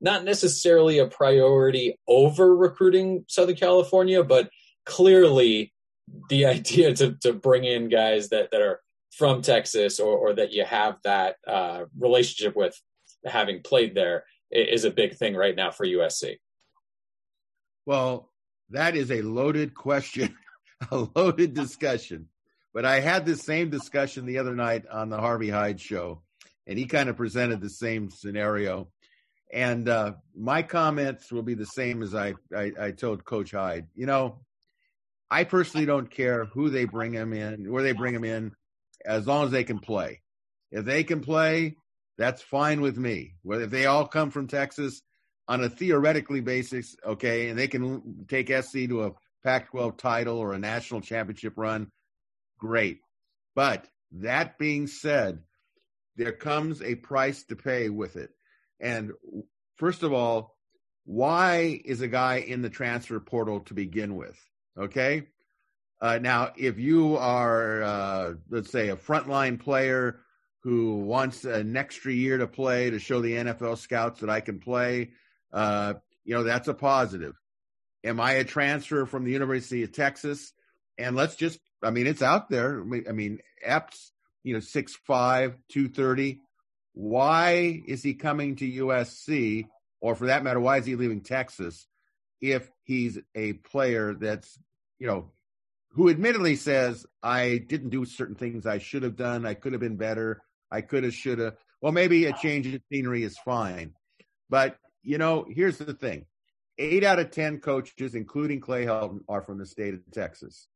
not 0.01 0.23
necessarily 0.23 0.97
a 0.97 1.05
priority 1.05 1.99
over 2.07 2.55
recruiting 2.55 3.25
Southern 3.27 3.55
California, 3.55 4.23
but 4.23 4.49
clearly 4.85 5.73
the 6.29 6.45
idea 6.57 6.93
to 6.95 7.13
to 7.21 7.33
bring 7.33 7.63
in 7.63 7.89
guys 7.89 8.29
that 8.29 8.51
that 8.51 8.61
are 8.61 8.81
from 9.11 9.41
Texas 9.41 9.99
or, 9.99 10.17
or 10.17 10.33
that 10.33 10.51
you 10.53 10.63
have 10.63 10.97
that 11.03 11.35
uh, 11.47 11.83
relationship 11.97 12.55
with 12.55 12.79
having 13.25 13.61
played 13.61 13.95
there 13.95 14.23
is 14.51 14.85
a 14.85 14.91
big 14.91 15.15
thing 15.15 15.35
right 15.35 15.55
now 15.55 15.71
for 15.71 15.85
USC. 15.85 16.37
Well, 17.85 18.29
that 18.69 18.95
is 18.95 19.11
a 19.11 19.21
loaded 19.21 19.73
question, 19.73 20.37
a 20.91 21.07
loaded 21.15 21.53
discussion. 21.53 22.27
But 22.73 22.85
I 22.85 22.99
had 22.99 23.25
this 23.25 23.41
same 23.41 23.69
discussion 23.69 24.25
the 24.25 24.37
other 24.37 24.55
night 24.55 24.85
on 24.87 25.09
the 25.09 25.17
Harvey 25.17 25.49
Hyde 25.49 25.81
show, 25.81 26.21
and 26.67 26.77
he 26.77 26.85
kind 26.85 27.09
of 27.09 27.17
presented 27.17 27.61
the 27.61 27.69
same 27.69 28.09
scenario. 28.09 28.89
And 29.51 29.89
uh, 29.89 30.13
my 30.35 30.61
comments 30.61 31.31
will 31.31 31.41
be 31.41 31.55
the 31.55 31.65
same 31.65 32.03
as 32.03 32.13
I, 32.13 32.35
I, 32.55 32.71
I 32.79 32.91
told 32.91 33.25
Coach 33.25 33.51
Hyde. 33.51 33.87
You 33.95 34.05
know, 34.05 34.39
I 35.31 35.43
personally 35.43 35.85
don't 35.85 36.09
care 36.09 36.45
who 36.45 36.69
they 36.69 36.85
bring 36.85 37.13
him 37.13 37.33
in, 37.33 37.71
where 37.71 37.83
they 37.83 37.91
bring 37.91 38.15
him 38.15 38.23
in, 38.23 38.53
as 39.05 39.27
long 39.27 39.45
as 39.45 39.51
they 39.51 39.63
can 39.63 39.79
play. 39.79 40.21
If 40.71 40.85
they 40.85 41.03
can 41.03 41.21
play, 41.21 41.75
that's 42.17 42.41
fine 42.41 42.81
with 42.81 42.97
me. 42.97 43.35
Whether 43.43 43.63
if 43.63 43.69
they 43.69 43.85
all 43.85 44.07
come 44.07 44.31
from 44.31 44.47
Texas 44.47 45.01
on 45.47 45.63
a 45.63 45.69
theoretically 45.69 46.41
basis, 46.41 46.95
okay, 47.05 47.49
and 47.49 47.57
they 47.57 47.67
can 47.67 48.25
take 48.27 48.49
SC 48.49 48.87
to 48.89 49.05
a 49.05 49.11
Pac-12 49.43 49.97
title 49.97 50.37
or 50.37 50.53
a 50.53 50.59
national 50.59 51.01
championship 51.01 51.53
run, 51.55 51.91
great. 52.59 52.99
But 53.55 53.87
that 54.11 54.57
being 54.57 54.87
said, 54.87 55.39
there 56.15 56.33
comes 56.33 56.81
a 56.81 56.95
price 56.95 57.43
to 57.45 57.55
pay 57.55 57.89
with 57.89 58.15
it. 58.15 58.31
And 58.79 59.11
first 59.77 60.03
of 60.03 60.11
all, 60.11 60.55
why 61.05 61.81
is 61.85 62.01
a 62.01 62.07
guy 62.07 62.37
in 62.37 62.61
the 62.61 62.69
transfer 62.69 63.19
portal 63.19 63.61
to 63.61 63.73
begin 63.73 64.15
with? 64.15 64.37
Okay. 64.79 65.27
Uh, 66.01 66.19
now, 66.21 66.51
if 66.55 66.79
you 66.79 67.17
are, 67.17 67.83
uh, 67.83 68.33
let's 68.49 68.71
say, 68.71 68.89
a 68.89 68.95
frontline 68.95 69.59
player 69.59 70.21
who 70.63 70.99
wants 70.99 71.43
an 71.43 71.75
extra 71.75 72.13
year 72.13 72.37
to 72.37 72.47
play 72.47 72.89
to 72.89 72.99
show 72.99 73.21
the 73.21 73.33
NFL 73.33 73.77
scouts 73.77 74.21
that 74.21 74.29
I 74.29 74.39
can 74.39 74.59
play, 74.59 75.11
uh, 75.51 75.95
you 76.23 76.33
know, 76.35 76.43
that's 76.43 76.69
a 76.69 76.73
positive. 76.73 77.35
Am 78.05 78.19
I 78.21 78.33
a 78.33 78.45
transfer 78.45 79.05
from 79.05 79.25
the 79.25 79.31
University 79.31 79.83
of 79.83 79.91
Texas? 79.91 80.53
And 80.97 81.15
let's 81.15 81.35
just, 81.35 81.59
I 81.83 81.91
mean, 81.91 82.07
it's 82.07 82.21
out 82.21 82.49
there. 82.49 82.81
I 82.81 83.11
mean, 83.11 83.39
Epps, 83.61 84.11
you 84.43 84.53
know, 84.53 84.59
6'5, 84.59 84.95
230. 85.07 86.39
Why 86.93 87.81
is 87.85 88.03
he 88.03 88.13
coming 88.13 88.55
to 88.57 88.71
USC? 88.71 89.65
Or 90.01 90.15
for 90.15 90.27
that 90.27 90.43
matter, 90.43 90.61
why 90.61 90.77
is 90.77 90.85
he 90.85 90.95
leaving 90.95 91.21
Texas 91.21 91.85
if 92.41 92.69
he's 92.83 93.19
a 93.35 93.53
player 93.53 94.13
that's, 94.13 94.57
you 94.99 95.07
know, 95.07 95.31
who 95.93 96.09
admittedly 96.09 96.55
says, 96.55 97.05
I 97.23 97.63
didn't 97.67 97.89
do 97.89 98.05
certain 98.05 98.35
things 98.35 98.65
I 98.65 98.77
should 98.77 99.03
have 99.03 99.15
done. 99.15 99.45
I 99.45 99.55
could 99.55 99.73
have 99.73 99.81
been 99.81 99.97
better. 99.97 100.41
I 100.71 100.81
could 100.81 101.03
have, 101.03 101.13
should 101.13 101.39
have. 101.39 101.55
Well, 101.81 101.91
maybe 101.91 102.25
a 102.25 102.33
change 102.33 102.67
in 102.67 102.81
scenery 102.91 103.23
is 103.23 103.37
fine. 103.39 103.93
But, 104.49 104.77
you 105.01 105.17
know, 105.17 105.45
here's 105.49 105.77
the 105.77 105.93
thing 105.93 106.25
eight 106.77 107.03
out 107.03 107.19
of 107.19 107.31
10 107.31 107.59
coaches, 107.59 108.15
including 108.15 108.61
Clay 108.61 108.85
Helton, 108.85 109.19
are 109.27 109.41
from 109.41 109.57
the 109.57 109.65
state 109.65 109.93
of 109.93 109.99
Texas. 110.11 110.67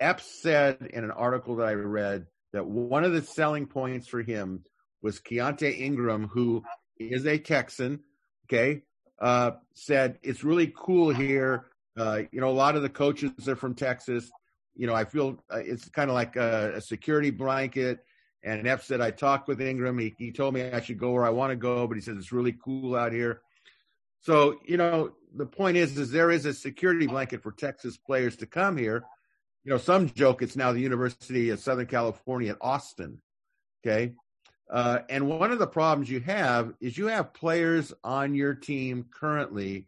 Epps 0.00 0.24
said 0.42 0.90
in 0.92 1.04
an 1.04 1.10
article 1.10 1.56
that 1.56 1.68
I 1.68 1.74
read 1.74 2.26
that 2.52 2.66
one 2.66 3.04
of 3.04 3.12
the 3.12 3.22
selling 3.22 3.66
points 3.66 4.06
for 4.06 4.22
him 4.22 4.64
was 5.00 5.20
Keaontay 5.20 5.80
Ingram, 5.80 6.28
who 6.28 6.62
is 6.98 7.26
a 7.26 7.38
Texan, 7.38 8.00
okay, 8.46 8.82
uh, 9.20 9.52
said, 9.74 10.18
It's 10.22 10.44
really 10.44 10.72
cool 10.76 11.10
here. 11.10 11.66
Uh, 11.96 12.22
you 12.30 12.40
know, 12.40 12.48
a 12.48 12.50
lot 12.50 12.76
of 12.76 12.82
the 12.82 12.88
coaches 12.88 13.48
are 13.48 13.56
from 13.56 13.74
Texas. 13.74 14.30
You 14.74 14.86
know, 14.86 14.94
I 14.94 15.04
feel 15.04 15.42
uh, 15.52 15.58
it's 15.58 15.88
kind 15.88 16.08
of 16.08 16.14
like 16.14 16.36
a, 16.36 16.74
a, 16.76 16.80
security 16.80 17.30
blanket. 17.30 18.04
And 18.42 18.66
Epps 18.66 18.86
said, 18.86 19.00
I 19.00 19.10
talked 19.10 19.46
with 19.46 19.60
Ingram. 19.60 19.98
He, 19.98 20.14
he 20.18 20.32
told 20.32 20.54
me 20.54 20.62
I 20.62 20.80
should 20.80 20.98
go 20.98 21.12
where 21.12 21.24
I 21.24 21.30
want 21.30 21.50
to 21.50 21.56
go, 21.56 21.86
but 21.86 21.96
he 21.96 22.00
says 22.00 22.16
it's 22.16 22.32
really 22.32 22.56
cool 22.64 22.96
out 22.96 23.12
here. 23.12 23.42
So, 24.22 24.60
you 24.64 24.76
know, 24.76 25.12
the 25.34 25.46
point 25.46 25.76
is, 25.76 25.96
is 25.98 26.10
there 26.10 26.30
is 26.30 26.46
a 26.46 26.54
security 26.54 27.06
blanket 27.06 27.42
for 27.42 27.52
Texas 27.52 27.96
players 27.96 28.36
to 28.36 28.46
come 28.46 28.76
here. 28.76 29.04
You 29.64 29.70
know, 29.70 29.78
some 29.78 30.08
joke 30.08 30.42
it's 30.42 30.56
now 30.56 30.72
the 30.72 30.80
University 30.80 31.50
of 31.50 31.60
Southern 31.60 31.86
California 31.86 32.52
at 32.52 32.58
Austin. 32.60 33.20
Okay. 33.84 34.14
Uh, 34.70 35.00
and 35.10 35.28
one 35.28 35.50
of 35.52 35.58
the 35.58 35.66
problems 35.66 36.08
you 36.08 36.20
have 36.20 36.72
is 36.80 36.96
you 36.96 37.08
have 37.08 37.34
players 37.34 37.92
on 38.02 38.34
your 38.34 38.54
team 38.54 39.04
currently 39.12 39.86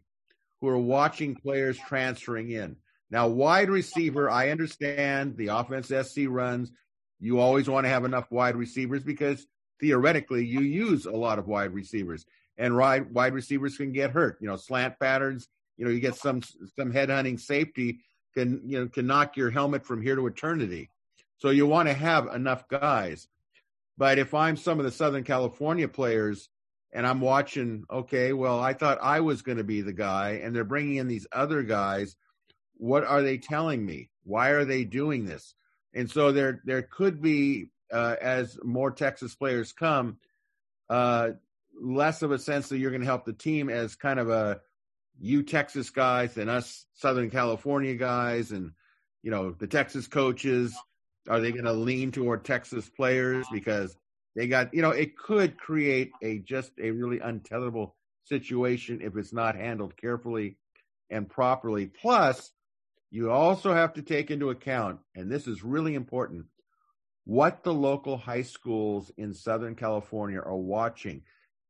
who 0.65 0.71
are 0.71 0.77
watching 0.77 1.35
players 1.35 1.77
transferring 1.87 2.49
in. 2.49 2.75
Now, 3.11 3.27
wide 3.27 3.69
receiver, 3.69 4.29
I 4.29 4.49
understand 4.49 5.37
the 5.37 5.47
offense 5.47 5.87
SC 5.87 6.21
runs. 6.27 6.71
You 7.19 7.39
always 7.39 7.69
want 7.69 7.85
to 7.85 7.89
have 7.89 8.03
enough 8.03 8.31
wide 8.31 8.55
receivers 8.55 9.03
because 9.03 9.45
theoretically 9.79 10.45
you 10.45 10.61
use 10.61 11.05
a 11.05 11.11
lot 11.11 11.37
of 11.37 11.47
wide 11.47 11.73
receivers 11.73 12.25
and 12.57 12.75
wide 12.75 13.13
wide 13.13 13.33
receivers 13.33 13.77
can 13.77 13.91
get 13.91 14.11
hurt. 14.11 14.37
You 14.41 14.47
know, 14.47 14.55
slant 14.55 14.99
patterns. 14.99 15.47
You 15.77 15.85
know, 15.85 15.91
you 15.91 15.99
get 15.99 16.15
some 16.15 16.41
some 16.75 16.91
head 16.91 17.09
hunting 17.09 17.37
safety 17.37 17.99
can 18.33 18.61
you 18.65 18.79
know 18.79 18.87
can 18.87 19.05
knock 19.05 19.37
your 19.37 19.51
helmet 19.51 19.85
from 19.85 20.01
here 20.01 20.15
to 20.15 20.25
eternity. 20.25 20.89
So 21.37 21.49
you 21.51 21.67
want 21.67 21.89
to 21.89 21.93
have 21.93 22.27
enough 22.33 22.67
guys. 22.67 23.27
But 23.97 24.17
if 24.17 24.33
I'm 24.33 24.57
some 24.57 24.79
of 24.79 24.85
the 24.85 24.91
Southern 24.91 25.23
California 25.23 25.87
players 25.87 26.49
and 26.95 27.05
I'm 27.05 27.19
watching, 27.19 27.83
okay, 27.91 28.31
well, 28.31 28.57
I 28.57 28.71
thought 28.71 28.99
I 29.01 29.19
was 29.19 29.41
going 29.41 29.57
to 29.57 29.65
be 29.65 29.81
the 29.81 29.91
guy, 29.91 30.39
and 30.41 30.55
they're 30.55 30.63
bringing 30.63 30.95
in 30.95 31.09
these 31.09 31.27
other 31.29 31.61
guys. 31.61 32.15
What 32.77 33.03
are 33.03 33.21
they 33.21 33.37
telling 33.37 33.85
me? 33.85 34.09
Why 34.23 34.51
are 34.51 34.63
they 34.63 34.85
doing 34.85 35.25
this? 35.25 35.55
And 35.93 36.09
so 36.09 36.31
there 36.31 36.61
there 36.63 36.83
could 36.83 37.21
be 37.21 37.67
uh, 37.91 38.15
as 38.21 38.57
more 38.63 38.91
Texas 38.91 39.35
players 39.35 39.73
come, 39.73 40.19
uh, 40.89 41.31
less 41.77 42.21
of 42.21 42.31
a 42.31 42.39
sense 42.39 42.69
that 42.69 42.77
you're 42.77 42.91
going 42.91 43.01
to 43.01 43.07
help 43.07 43.25
the 43.25 43.33
team 43.33 43.69
as 43.69 43.95
kind 43.95 44.17
of 44.17 44.29
a 44.29 44.61
you 45.19 45.43
Texas 45.43 45.89
guys 45.89 46.37
and 46.37 46.49
us 46.49 46.85
Southern 46.93 47.29
California 47.29 47.95
guys 47.95 48.51
and 48.51 48.71
you 49.21 49.31
know 49.31 49.51
the 49.51 49.67
Texas 49.67 50.07
coaches 50.07 50.73
are 51.27 51.41
they 51.41 51.51
going 51.51 51.65
to 51.65 51.73
lean 51.73 52.11
toward 52.11 52.45
Texas 52.45 52.89
players 52.89 53.45
because 53.51 53.97
they 54.35 54.47
got 54.47 54.73
you 54.73 54.81
know 54.81 54.91
it 54.91 55.17
could 55.17 55.57
create 55.57 56.11
a 56.21 56.39
just 56.39 56.71
a 56.81 56.91
really 56.91 57.19
untenable 57.19 57.95
situation 58.25 59.01
if 59.01 59.15
it's 59.15 59.33
not 59.33 59.55
handled 59.55 59.95
carefully 59.97 60.57
and 61.09 61.29
properly 61.29 61.87
plus 61.87 62.51
you 63.11 63.31
also 63.31 63.73
have 63.73 63.93
to 63.93 64.01
take 64.01 64.31
into 64.31 64.49
account 64.49 64.99
and 65.15 65.31
this 65.31 65.47
is 65.47 65.63
really 65.63 65.95
important 65.95 66.45
what 67.25 67.63
the 67.63 67.73
local 67.73 68.17
high 68.17 68.43
schools 68.43 69.11
in 69.17 69.33
Southern 69.33 69.75
California 69.75 70.39
are 70.39 70.55
watching 70.55 71.21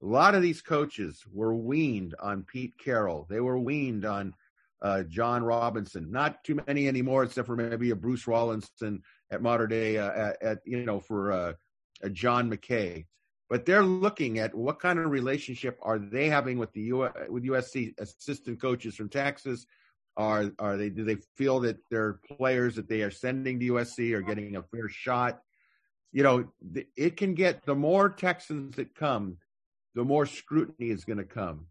a 0.01 0.05
lot 0.05 0.35
of 0.35 0.41
these 0.41 0.61
coaches 0.61 1.23
were 1.33 1.55
weaned 1.55 2.15
on 2.19 2.43
Pete 2.43 2.77
Carroll. 2.77 3.25
They 3.29 3.39
were 3.39 3.57
weaned 3.57 4.05
on 4.05 4.33
uh, 4.81 5.03
John 5.03 5.43
Robinson. 5.43 6.11
Not 6.11 6.43
too 6.43 6.59
many 6.67 6.87
anymore, 6.87 7.23
except 7.23 7.47
for 7.47 7.55
maybe 7.55 7.89
a 7.91 7.95
Bruce 7.95 8.25
Rollinson 8.25 9.01
at 9.31 9.41
Mater 9.41 9.67
Dei 9.67 9.97
uh, 9.97 10.11
at, 10.11 10.43
at, 10.43 10.59
you 10.65 10.85
know 10.85 10.99
for 10.99 11.31
uh, 11.31 11.53
Uh, 12.03 12.09
John 12.09 12.51
McKay. 12.51 13.05
But 13.49 13.65
they're 13.65 13.83
looking 13.83 14.39
at 14.39 14.55
what 14.55 14.79
kind 14.79 14.97
of 14.97 15.11
relationship 15.11 15.77
are 15.81 15.99
they 15.99 16.29
having 16.29 16.57
with 16.57 16.73
the 16.73 16.81
U- 16.81 17.11
with 17.29 17.43
USC 17.43 17.93
assistant 17.99 18.59
coaches 18.59 18.95
from 18.95 19.09
Texas. 19.09 19.65
Are 20.17 20.51
are 20.57 20.77
they 20.77 20.89
do 20.89 21.03
they 21.03 21.17
feel 21.35 21.59
that 21.61 21.77
their 21.91 22.19
players 22.37 22.75
that 22.75 22.89
they 22.89 23.01
are 23.01 23.11
sending 23.11 23.59
to 23.59 23.73
USC 23.73 24.13
are 24.13 24.21
getting 24.21 24.55
a 24.55 24.63
fair 24.63 24.89
shot? 24.89 25.41
You 26.11 26.23
know, 26.23 26.45
it 26.95 27.17
can 27.17 27.35
get 27.35 27.65
the 27.65 27.75
more 27.75 28.09
Texans 28.09 28.75
that 28.77 28.95
come, 28.95 29.37
the 29.93 30.03
more 30.03 30.25
scrutiny 30.25 30.89
is 30.89 31.05
going 31.05 31.17
to 31.17 31.25
come. 31.25 31.67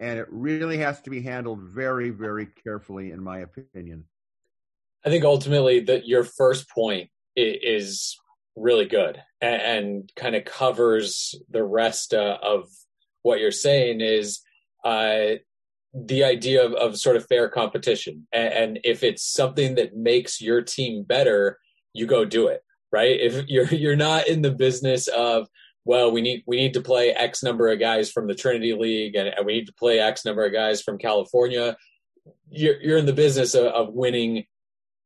And 0.00 0.18
it 0.18 0.26
really 0.30 0.78
has 0.78 1.00
to 1.02 1.10
be 1.10 1.22
handled 1.22 1.60
very, 1.62 2.10
very 2.10 2.46
carefully, 2.62 3.12
in 3.12 3.22
my 3.22 3.38
opinion. 3.38 4.04
I 5.04 5.08
think 5.08 5.24
ultimately 5.24 5.80
that 5.80 6.06
your 6.06 6.24
first 6.24 6.68
point 6.68 7.08
is 7.36 8.18
really 8.56 8.86
good 8.86 9.22
and, 9.40 9.62
and 9.62 10.12
kind 10.16 10.34
of 10.34 10.44
covers 10.44 11.34
the 11.50 11.62
rest 11.62 12.14
uh, 12.14 12.38
of 12.42 12.68
what 13.22 13.38
you're 13.38 13.50
saying 13.50 14.00
is 14.00 14.40
uh, 14.84 15.36
the 15.94 16.24
idea 16.24 16.64
of, 16.64 16.72
of, 16.74 16.96
sort 16.96 17.16
of 17.16 17.26
fair 17.26 17.48
competition. 17.48 18.26
And, 18.32 18.52
and 18.52 18.80
if 18.84 19.02
it's 19.02 19.22
something 19.22 19.74
that 19.76 19.96
makes 19.96 20.40
your 20.40 20.62
team 20.62 21.02
better, 21.02 21.58
you 21.92 22.06
go 22.06 22.24
do 22.24 22.48
it, 22.48 22.62
right? 22.92 23.18
If 23.20 23.46
you're 23.48 23.66
you're 23.66 23.96
not 23.96 24.28
in 24.28 24.42
the 24.42 24.50
business 24.50 25.08
of 25.08 25.48
well, 25.84 26.10
we 26.10 26.20
need 26.20 26.42
we 26.46 26.56
need 26.56 26.74
to 26.74 26.80
play 26.80 27.10
X 27.10 27.42
number 27.42 27.68
of 27.68 27.78
guys 27.78 28.10
from 28.10 28.26
the 28.26 28.34
Trinity 28.34 28.74
League, 28.74 29.14
and, 29.14 29.28
and 29.28 29.46
we 29.46 29.54
need 29.54 29.66
to 29.66 29.72
play 29.72 30.00
X 30.00 30.24
number 30.24 30.44
of 30.44 30.52
guys 30.52 30.82
from 30.82 30.98
California. 30.98 31.76
You're 32.50 32.80
you're 32.80 32.98
in 32.98 33.06
the 33.06 33.12
business 33.12 33.54
of, 33.54 33.66
of 33.66 33.94
winning 33.94 34.46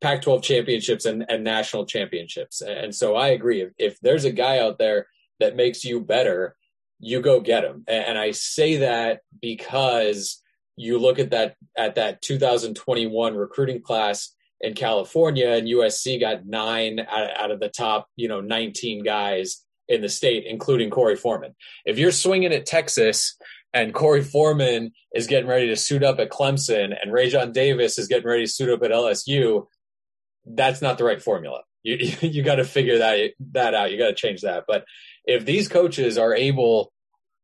Pac-12 0.01 0.43
championships 0.43 1.05
and, 1.05 1.25
and 1.29 1.45
national 1.45 1.87
championships, 1.87 2.63
and 2.63 2.95
so 2.95 3.17
I 3.17 3.29
agree. 3.29 3.61
If, 3.63 3.73
if 3.79 4.01
there's 4.01 4.25
a 4.25 4.33
guy 4.33 4.59
out 4.59 4.79
there 4.79 5.07
that 5.41 5.57
makes 5.57 5.85
you 5.85 6.01
better, 6.01 6.57
you 7.01 7.21
go 7.21 7.41
get 7.41 7.65
him. 7.65 7.85
And, 7.89 8.19
I 8.19 8.31
say 8.33 8.77
that 8.77 9.21
because 9.41 10.43
you 10.77 10.99
look 10.99 11.19
at 11.19 11.31
that 11.31 11.57
at 11.77 11.97
that 11.97 12.23
2021 12.23 13.35
recruiting 13.35 13.83
class 13.83 14.35
in 14.61 14.75
California, 14.75 15.51
and 15.51 15.67
USC 15.67 16.21
got 16.21 16.47
nine 16.47 17.01
out, 17.01 17.31
out 17.37 17.51
of 17.51 17.61
the 17.61 17.71
top, 17.71 18.09
you 18.17 18.29
know, 18.29 18.41
19 18.43 19.03
guys 19.03 19.65
in 19.89 20.03
the 20.03 20.09
state, 20.09 20.45
including 20.47 20.91
Korey 20.91 21.19
Foreman. 21.19 21.55
If 21.85 21.99
you're 21.99 22.13
swinging 22.13 22.53
at 22.53 22.67
Texas 22.67 23.37
and 23.73 23.95
Korey 23.95 24.25
Foreman 24.25 24.93
is 25.15 25.27
getting 25.27 25.49
ready 25.49 25.69
to 25.69 25.77
suit 25.77 26.05
up 26.05 26.21
at 26.21 26.31
Clemson 26.31 26.95
and 27.01 27.13
Raesjon 27.13 27.53
Davis 27.53 27.99
is 27.99 28.07
getting 28.07 28.29
ready 28.29 28.45
to 28.45 28.51
suit 28.53 28.69
up 28.71 28.83
at 28.83 28.91
LSU, 28.91 29.67
that's 30.55 30.83
not 30.83 30.99
the 30.99 31.05
right 31.05 31.23
formula. 31.23 31.63
You 31.83 31.97
you 32.29 32.43
got 32.43 32.57
to 32.57 32.65
figure 32.65 32.99
that 32.99 33.31
that 33.53 33.75
out. 33.75 33.91
You 33.91 33.99
got 33.99 34.09
to 34.09 34.15
change 34.15 34.43
that. 34.43 34.65
But 34.67 34.85
if 35.25 35.45
these 35.45 35.69
coaches 35.69 36.19
are 36.19 36.35
able, 36.35 36.93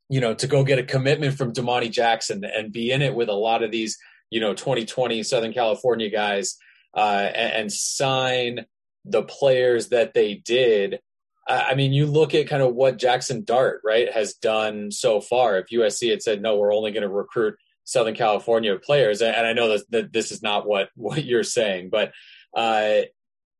you 0.08 0.20
know, 0.20 0.34
to 0.34 0.46
go 0.46 0.64
get 0.64 0.78
a 0.78 0.84
commitment 0.84 1.36
from 1.36 1.52
Domani 1.52 1.88
Jackson 1.88 2.44
and 2.44 2.72
be 2.72 2.90
in 2.90 3.02
it 3.02 3.14
with 3.14 3.28
a 3.28 3.34
lot 3.34 3.62
of 3.62 3.70
these, 3.70 3.98
you 4.30 4.40
know, 4.40 4.54
2020 4.54 5.22
Southern 5.22 5.52
California 5.52 6.10
guys 6.10 6.56
uh, 6.96 7.30
and, 7.34 7.52
and 7.52 7.72
sign 7.72 8.66
the 9.04 9.22
players 9.22 9.90
that 9.90 10.14
they 10.14 10.34
did 10.34 11.00
I 11.48 11.76
mean, 11.76 11.92
you 11.92 12.06
look 12.06 12.34
at 12.34 12.48
kind 12.48 12.62
of 12.62 12.74
what 12.74 12.98
Jaxson 12.98 13.44
Dart, 13.44 13.80
right, 13.84 14.12
has 14.12 14.34
done 14.34 14.90
so 14.90 15.20
far. 15.20 15.58
If 15.58 15.68
USC 15.68 16.10
had 16.10 16.22
said, 16.22 16.42
no, 16.42 16.56
we're 16.56 16.74
only 16.74 16.90
going 16.90 17.02
to 17.02 17.08
recruit 17.08 17.54
Southern 17.84 18.16
California 18.16 18.76
players, 18.78 19.22
and 19.22 19.46
I 19.46 19.52
know 19.52 19.78
that 19.90 20.12
this 20.12 20.32
is 20.32 20.42
not 20.42 20.66
what, 20.66 20.88
what 20.96 21.24
you're 21.24 21.44
saying, 21.44 21.90
but 21.90 22.12
uh, 22.56 23.02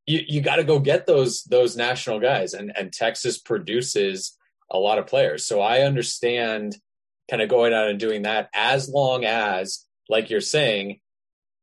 you, 0.07 0.21
you 0.27 0.41
got 0.41 0.57
to 0.57 0.65
go 0.65 0.81
get 0.81 1.07
those 1.07 1.45
those 1.45 1.77
national 1.77 2.19
guys, 2.19 2.55
and, 2.55 2.73
and 2.77 2.93
Texas 2.93 3.39
produces 3.39 4.37
a 4.71 4.79
lot 4.79 4.99
of 4.99 5.07
players. 5.07 5.47
So 5.47 5.61
I 5.61 5.83
understand 5.83 6.77
kind 7.31 7.43
of 7.43 7.49
going 7.49 7.73
out 7.73 7.89
and 7.89 8.01
doing 8.01 8.23
that 8.23 8.49
as 8.55 8.89
long 8.89 9.25
as, 9.25 9.85
like 10.09 10.31
you're 10.31 10.41
saying, 10.41 11.01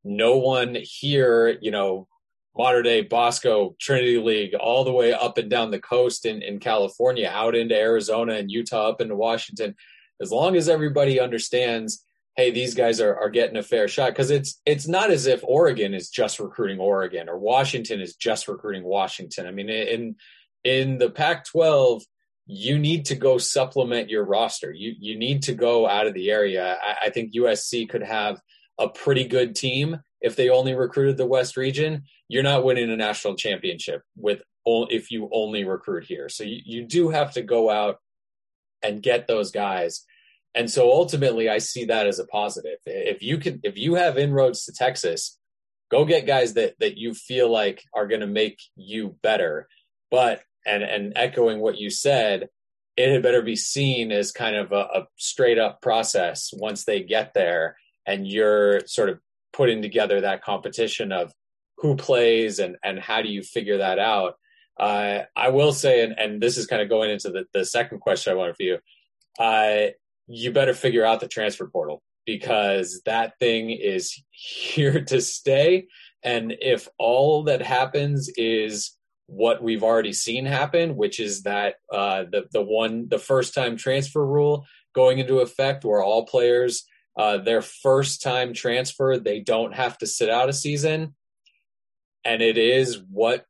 no 0.04 0.36
one 0.36 0.76
here, 0.80 1.58
you 1.60 1.70
know, 1.70 2.06
Mater 2.56 2.82
Dei 2.82 3.02
Bosco, 3.02 3.74
Trinity 3.80 4.18
League, 4.18 4.54
all 4.54 4.84
the 4.84 4.92
way 4.92 5.12
up 5.12 5.38
and 5.38 5.50
down 5.50 5.70
the 5.70 5.80
coast 5.80 6.24
in, 6.24 6.42
in 6.42 6.60
California, 6.60 7.28
out 7.32 7.56
into 7.56 7.74
Arizona 7.74 8.34
and 8.34 8.50
Utah, 8.50 8.90
up 8.90 9.00
into 9.00 9.16
Washington. 9.16 9.74
As 10.20 10.30
long 10.30 10.54
as 10.54 10.68
everybody 10.68 11.18
understands, 11.18 12.04
hey, 12.36 12.50
these 12.50 12.74
guys 12.74 13.00
are, 13.00 13.14
are 13.16 13.30
getting 13.30 13.56
a 13.56 13.62
fair 13.62 13.88
shot, 13.88 14.10
because 14.10 14.30
it's 14.30 14.60
it's 14.66 14.88
not 14.88 15.10
as 15.10 15.26
if 15.26 15.42
Oregon 15.44 15.94
is 15.94 16.10
just 16.10 16.40
recruiting 16.40 16.78
Oregon 16.78 17.28
or 17.28 17.38
Washington 17.38 18.00
is 18.00 18.14
just 18.16 18.48
recruiting 18.48 18.84
Washington. 18.84 19.46
I 19.46 19.50
mean, 19.50 19.68
in 19.68 20.16
in 20.64 20.98
the 20.98 21.10
Pac-12, 21.10 22.02
you 22.46 22.78
need 22.78 23.06
to 23.06 23.14
go 23.14 23.38
supplement 23.38 24.10
your 24.10 24.24
roster. 24.24 24.72
You 24.72 24.94
you 24.98 25.18
need 25.18 25.42
to 25.44 25.54
go 25.54 25.88
out 25.88 26.06
of 26.06 26.14
the 26.14 26.30
area. 26.30 26.76
I, 26.82 27.06
I 27.06 27.10
think 27.10 27.34
USC 27.34 27.88
could 27.88 28.02
have 28.02 28.40
a 28.78 28.88
pretty 28.88 29.24
good 29.24 29.54
team 29.54 30.00
if 30.24 30.36
they 30.36 30.48
only 30.48 30.74
recruited 30.74 31.18
the 31.18 31.26
West 31.26 31.54
region, 31.54 32.04
you're 32.28 32.42
not 32.42 32.64
winning 32.64 32.90
a 32.90 32.96
national 32.96 33.36
championship 33.36 34.00
with 34.16 34.42
if 34.64 35.10
you 35.10 35.28
only 35.30 35.64
recruit 35.64 36.04
here. 36.04 36.30
So 36.30 36.44
you, 36.44 36.60
you 36.64 36.86
do 36.86 37.10
have 37.10 37.34
to 37.34 37.42
go 37.42 37.68
out 37.68 37.98
and 38.82 39.02
get 39.02 39.26
those 39.26 39.50
guys. 39.50 40.06
And 40.54 40.70
so 40.70 40.90
ultimately 40.92 41.48
I 41.48 41.58
see 41.58 41.86
that 41.86 42.06
as 42.06 42.18
a 42.18 42.26
positive. 42.26 42.78
If 42.86 43.22
you 43.22 43.38
can 43.38 43.60
if 43.64 43.76
you 43.76 43.94
have 43.94 44.18
inroads 44.18 44.64
to 44.64 44.72
Texas, 44.72 45.38
go 45.90 46.04
get 46.04 46.26
guys 46.26 46.54
that 46.54 46.74
that 46.80 46.96
you 46.96 47.14
feel 47.14 47.50
like 47.50 47.82
are 47.94 48.06
going 48.06 48.20
to 48.20 48.26
make 48.26 48.60
you 48.76 49.16
better. 49.22 49.68
But 50.10 50.42
and 50.64 50.82
and 50.82 51.12
echoing 51.16 51.60
what 51.60 51.78
you 51.78 51.90
said, 51.90 52.48
it 52.96 53.12
had 53.12 53.22
better 53.22 53.42
be 53.42 53.56
seen 53.56 54.12
as 54.12 54.32
kind 54.32 54.56
of 54.56 54.72
a, 54.72 54.76
a 54.94 55.06
straight 55.16 55.58
up 55.58 55.82
process 55.82 56.50
once 56.52 56.84
they 56.84 57.02
get 57.02 57.34
there 57.34 57.76
and 58.06 58.26
you're 58.26 58.86
sort 58.86 59.08
of 59.08 59.18
putting 59.52 59.82
together 59.82 60.20
that 60.20 60.42
competition 60.42 61.12
of 61.12 61.32
who 61.78 61.96
plays 61.96 62.58
and 62.58 62.76
and 62.84 62.98
how 62.98 63.22
do 63.22 63.28
you 63.28 63.42
figure 63.42 63.78
that 63.78 63.98
out. 63.98 64.36
Uh, 64.78 65.20
I 65.36 65.50
will 65.50 65.72
say, 65.72 66.02
and, 66.02 66.18
and 66.18 66.40
this 66.40 66.56
is 66.56 66.66
kind 66.66 66.82
of 66.82 66.88
going 66.88 67.10
into 67.10 67.30
the, 67.30 67.44
the 67.54 67.64
second 67.64 68.00
question 68.00 68.32
I 68.32 68.36
wanted 68.36 68.56
for 68.56 68.64
you. 68.64 68.78
Uh, 69.38 69.92
you 70.26 70.52
better 70.52 70.74
figure 70.74 71.04
out 71.04 71.20
the 71.20 71.28
transfer 71.28 71.66
portal 71.66 72.02
because 72.26 73.02
that 73.04 73.38
thing 73.38 73.70
is 73.70 74.22
here 74.30 75.04
to 75.04 75.20
stay. 75.20 75.86
And 76.22 76.54
if 76.60 76.88
all 76.98 77.44
that 77.44 77.62
happens 77.62 78.30
is 78.36 78.96
what 79.26 79.62
we've 79.62 79.82
already 79.82 80.12
seen 80.12 80.46
happen, 80.46 80.96
which 80.96 81.20
is 81.20 81.42
that 81.42 81.76
uh, 81.92 82.24
the 82.30 82.44
the 82.52 82.62
one 82.62 83.08
the 83.08 83.18
first 83.18 83.54
time 83.54 83.76
transfer 83.76 84.24
rule 84.24 84.66
going 84.94 85.18
into 85.18 85.40
effect, 85.40 85.84
where 85.84 86.02
all 86.02 86.26
players 86.26 86.84
uh, 87.16 87.38
their 87.38 87.62
first 87.62 88.22
time 88.22 88.52
transfer, 88.52 89.18
they 89.18 89.40
don't 89.40 89.74
have 89.74 89.96
to 89.98 90.06
sit 90.06 90.30
out 90.30 90.48
a 90.48 90.52
season. 90.52 91.14
And 92.24 92.42
it 92.42 92.58
is 92.58 93.00
what 93.10 93.44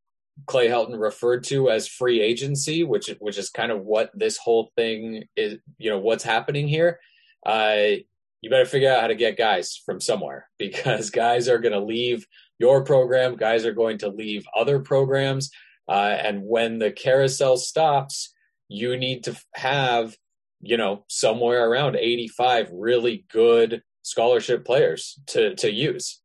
Clay 0.47 0.69
Helton 0.69 0.99
referred 0.99 1.45
to 1.45 1.71
as 1.71 1.89
free 1.89 2.21
agency, 2.21 2.85
which 2.85 3.11
which 3.21 3.39
is 3.39 3.51
kind 3.51 3.73
of 3.73 3.83
what 3.83 4.11
this 4.15 4.37
whole 4.37 4.71
thing 4.77 5.25
is. 5.37 5.59
You 5.79 5.91
know 5.91 5.99
what's 5.99 6.25
happening 6.25 6.69
here. 6.69 7.01
Uh, 7.45 7.97
you 8.41 8.51
better 8.51 8.67
figure 8.67 8.93
out 8.93 9.01
how 9.01 9.07
to 9.07 9.15
get 9.15 9.39
guys 9.39 9.81
from 9.87 10.01
somewhere 10.01 10.49
because 10.59 11.11
guys 11.11 11.49
are 11.49 11.59
going 11.59 11.73
to 11.73 11.81
leave 11.81 12.27
your 12.59 12.85
program. 12.85 13.37
Guys 13.37 13.65
are 13.65 13.73
going 13.73 13.99
to 13.99 14.09
leave 14.09 14.45
other 14.57 14.81
programs, 14.81 15.51
uh, 15.89 16.17
and 16.19 16.43
when 16.45 16.79
the 16.79 16.93
carousel 16.93 17.57
stops, 17.57 18.33
you 18.69 18.97
need 18.97 19.25
to 19.25 19.37
have 19.55 20.17
you 20.65 20.77
know, 20.77 21.05
somewhere 21.09 21.69
around 21.69 21.97
85 21.97 22.71
really 22.73 23.27
good 23.31 23.83
scholarship 24.03 24.65
players 24.65 25.19
to, 25.29 25.55
to 25.57 25.71
use. 25.71 26.21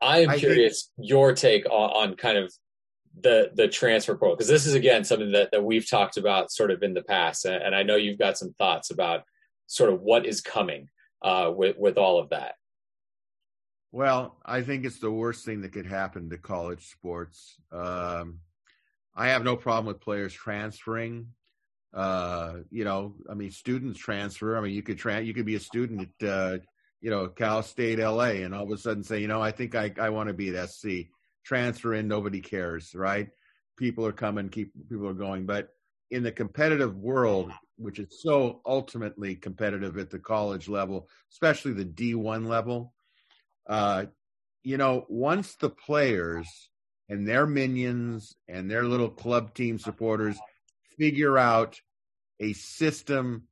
I 0.00 0.18
am 0.20 0.30
I 0.30 0.38
curious 0.38 0.90
think... 0.96 1.10
your 1.10 1.34
take 1.34 1.66
on, 1.66 2.10
on, 2.10 2.16
kind 2.16 2.38
of 2.38 2.52
the 3.20 3.50
the 3.54 3.68
transfer 3.68 4.16
portal 4.16 4.36
because 4.36 4.48
this 4.48 4.66
is 4.66 4.74
again 4.74 5.04
something 5.04 5.32
that, 5.32 5.50
that 5.50 5.64
we've 5.64 5.88
talked 5.88 6.16
about 6.16 6.52
sort 6.52 6.70
of 6.70 6.82
in 6.82 6.94
the 6.94 7.02
past, 7.02 7.44
and, 7.44 7.62
and 7.62 7.74
I 7.74 7.82
know 7.82 7.96
you've 7.96 8.18
got 8.18 8.38
some 8.38 8.52
thoughts 8.54 8.90
about 8.90 9.24
sort 9.66 9.92
of 9.92 10.00
what 10.00 10.26
is 10.26 10.40
coming 10.40 10.88
uh, 11.22 11.50
with 11.54 11.76
with 11.78 11.98
all 11.98 12.18
of 12.18 12.30
that. 12.30 12.54
Well, 13.92 14.38
I 14.46 14.62
think 14.62 14.84
it's 14.84 15.00
the 15.00 15.10
worst 15.10 15.44
thing 15.44 15.62
that 15.62 15.72
could 15.72 15.86
happen 15.86 16.30
to 16.30 16.38
college 16.38 16.86
sports. 16.90 17.56
Um, 17.72 18.38
I 19.16 19.28
have 19.28 19.42
no 19.42 19.56
problem 19.56 19.86
with 19.86 20.00
players 20.00 20.32
transferring 20.32 21.26
uh, 21.92 22.58
you 22.70 22.84
know, 22.84 23.14
I 23.28 23.34
mean, 23.34 23.50
students 23.50 23.98
transfer. 23.98 24.56
I 24.56 24.60
mean, 24.60 24.72
you 24.72 24.82
could 24.82 24.98
tra- 24.98 25.20
you 25.20 25.34
could 25.34 25.46
be 25.46 25.56
a 25.56 25.60
student 25.60 26.08
at, 26.22 26.28
uh, 26.28 26.58
you 27.00 27.10
know, 27.10 27.28
Cal 27.28 27.62
State 27.62 27.98
LA, 27.98 28.42
and 28.42 28.54
all 28.54 28.64
of 28.64 28.70
a 28.70 28.78
sudden 28.78 29.02
say, 29.02 29.20
you 29.20 29.28
know, 29.28 29.40
I 29.40 29.50
think 29.50 29.74
I, 29.74 29.92
I 29.98 30.10
want 30.10 30.28
to 30.28 30.34
be 30.34 30.54
at 30.54 30.70
SC. 30.70 31.08
Transfer 31.44 31.94
in, 31.94 32.06
nobody 32.06 32.40
cares, 32.40 32.94
right? 32.94 33.28
People 33.78 34.04
are 34.06 34.12
coming, 34.12 34.50
keep 34.50 34.72
people 34.88 35.08
are 35.08 35.14
going. 35.14 35.46
But 35.46 35.70
in 36.10 36.22
the 36.22 36.32
competitive 36.32 36.96
world, 36.96 37.50
which 37.76 37.98
is 37.98 38.20
so 38.22 38.60
ultimately 38.66 39.34
competitive 39.34 39.96
at 39.96 40.10
the 40.10 40.18
college 40.18 40.68
level, 40.68 41.08
especially 41.32 41.72
the 41.72 41.84
D1 41.84 42.46
level, 42.46 42.92
uh, 43.68 44.04
you 44.62 44.76
know, 44.76 45.06
once 45.08 45.54
the 45.54 45.70
players 45.70 46.70
and 47.08 47.26
their 47.26 47.46
minions 47.46 48.36
and 48.48 48.70
their 48.70 48.84
little 48.84 49.08
club 49.08 49.54
team 49.54 49.78
supporters 49.78 50.38
figure 50.98 51.38
out 51.38 51.80
a 52.38 52.52
system 52.52 53.44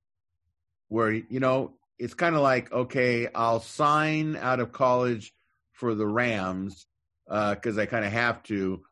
where 0.89 1.13
you 1.13 1.41
know 1.41 1.75
it's 1.99 2.15
kind 2.15 2.35
of 2.35 2.43
like 2.43 2.71
okay 2.73 3.29
i'll 3.35 3.61
sign 3.61 4.37
out 4.37 4.61
of 4.61 4.73
college 4.73 5.33
for 5.73 5.95
the 5.95 6.07
rams 6.07 6.87
because 7.27 7.79
uh, 7.79 7.83
i 7.83 7.87
kind 7.87 8.05
of 8.05 8.13
have 8.13 8.43
to 8.43 8.83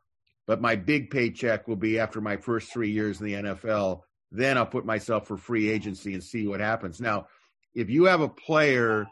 but 0.46 0.60
my 0.60 0.76
big 0.76 1.10
paycheck 1.10 1.66
will 1.66 1.76
be 1.76 1.98
after 1.98 2.20
my 2.20 2.36
first 2.36 2.72
three 2.72 2.90
years 2.90 3.20
in 3.20 3.26
the 3.26 3.34
nfl 3.34 4.00
then 4.30 4.58
i'll 4.58 4.66
put 4.66 4.84
myself 4.84 5.26
for 5.26 5.36
free 5.36 5.70
agency 5.70 6.12
and 6.14 6.22
see 6.22 6.46
what 6.46 6.60
happens. 6.60 7.00
Now 7.00 7.28
if 7.74 7.88
you 7.90 8.04
have 8.04 8.20
a 8.20 8.28
player 8.28 9.06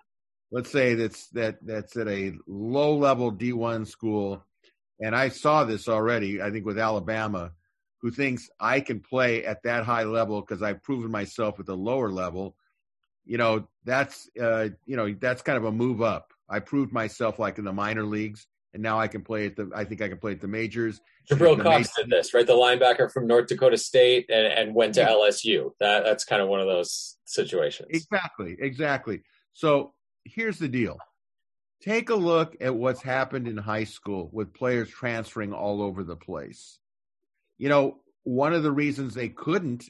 let's 0.51 0.70
say 0.70 0.95
that's 0.95 1.28
that 1.28 1.57
that's 1.64 1.97
at 1.97 2.09
a 2.09 2.32
low 2.47 2.97
level 2.97 3.32
d1 3.32 3.86
school 3.86 4.45
and 5.01 5.14
i 5.14 5.28
saw 5.28 5.64
this 5.64 5.88
already 5.88 6.42
i 6.42 6.51
think 6.51 6.66
with 6.66 6.78
alabama 6.78 7.53
who 8.05 8.11
thinks 8.11 8.51
I 8.61 8.80
can 8.80 9.01
play 9.01 9.47
at 9.47 9.62
that 9.62 9.86
high 9.86 10.03
level 10.03 10.42
because 10.42 10.62
I've 10.62 10.82
proven 10.82 11.11
myself 11.11 11.59
at 11.59 11.64
the 11.64 11.74
lower 11.74 12.11
level, 12.11 12.55
you 13.25 13.39
know, 13.39 13.66
that's 13.85 14.29
uh, 14.41 14.68
you 14.87 14.97
know, 14.97 15.14
that's 15.20 15.43
kind 15.43 15.57
of 15.57 15.64
a 15.64 15.72
move 15.72 16.03
up. 16.03 16.33
I 16.49 16.61
proved 16.61 16.93
myself 16.93 17.39
like 17.39 17.59
in 17.59 17.64
the 17.64 17.72
minor 17.72 18.05
leagues, 18.05 18.47
and 18.75 18.83
now 18.83 18.99
I 18.99 19.09
can 19.09 19.22
play 19.22 19.47
at 19.47 19.57
the. 19.57 19.70
I 19.75 19.85
think 19.85 20.03
I 20.03 20.09
can 20.09 20.18
play 20.18 20.33
at 20.33 20.41
the 20.41 20.49
majors. 20.49 21.01
Jabril 21.31 21.61
Cox 21.62 21.89
did 21.97 22.11
this, 22.11 22.35
right? 22.35 22.47
The 22.47 22.53
linebacker 22.53 23.11
from 23.11 23.27
North 23.27 23.47
Dakota 23.47 23.79
State 23.79 24.29
and, 24.29 24.47
and 24.47 24.75
went 24.75 24.95
to 24.95 25.01
yeah. 25.01 25.09
LSU. 25.09 25.70
That 25.81 26.05
that's 26.05 26.25
kind 26.25 26.43
of 26.43 26.49
one 26.49 26.61
of 26.61 26.66
those 26.66 27.16
situations. 27.25 27.89
Exactly, 27.91 28.57
exactly. 28.61 29.22
So 29.53 29.95
here's 30.25 30.59
the 30.59 30.68
deal. 30.68 30.99
Take 31.81 32.11
a 32.11 32.14
look 32.14 32.57
at 32.61 32.75
what's 32.75 33.03
happened 33.03 33.47
in 33.47 33.57
high 33.57 33.85
school 33.85 34.29
with 34.33 34.55
players 34.55 34.91
transferring 34.91 35.53
all 35.53 35.83
over 35.83 36.03
the 36.03 36.16
place. 36.16 36.79
You 37.59 37.68
know, 37.68 37.99
one 38.25 38.55
of 38.55 38.62
the 38.62 38.72
reasons 38.72 39.14
they 39.14 39.29
couldn't 39.29 39.89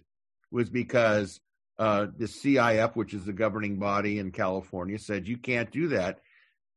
was 0.50 0.68
because 0.70 1.40
uh, 1.78 2.06
the 2.16 2.26
CIF, 2.26 2.94
which 2.94 3.14
is 3.14 3.24
the 3.24 3.32
governing 3.32 3.78
body 3.78 4.18
in 4.18 4.30
California, 4.30 4.98
said 4.98 5.28
you 5.28 5.36
can't 5.36 5.70
do 5.70 5.88
that. 5.88 6.20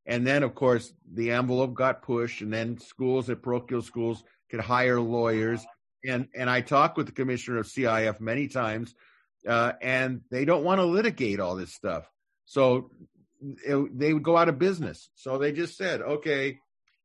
And 0.06 0.26
then, 0.26 0.42
of 0.42 0.54
course, 0.54 0.92
the 1.12 1.32
envelope 1.32 1.74
got 1.74 2.02
pushed, 2.02 2.40
and 2.40 2.52
then 2.52 2.78
schools 2.78 3.28
at 3.28 3.42
parochial 3.42 3.82
schools 3.82 4.24
could 4.50 4.60
hire 4.60 5.00
lawyers. 5.00 5.64
And 6.04 6.28
and 6.34 6.48
I 6.48 6.62
talked 6.62 6.96
with 6.96 7.06
the 7.06 7.12
commissioner 7.12 7.58
of 7.58 7.66
CIF 7.66 8.20
many 8.20 8.48
times, 8.48 8.94
uh, 9.46 9.72
and 9.82 10.22
they 10.30 10.44
don't 10.44 10.64
want 10.64 10.80
to 10.80 10.86
litigate 10.86 11.40
all 11.40 11.56
this 11.56 11.74
stuff. 11.74 12.08
So 12.46 12.90
it, 13.40 13.98
they 13.98 14.12
would 14.12 14.22
go 14.22 14.36
out 14.36 14.48
of 14.48 14.58
business. 14.58 15.10
So 15.14 15.38
they 15.38 15.52
just 15.52 15.76
said, 15.76 16.00
okay, 16.00 16.58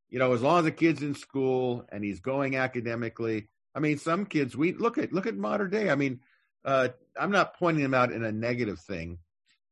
you 0.10 0.20
know, 0.20 0.34
as 0.34 0.42
long 0.42 0.60
as 0.60 0.66
the 0.66 0.72
kid's 0.72 1.02
in 1.02 1.16
school 1.16 1.86
and 1.92 2.04
he's 2.04 2.22
going 2.22 2.56
academically, 2.56 3.50
I 3.76 3.80
mean, 3.80 3.98
some 3.98 4.26
kids 4.26 4.56
we 4.56 4.74
look 4.74 4.98
at 4.98 5.12
look 5.12 5.28
at 5.28 5.36
Mater 5.36 5.68
Dei. 5.68 5.90
I 5.90 5.96
mean, 5.96 6.22
uh, 6.66 6.90
I'm 7.20 7.32
not 7.32 7.58
pointing 7.58 7.84
them 7.84 7.94
out 7.94 8.12
in 8.12 8.24
a 8.24 8.32
negative 8.32 8.80
thing, 8.80 9.20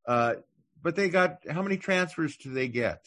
uh, 0.08 0.36
but 0.82 0.96
they 0.96 1.10
got 1.10 1.40
how 1.50 1.62
many 1.62 1.78
transfers 1.78 2.38
do 2.38 2.52
they 2.52 2.68
get? 2.68 3.04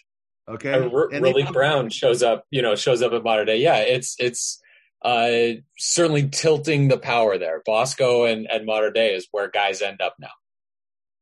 Okay, 0.49 0.73
uh, 0.73 0.91
R- 0.91 1.53
Brown 1.53 1.91
shows 1.91 2.23
up. 2.23 2.47
You 2.51 2.63
know, 2.63 2.75
shows 2.75 3.03
up 3.03 3.13
at 3.13 3.23
Mater 3.23 3.45
Dei. 3.45 3.59
Yeah, 3.59 3.79
it's 3.79 4.17
it's 4.19 4.61
uh, 5.03 5.61
certainly 5.79 6.29
tilting 6.29 6.89
the 6.89 6.99
power 6.99 7.39
there. 7.39 7.63
Bosco 7.65 8.25
and 8.25 8.47
and 8.51 8.67
Mater 8.67 8.91
Dei 8.91 9.15
is 9.15 9.29
where 9.31 9.49
guys 9.49 9.83
end 9.83 10.01
up 10.01 10.17
now. 10.19 10.29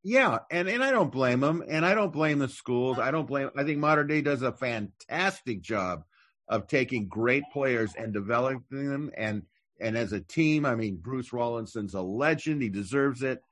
Yeah, 0.04 0.38
and 0.50 0.68
and 0.68 0.82
I 0.82 0.90
don't 0.90 1.12
blame 1.12 1.40
them, 1.40 1.62
and 1.66 1.86
I 1.86 1.94
don't 1.94 2.12
blame 2.12 2.40
the 2.40 2.48
schools. 2.48 2.98
I 2.98 3.12
don't 3.12 3.26
blame. 3.26 3.50
I 3.56 3.62
think 3.64 3.78
Mater 3.78 4.04
Dei 4.04 4.20
does 4.20 4.42
a 4.42 4.52
fantastic 4.52 5.62
job 5.62 6.04
of 6.48 6.66
taking 6.66 7.08
great 7.08 7.44
players 7.52 7.94
and 7.96 8.12
developing 8.12 8.88
them 8.90 9.10
and 9.16 9.42
and 9.82 9.98
as 9.98 10.12
a 10.12 10.20
team, 10.20 10.64
I 10.64 10.74
mean, 10.74 10.96
Bruce 10.96 11.32
Rollinson's 11.32 11.94
a 11.94 12.00
legend. 12.00 12.62
He 12.62 12.68
deserves 12.68 13.22
it. 13.22 13.42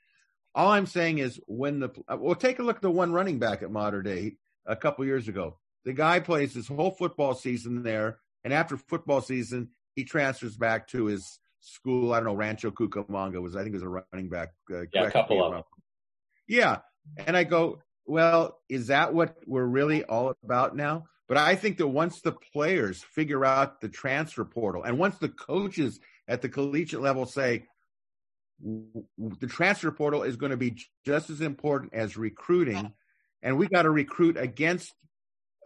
All 0.55 0.71
I'm 0.71 0.87
saying 0.87 1.19
is 1.19 1.41
when 1.47 1.81
the 1.81 1.91
well, 2.09 2.35
take 2.35 2.59
a 2.59 2.63
look 2.63 2.77
at 2.77 2.83
the 2.83 2.91
one 2.91 3.13
running 3.13 3.39
back 3.39 3.63
at 3.63 3.71
Mater 3.71 4.03
Dei 4.03 4.37
a 4.67 4.77
couple 4.77 5.05
years 5.05 5.29
ago. 5.29 5.59
The 5.85 5.93
guy 5.93 6.21
plays 6.21 6.55
his 6.55 6.69
whole 6.69 6.91
football 6.91 7.35
season 7.35 7.83
there, 7.83 8.19
and 8.45 8.53
after 8.53 8.77
football 8.77 9.21
season, 9.21 9.71
he 9.95 10.05
transfers 10.05 10.57
back 10.57 10.89
to 10.89 11.07
his 11.07 11.39
school. 11.61 12.13
I 12.13 12.17
don't 12.17 12.27
know, 12.27 12.35
Rancho 12.35 12.71
Cucamonga 12.71 13.41
was 13.41 13.57
I 13.57 13.63
think 13.63 13.75
it 13.75 13.83
was 13.83 13.83
a 13.83 14.05
running 14.13 14.29
back. 14.29 14.53
Uh, 14.71 14.83
yeah, 14.93 15.07
a 15.07 15.11
couple 15.11 15.45
of 15.45 15.53
them. 15.53 15.63
Yeah, 16.49 16.79
and 17.27 17.37
I 17.37 17.45
go, 17.45 17.83
well, 18.07 18.59
is 18.69 18.89
that 18.89 19.15
what 19.15 19.37
we're 19.47 19.65
really 19.65 20.05
all 20.05 20.35
about 20.43 20.75
now? 20.75 21.05
But 21.29 21.37
I 21.37 21.55
think 21.55 21.79
that 21.79 21.87
once 21.87 22.21
the 22.21 22.33
players 22.33 23.05
figure 23.05 23.45
out 23.45 23.81
the 23.81 23.89
transfer 23.89 24.45
portal, 24.45 24.83
and 24.83 24.99
once 24.99 25.17
the 25.19 25.29
coaches 25.29 26.01
at 26.31 26.41
the 26.41 26.49
collegiate 26.49 27.03
level 27.03 27.27
say 27.27 27.65
the 28.63 29.47
transfer 29.49 29.91
portal 29.91 30.23
is 30.23 30.37
going 30.37 30.51
to 30.51 30.57
be 30.57 30.77
just 31.05 31.29
as 31.29 31.41
important 31.41 31.93
as 31.93 32.17
recruiting, 32.17 32.93
and 33.43 33.59
we 33.59 33.67
got 33.67 33.83
to 33.83 33.91
recruit 33.91 34.37
against. 34.37 34.93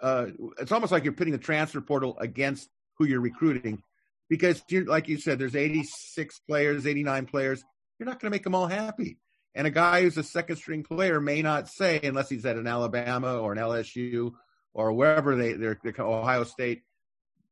Uh, 0.03 0.27
it's 0.59 0.73
almost 0.73 0.91
like 0.91 1.05
you're 1.05 1.13
putting 1.13 1.33
the 1.33 1.39
transfer 1.39 1.81
portal 1.81 2.17
against 2.19 2.69
who 2.99 3.07
you're 3.07 3.21
recruiting, 3.21 3.83
because 4.29 4.63
you're, 4.69 4.85
like 4.85 5.09
you 5.09 5.19
said, 5.19 5.39
there's 5.39 5.57
86 5.57 6.41
players, 6.49 6.87
89 6.87 7.27
players. 7.27 7.63
You're 7.99 8.07
not 8.07 8.21
going 8.21 8.31
to 8.31 8.35
make 8.35 8.45
them 8.45 8.55
all 8.55 8.67
happy. 8.67 9.19
And 9.55 9.67
a 9.67 9.71
guy 9.71 10.03
who's 10.03 10.17
a 10.17 10.25
second 10.25 10.57
string 10.57 10.83
player 10.83 11.21
may 11.21 11.43
not 11.43 11.69
say, 11.69 12.01
unless 12.03 12.29
he's 12.29 12.45
at 12.45 12.57
an 12.57 12.67
Alabama 12.67 13.39
or 13.39 13.53
an 13.53 13.59
LSU 13.59 14.33
or 14.73 14.93
wherever 14.93 15.37
they, 15.37 15.53
they're, 15.53 15.79
they're 15.83 15.95
Ohio 16.01 16.45
State, 16.45 16.83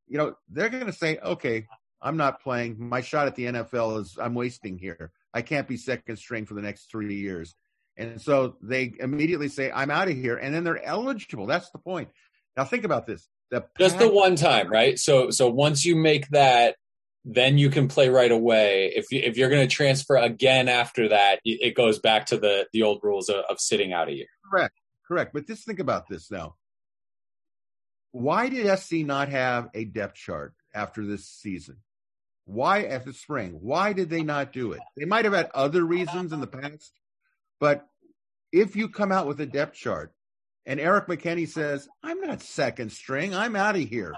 you 0.07 0.17
know, 0.17 0.35
they're 0.49 0.69
going 0.69 0.85
to 0.85 0.93
say, 0.93 1.17
okay, 1.17 1.65
I'm 2.03 2.17
not 2.17 2.41
playing. 2.41 2.75
My 2.77 3.01
shot 3.01 3.27
at 3.27 3.35
the 3.35 3.45
NFL 3.45 4.01
is 4.01 4.17
I'm 4.21 4.35
wasting 4.35 4.77
here. 4.77 5.11
I 5.33 5.41
can't 5.41 5.67
be 5.67 5.77
second 5.77 6.17
string 6.17 6.45
for 6.45 6.53
the 6.53 6.61
next 6.61 6.91
three 6.91 7.15
years. 7.15 7.55
And 7.95 8.21
so 8.21 8.57
they 8.61 8.93
immediately 8.99 9.47
say, 9.47 9.71
I'm 9.71 9.89
out 9.89 10.09
of 10.09 10.15
here. 10.15 10.35
And 10.35 10.53
then 10.53 10.63
they're 10.63 10.83
eligible. 10.83 11.45
That's 11.45 11.69
the 11.71 11.77
point. 11.77 12.09
Now 12.57 12.65
think 12.65 12.83
about 12.83 13.07
this. 13.07 13.27
The 13.51 13.65
Just 13.79 13.99
the 13.99 14.09
one 14.09 14.35
time, 14.35 14.69
right? 14.69 14.99
So 14.99 15.29
so 15.29 15.49
once 15.49 15.85
you 15.85 15.95
make 15.95 16.27
that, 16.29 16.75
then 17.23 17.57
you 17.57 17.69
can 17.69 17.87
play 17.87 18.09
right 18.09 18.31
away. 18.31 18.91
If 18.95 19.11
you, 19.11 19.21
if 19.23 19.37
you're 19.37 19.49
going 19.49 19.67
to 19.67 19.73
transfer 19.73 20.17
again 20.17 20.67
after 20.67 21.09
that, 21.09 21.39
it 21.45 21.75
goes 21.75 21.99
back 21.99 22.25
to 22.27 22.37
the 22.37 22.67
the 22.73 22.83
old 22.83 22.99
rules 23.03 23.29
of, 23.29 23.45
of 23.49 23.59
sitting 23.59 23.93
out 23.93 24.09
a 24.09 24.13
year. 24.13 24.27
Correct, 24.49 24.73
correct. 25.07 25.33
But 25.33 25.47
just 25.47 25.65
think 25.65 25.79
about 25.79 26.07
this 26.09 26.31
now. 26.31 26.55
Why 28.11 28.49
did 28.49 28.77
SC 28.77 28.97
not 28.97 29.29
have 29.29 29.69
a 29.73 29.85
depth 29.85 30.15
chart 30.15 30.53
after 30.73 31.05
this 31.05 31.25
season? 31.25 31.77
Why 32.45 32.83
at 32.83 33.05
the 33.05 33.13
spring? 33.13 33.57
Why 33.61 33.93
did 33.93 34.09
they 34.09 34.23
not 34.23 34.51
do 34.51 34.73
it? 34.73 34.81
They 34.97 35.05
might 35.05 35.25
have 35.25 35.33
had 35.33 35.49
other 35.53 35.83
reasons 35.83 36.33
in 36.33 36.41
the 36.41 36.47
past, 36.47 36.91
but 37.59 37.87
if 38.51 38.75
you 38.75 38.89
come 38.89 39.11
out 39.11 39.27
with 39.27 39.39
a 39.39 39.45
depth 39.45 39.75
chart 39.75 40.13
and 40.65 40.79
Erik 40.79 41.07
McKinney 41.07 41.47
says, 41.47 41.87
"I'm 42.03 42.21
not 42.21 42.41
second 42.41 42.91
string. 42.91 43.33
I'm 43.33 43.55
out 43.55 43.75
of 43.75 43.81
here." 43.81 44.13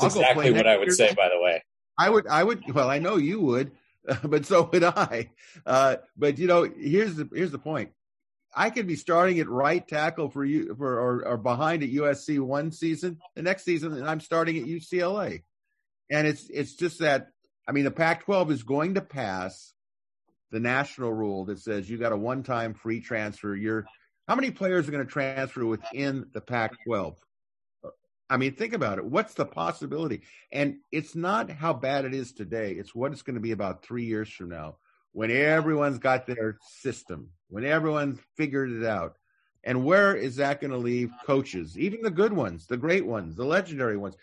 That's 0.00 0.16
exactly 0.16 0.52
what 0.52 0.66
I 0.66 0.76
would 0.76 0.92
say. 0.92 1.14
By 1.14 1.28
the 1.28 1.40
way, 1.40 1.62
I 1.98 2.10
would, 2.10 2.26
I 2.26 2.44
would. 2.44 2.72
Well, 2.72 2.88
I 2.88 2.98
know 2.98 3.16
you 3.16 3.40
would, 3.40 3.72
but 4.22 4.46
so 4.46 4.68
would 4.72 4.84
I. 4.84 5.30
Uh, 5.66 5.96
but 6.16 6.38
you 6.38 6.46
know, 6.46 6.62
here's 6.64 7.16
the 7.16 7.28
here's 7.32 7.50
the 7.50 7.58
point. 7.58 7.90
I 8.54 8.70
could 8.70 8.86
be 8.86 8.96
starting 8.96 9.38
at 9.40 9.48
right 9.48 9.86
tackle 9.86 10.30
for 10.30 10.44
you 10.44 10.74
for 10.74 10.98
or, 10.98 11.26
or 11.26 11.36
behind 11.36 11.82
at 11.82 11.90
USC 11.90 12.40
one 12.40 12.72
season, 12.72 13.18
the 13.34 13.42
next 13.42 13.64
season, 13.64 13.92
and 13.92 14.08
I'm 14.08 14.20
starting 14.20 14.56
at 14.58 14.64
UCLA. 14.64 15.42
And 16.10 16.26
it's 16.26 16.48
it's 16.48 16.74
just 16.74 17.00
that 17.00 17.28
I 17.68 17.72
mean, 17.72 17.84
the 17.84 17.90
Pac-12 17.90 18.50
is 18.50 18.62
going 18.62 18.94
to 18.94 19.02
pass 19.02 19.74
the 20.50 20.58
national 20.58 21.12
rule 21.12 21.44
that 21.44 21.58
says 21.58 21.88
you 21.88 21.98
got 21.98 22.12
a 22.12 22.16
one-time 22.16 22.72
free 22.72 23.00
transfer. 23.00 23.54
You're 23.54 23.84
how 24.26 24.34
many 24.34 24.50
players 24.50 24.88
are 24.88 24.90
going 24.90 25.06
to 25.06 25.10
transfer 25.10 25.64
within 25.64 26.26
the 26.32 26.40
Pac-12? 26.40 27.16
I 28.30 28.36
mean, 28.36 28.54
think 28.54 28.74
about 28.74 28.98
it. 28.98 29.04
What's 29.04 29.34
the 29.34 29.46
possibility? 29.46 30.22
And 30.52 30.76
it's 30.92 31.14
not 31.14 31.50
how 31.50 31.72
bad 31.72 32.04
it 32.04 32.14
is 32.14 32.32
today. 32.32 32.72
It's 32.72 32.94
what 32.94 33.12
it's 33.12 33.22
going 33.22 33.36
to 33.36 33.40
be 33.40 33.52
about 33.52 33.82
three 33.82 34.04
years 34.04 34.30
from 34.30 34.50
now 34.50 34.76
when 35.12 35.30
everyone's 35.30 35.98
got 35.98 36.26
their 36.26 36.58
system, 36.80 37.30
when 37.48 37.64
everyone's 37.64 38.18
figured 38.36 38.70
it 38.70 38.84
out. 38.84 39.16
And 39.64 39.84
where 39.84 40.14
is 40.14 40.36
that 40.36 40.60
going 40.60 40.70
to 40.70 40.76
leave 40.78 41.10
coaches, 41.26 41.78
even 41.78 42.02
the 42.02 42.10
good 42.10 42.32
ones, 42.32 42.66
the 42.66 42.76
great 42.76 43.06
ones, 43.06 43.34
the 43.34 43.44
legendary 43.44 43.96
ones? 43.96 44.16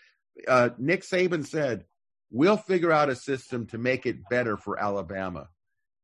Uh, 0.46 0.70
Nick 0.78 1.02
Saban 1.02 1.44
said, 1.44 1.84
We'll 2.30 2.56
figure 2.56 2.92
out 2.92 3.08
a 3.08 3.16
system 3.16 3.66
to 3.66 3.78
make 3.78 4.06
it 4.06 4.28
better 4.28 4.56
for 4.56 4.78
Alabama. 4.78 5.48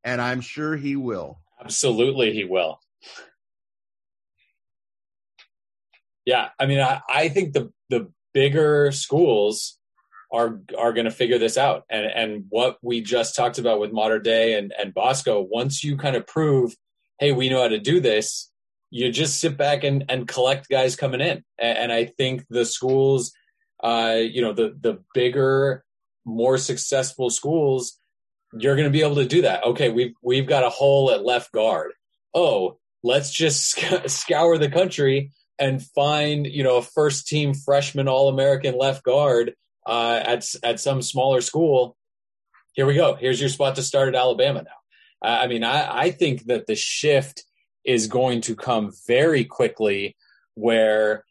And 0.03 0.21
I'm 0.21 0.41
sure 0.41 0.75
he 0.75 0.95
will. 0.95 1.39
Absolutely, 1.61 2.33
he 2.33 2.43
will. 2.43 2.79
Yeah, 6.25 6.49
I 6.59 6.65
mean, 6.65 6.79
I, 6.79 7.01
I 7.09 7.29
think 7.29 7.53
the 7.53 7.71
the 7.89 8.11
bigger 8.33 8.91
schools 8.91 9.77
are 10.31 10.61
are 10.77 10.93
going 10.93 11.05
to 11.05 11.11
figure 11.11 11.37
this 11.37 11.57
out, 11.57 11.83
and 11.89 12.05
and 12.05 12.45
what 12.49 12.77
we 12.81 13.01
just 13.01 13.35
talked 13.35 13.59
about 13.59 13.79
with 13.79 13.91
Mater 13.91 14.19
Dei 14.19 14.57
and 14.57 14.73
and 14.77 14.93
Bosco. 14.93 15.41
Once 15.49 15.83
you 15.83 15.97
kind 15.97 16.15
of 16.15 16.25
prove, 16.25 16.75
hey, 17.19 17.31
we 17.31 17.49
know 17.49 17.61
how 17.61 17.67
to 17.67 17.79
do 17.79 17.99
this, 17.99 18.51
you 18.89 19.11
just 19.11 19.39
sit 19.39 19.57
back 19.57 19.83
and 19.83 20.05
and 20.09 20.27
collect 20.27 20.69
guys 20.69 20.95
coming 20.95 21.21
in, 21.21 21.43
and, 21.57 21.77
and 21.77 21.91
I 21.91 22.05
think 22.05 22.45
the 22.49 22.65
schools, 22.65 23.33
uh, 23.83 24.17
you 24.19 24.41
know, 24.41 24.53
the 24.53 24.75
the 24.79 25.03
bigger, 25.13 25.83
more 26.25 26.57
successful 26.57 27.29
schools, 27.29 27.99
you're 28.53 28.75
going 28.75 28.87
to 28.87 28.91
be 28.91 29.01
able 29.01 29.15
to 29.15 29.25
do 29.25 29.41
that. 29.43 29.63
Okay, 29.63 29.89
we've 29.89 30.13
we've 30.21 30.47
got 30.47 30.63
a 30.63 30.69
hole 30.69 31.11
at 31.11 31.25
left 31.25 31.51
guard. 31.51 31.93
Oh, 32.33 32.77
let's 33.03 33.31
just 33.31 33.65
sc- 33.69 34.07
scour 34.07 34.57
the 34.57 34.69
country 34.69 35.31
and 35.59 35.81
find 35.81 36.45
you 36.45 36.63
know 36.63 36.77
a 36.77 36.81
first 36.81 37.27
team 37.27 37.53
freshman 37.53 38.07
All 38.07 38.29
American 38.29 38.77
left 38.77 39.03
guard 39.03 39.53
uh, 39.85 40.21
at 40.23 40.45
at 40.63 40.79
some 40.79 41.01
smaller 41.01 41.41
school. 41.41 41.95
Here 42.73 42.85
we 42.85 42.95
go. 42.95 43.15
Here's 43.15 43.39
your 43.39 43.49
spot 43.49 43.75
to 43.75 43.83
start 43.83 44.07
at 44.07 44.15
Alabama 44.15 44.63
now. 44.63 44.71
I 45.23 45.47
mean, 45.47 45.63
I, 45.63 46.05
I 46.05 46.11
think 46.11 46.45
that 46.45 46.67
the 46.67 46.75
shift 46.75 47.43
is 47.85 48.07
going 48.07 48.41
to 48.41 48.55
come 48.55 48.91
very 49.07 49.45
quickly 49.45 50.17
where 50.55 51.23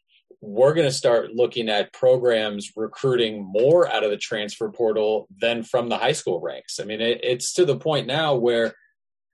we're 0.45 0.73
going 0.73 0.87
to 0.87 0.93
start 0.93 1.31
looking 1.33 1.69
at 1.69 1.93
programs 1.93 2.71
recruiting 2.75 3.43
more 3.43 3.89
out 3.91 4.03
of 4.03 4.11
the 4.11 4.17
transfer 4.17 4.69
portal 4.69 5.27
than 5.39 5.63
from 5.63 5.87
the 5.87 5.97
high 5.97 6.11
school 6.11 6.41
ranks. 6.41 6.79
I 6.79 6.83
mean, 6.83 6.99
it, 6.99 7.21
it's 7.23 7.53
to 7.53 7.65
the 7.65 7.77
point 7.77 8.07
now 8.07 8.35
where 8.35 8.73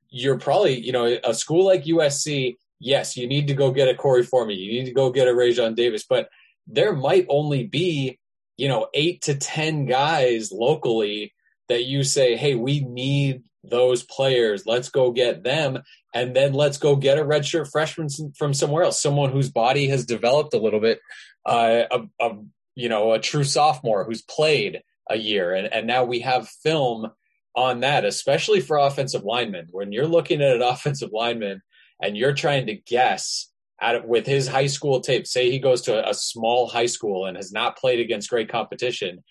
you're 0.09 0.37
probably, 0.37 0.79
you 0.79 0.91
know, 0.91 1.17
a 1.23 1.33
school 1.33 1.65
like 1.65 1.85
USC 1.85 2.57
yes, 2.79 3.17
you 3.17 3.27
need 3.27 3.47
to 3.47 3.53
go 3.53 3.71
get 3.71 3.89
a 3.89 3.93
Korey 3.93 4.25
Foreman, 4.25 4.57
you 4.57 4.71
need 4.71 4.85
to 4.85 4.93
go 4.93 5.11
get 5.11 5.27
a 5.27 5.31
Raesjon 5.31 5.75
Davis, 5.75 6.05
but 6.07 6.29
there 6.67 6.93
might 6.93 7.25
only 7.29 7.65
be, 7.65 8.19
you 8.57 8.67
know, 8.67 8.87
eight 8.93 9.21
to 9.23 9.35
10 9.35 9.85
guys 9.85 10.51
locally 10.51 11.33
that 11.67 11.83
you 11.83 12.03
say, 12.03 12.35
hey, 12.35 12.55
we 12.55 12.81
need 12.81 13.43
those 13.63 14.03
players. 14.03 14.65
Let's 14.65 14.89
go 14.89 15.11
get 15.11 15.43
them. 15.43 15.79
And 16.13 16.35
then 16.35 16.53
let's 16.53 16.77
go 16.77 16.95
get 16.95 17.19
a 17.19 17.23
redshirt 17.23 17.71
freshman 17.71 18.07
from 18.37 18.53
somewhere 18.53 18.83
else, 18.83 19.01
someone 19.01 19.31
whose 19.31 19.51
body 19.51 19.87
has 19.89 20.05
developed 20.05 20.53
a 20.53 20.59
little 20.59 20.79
bit, 20.79 20.99
uh, 21.45 21.83
a, 21.91 22.01
a, 22.19 22.37
you 22.75 22.89
know, 22.89 23.13
a 23.13 23.19
true 23.19 23.43
sophomore 23.43 24.03
who's 24.03 24.23
played 24.23 24.81
a 25.09 25.17
year. 25.17 25.53
And, 25.53 25.71
and 25.71 25.85
now 25.85 26.03
we 26.03 26.21
have 26.21 26.47
film 26.47 27.11
on 27.55 27.81
that, 27.81 28.05
especially 28.05 28.61
for 28.61 28.77
offensive 28.77 29.23
linemen. 29.23 29.67
When 29.71 29.91
you're 29.91 30.07
looking 30.07 30.41
at 30.41 30.55
an 30.55 30.61
offensive 30.63 31.11
lineman 31.11 31.61
and 32.01 32.17
you're 32.17 32.33
trying 32.33 32.67
to 32.67 32.75
guess 32.75 33.47
at 33.81 34.07
with 34.07 34.25
his 34.25 34.47
high 34.47 34.67
school 34.67 35.01
tape, 35.01 35.27
say 35.27 35.51
he 35.51 35.59
goes 35.59 35.81
to 35.83 36.09
a 36.09 36.13
small 36.13 36.67
high 36.67 36.85
school 36.87 37.25
and 37.25 37.37
has 37.37 37.51
not 37.51 37.77
played 37.77 37.99
against 37.99 38.29
great 38.29 38.49
competition, 38.49 39.23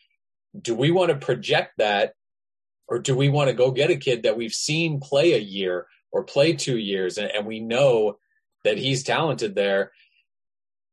do 0.60 0.74
we 0.74 0.90
want 0.90 1.10
to 1.10 1.16
project 1.16 1.72
that 1.78 2.14
or 2.88 2.98
do 2.98 3.14
we 3.14 3.28
want 3.28 3.48
to 3.48 3.54
go 3.54 3.70
get 3.70 3.90
a 3.90 3.96
kid 3.96 4.22
that 4.22 4.36
we've 4.36 4.52
seen 4.52 5.00
play 5.00 5.34
a 5.34 5.38
year 5.38 5.86
or 6.10 6.24
play 6.24 6.52
two 6.54 6.78
years 6.78 7.18
and, 7.18 7.30
and 7.30 7.46
we 7.46 7.60
know 7.60 8.18
that 8.64 8.78
he's 8.78 9.02
talented 9.02 9.54
there? 9.54 9.92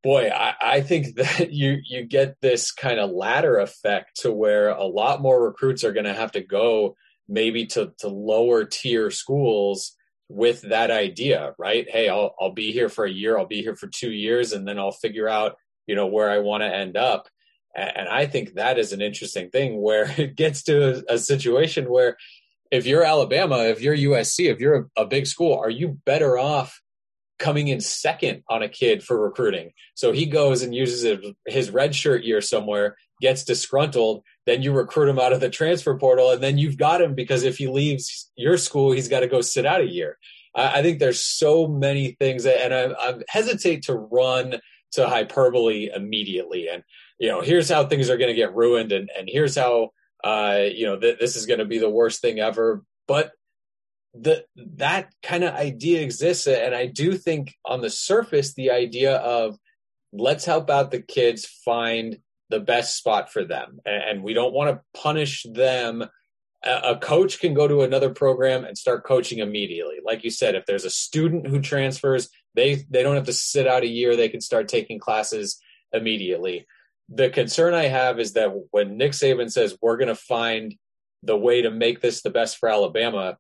Boy, 0.03 0.30
I, 0.30 0.53
I 0.61 0.82
think 0.82 1.16
that 1.16 1.51
you 1.51 1.78
you 1.88 2.03
get 2.03 2.41
this 2.41 2.72
kind 2.72 2.99
of 2.99 3.11
ladder 3.11 3.57
effect 3.57 4.22
to 4.22 4.32
where 4.32 4.70
a 4.70 4.86
lot 4.86 5.22
more 5.22 5.43
recruits 5.43 5.84
are 5.84 5.93
going 5.93 6.05
to 6.05 6.13
have 6.13 6.34
to 6.34 6.41
go 6.41 6.95
maybe 7.28 7.66
to, 7.66 7.91
to 7.99 8.07
lower 8.07 8.66
tier 8.66 9.09
schools 9.09 9.95
with 10.30 10.61
that 10.61 10.91
idea, 10.91 11.53
right? 11.57 11.89
Hey, 11.89 12.09
I'll 12.09 12.36
I'll 12.39 12.53
be 12.53 12.72
here 12.72 12.89
for 12.89 13.05
a 13.05 13.11
year, 13.11 13.38
I'll 13.38 13.45
be 13.45 13.61
here 13.61 13.76
for 13.76 13.88
two 13.88 14.11
years, 14.11 14.53
and 14.53 14.68
then 14.68 14.80
I'll 14.80 14.91
figure 14.91 15.30
out, 15.30 15.57
you 15.88 15.95
know, 15.95 16.07
where 16.07 16.30
I 16.30 16.39
want 16.39 16.61
to 16.61 16.74
end 16.74 16.97
up. 16.97 17.28
And 17.76 18.07
I 18.07 18.26
think 18.26 18.53
that 18.53 18.80
is 18.80 18.93
an 18.93 19.01
interesting 19.01 19.49
thing 19.49 19.82
where 19.82 20.13
it 20.18 20.36
gets 20.36 20.63
to 20.63 21.03
a, 21.09 21.16
a 21.16 21.18
situation 21.20 21.89
where 21.89 22.18
if 22.72 22.86
you're 22.86 23.03
Alabama, 23.03 23.59
if 23.66 23.82
you're 23.82 23.95
USC, 23.95 24.51
if 24.51 24.59
you're 24.59 24.89
a, 24.97 25.03
a 25.03 25.05
big 25.05 25.28
school, 25.28 25.57
are 25.57 25.70
you 25.70 25.99
better 26.05 26.38
off 26.38 26.82
coming 27.38 27.68
in 27.68 27.82
second 27.82 28.43
on 28.49 28.63
a 28.63 28.70
kid 28.70 29.03
for 29.03 29.22
recruiting? 29.22 29.72
So 29.93 30.11
he 30.11 30.26
goes 30.26 30.61
and 30.61 30.74
uses 30.74 31.34
his 31.45 31.70
red 31.70 31.95
shirt 31.95 32.24
year 32.24 32.41
somewhere, 32.41 32.97
gets 33.22 33.43
disgruntled, 33.43 34.24
then 34.45 34.61
you 34.61 34.72
recruit 34.72 35.09
him 35.09 35.20
out 35.20 35.34
of 35.34 35.39
the 35.39 35.49
transfer 35.49 35.97
portal, 35.97 36.32
and 36.32 36.41
then 36.41 36.57
you've 36.57 36.78
got 36.78 37.01
him 37.01 37.16
because 37.16 37.43
if 37.43 37.57
he 37.57 37.68
leaves 37.68 38.32
your 38.36 38.57
school, 38.57 38.91
he's 38.91 39.07
got 39.07 39.22
to 39.22 39.28
go 39.28 39.41
sit 39.41 39.66
out 39.66 39.82
a 39.82 39.89
year. 39.89 40.18
I, 40.55 40.80
I 40.80 40.82
think 40.82 40.99
there's 40.99 41.22
so 41.22 41.68
many 41.68 42.11
things, 42.20 42.43
that, 42.43 42.63
and 42.63 42.74
I, 42.74 43.09
I 43.09 43.13
hesitate 43.30 43.84
to 43.84 43.93
run 43.95 44.59
to 44.93 45.07
hyperbole 45.07 45.89
immediately. 45.93 46.68
And 46.70 46.84
you 47.20 47.30
know, 47.30 47.41
here's 47.41 47.70
how 47.70 47.86
things 47.86 48.09
are 48.09 48.18
going 48.18 48.30
to 48.30 48.36
get 48.36 48.55
ruined, 48.55 48.91
and 48.91 49.09
and 49.18 49.30
here's 49.32 49.55
how 49.55 49.91
uh, 50.26 50.63
you 50.73 50.86
know 50.86 50.99
th- 50.99 51.19
this 51.19 51.36
is 51.36 51.45
going 51.45 51.59
to 51.59 51.65
be 51.65 51.78
the 51.78 51.89
worst 51.89 52.21
thing 52.21 52.39
ever. 52.39 52.84
But 53.07 53.32
the 54.13 54.45
that 54.55 55.13
kind 55.21 55.43
of 55.43 55.53
idea 55.53 56.01
exists, 56.01 56.47
and 56.47 56.76
I 56.76 56.88
do 56.88 57.13
think 57.17 57.53
on 57.65 57.82
the 57.82 57.89
surface, 57.89 58.53
the 58.53 58.71
idea 58.71 59.15
of 59.17 59.57
let's 60.11 60.45
help 60.45 60.69
out 60.69 60.91
the 60.91 61.01
kids 61.01 61.45
find 61.45 62.17
the 62.49 62.59
best 62.59 62.97
spot 62.97 63.32
for 63.32 63.45
them, 63.45 63.80
and 63.86 64.23
we 64.23 64.34
don't 64.34 64.53
want 64.53 64.76
to 64.76 64.99
punish 64.99 65.45
them 65.49 66.05
a 66.65 66.97
coach 66.97 67.39
can 67.39 67.53
go 67.53 67.67
to 67.67 67.82
another 67.82 68.09
program 68.09 68.65
and 68.65 68.78
start 68.78 69.05
coaching 69.05 69.39
immediately. 69.39 69.97
Like 70.03 70.23
you 70.23 70.32
said, 70.32 70.55
if 70.55 70.65
there's 70.65 70.86
a 70.86 70.89
student 70.89 71.47
who 71.47 71.61
transfers, 71.61 72.30
they 72.55 72.86
they 72.89 73.03
don't 73.03 73.15
have 73.15 73.26
to 73.26 73.34
sit 73.34 73.67
out 73.67 73.84
a 73.84 73.88
year. 73.88 74.15
They 74.15 74.30
can 74.30 74.41
start 74.41 74.67
taking 74.67 74.97
classes 74.97 75.59
immediately. 75.93 76.65
The 77.10 77.30
concern 77.30 77.74
I 77.74 77.86
have 77.86 78.20
is 78.20 78.34
that 78.34 78.51
when 78.72 78.97
Nick 78.97 79.12
Saban 79.12 79.51
says 79.51 79.78
we're 79.82 79.97
going 79.97 80.08
to 80.08 80.16
find 80.16 80.76
the 81.24 81.38
way 81.38 81.62
to 81.62 81.72
make 81.72 82.01
this 82.01 82.22
the 82.22 82.30
best 82.30 82.58
for 82.58 82.70
Alabama, 82.70 83.38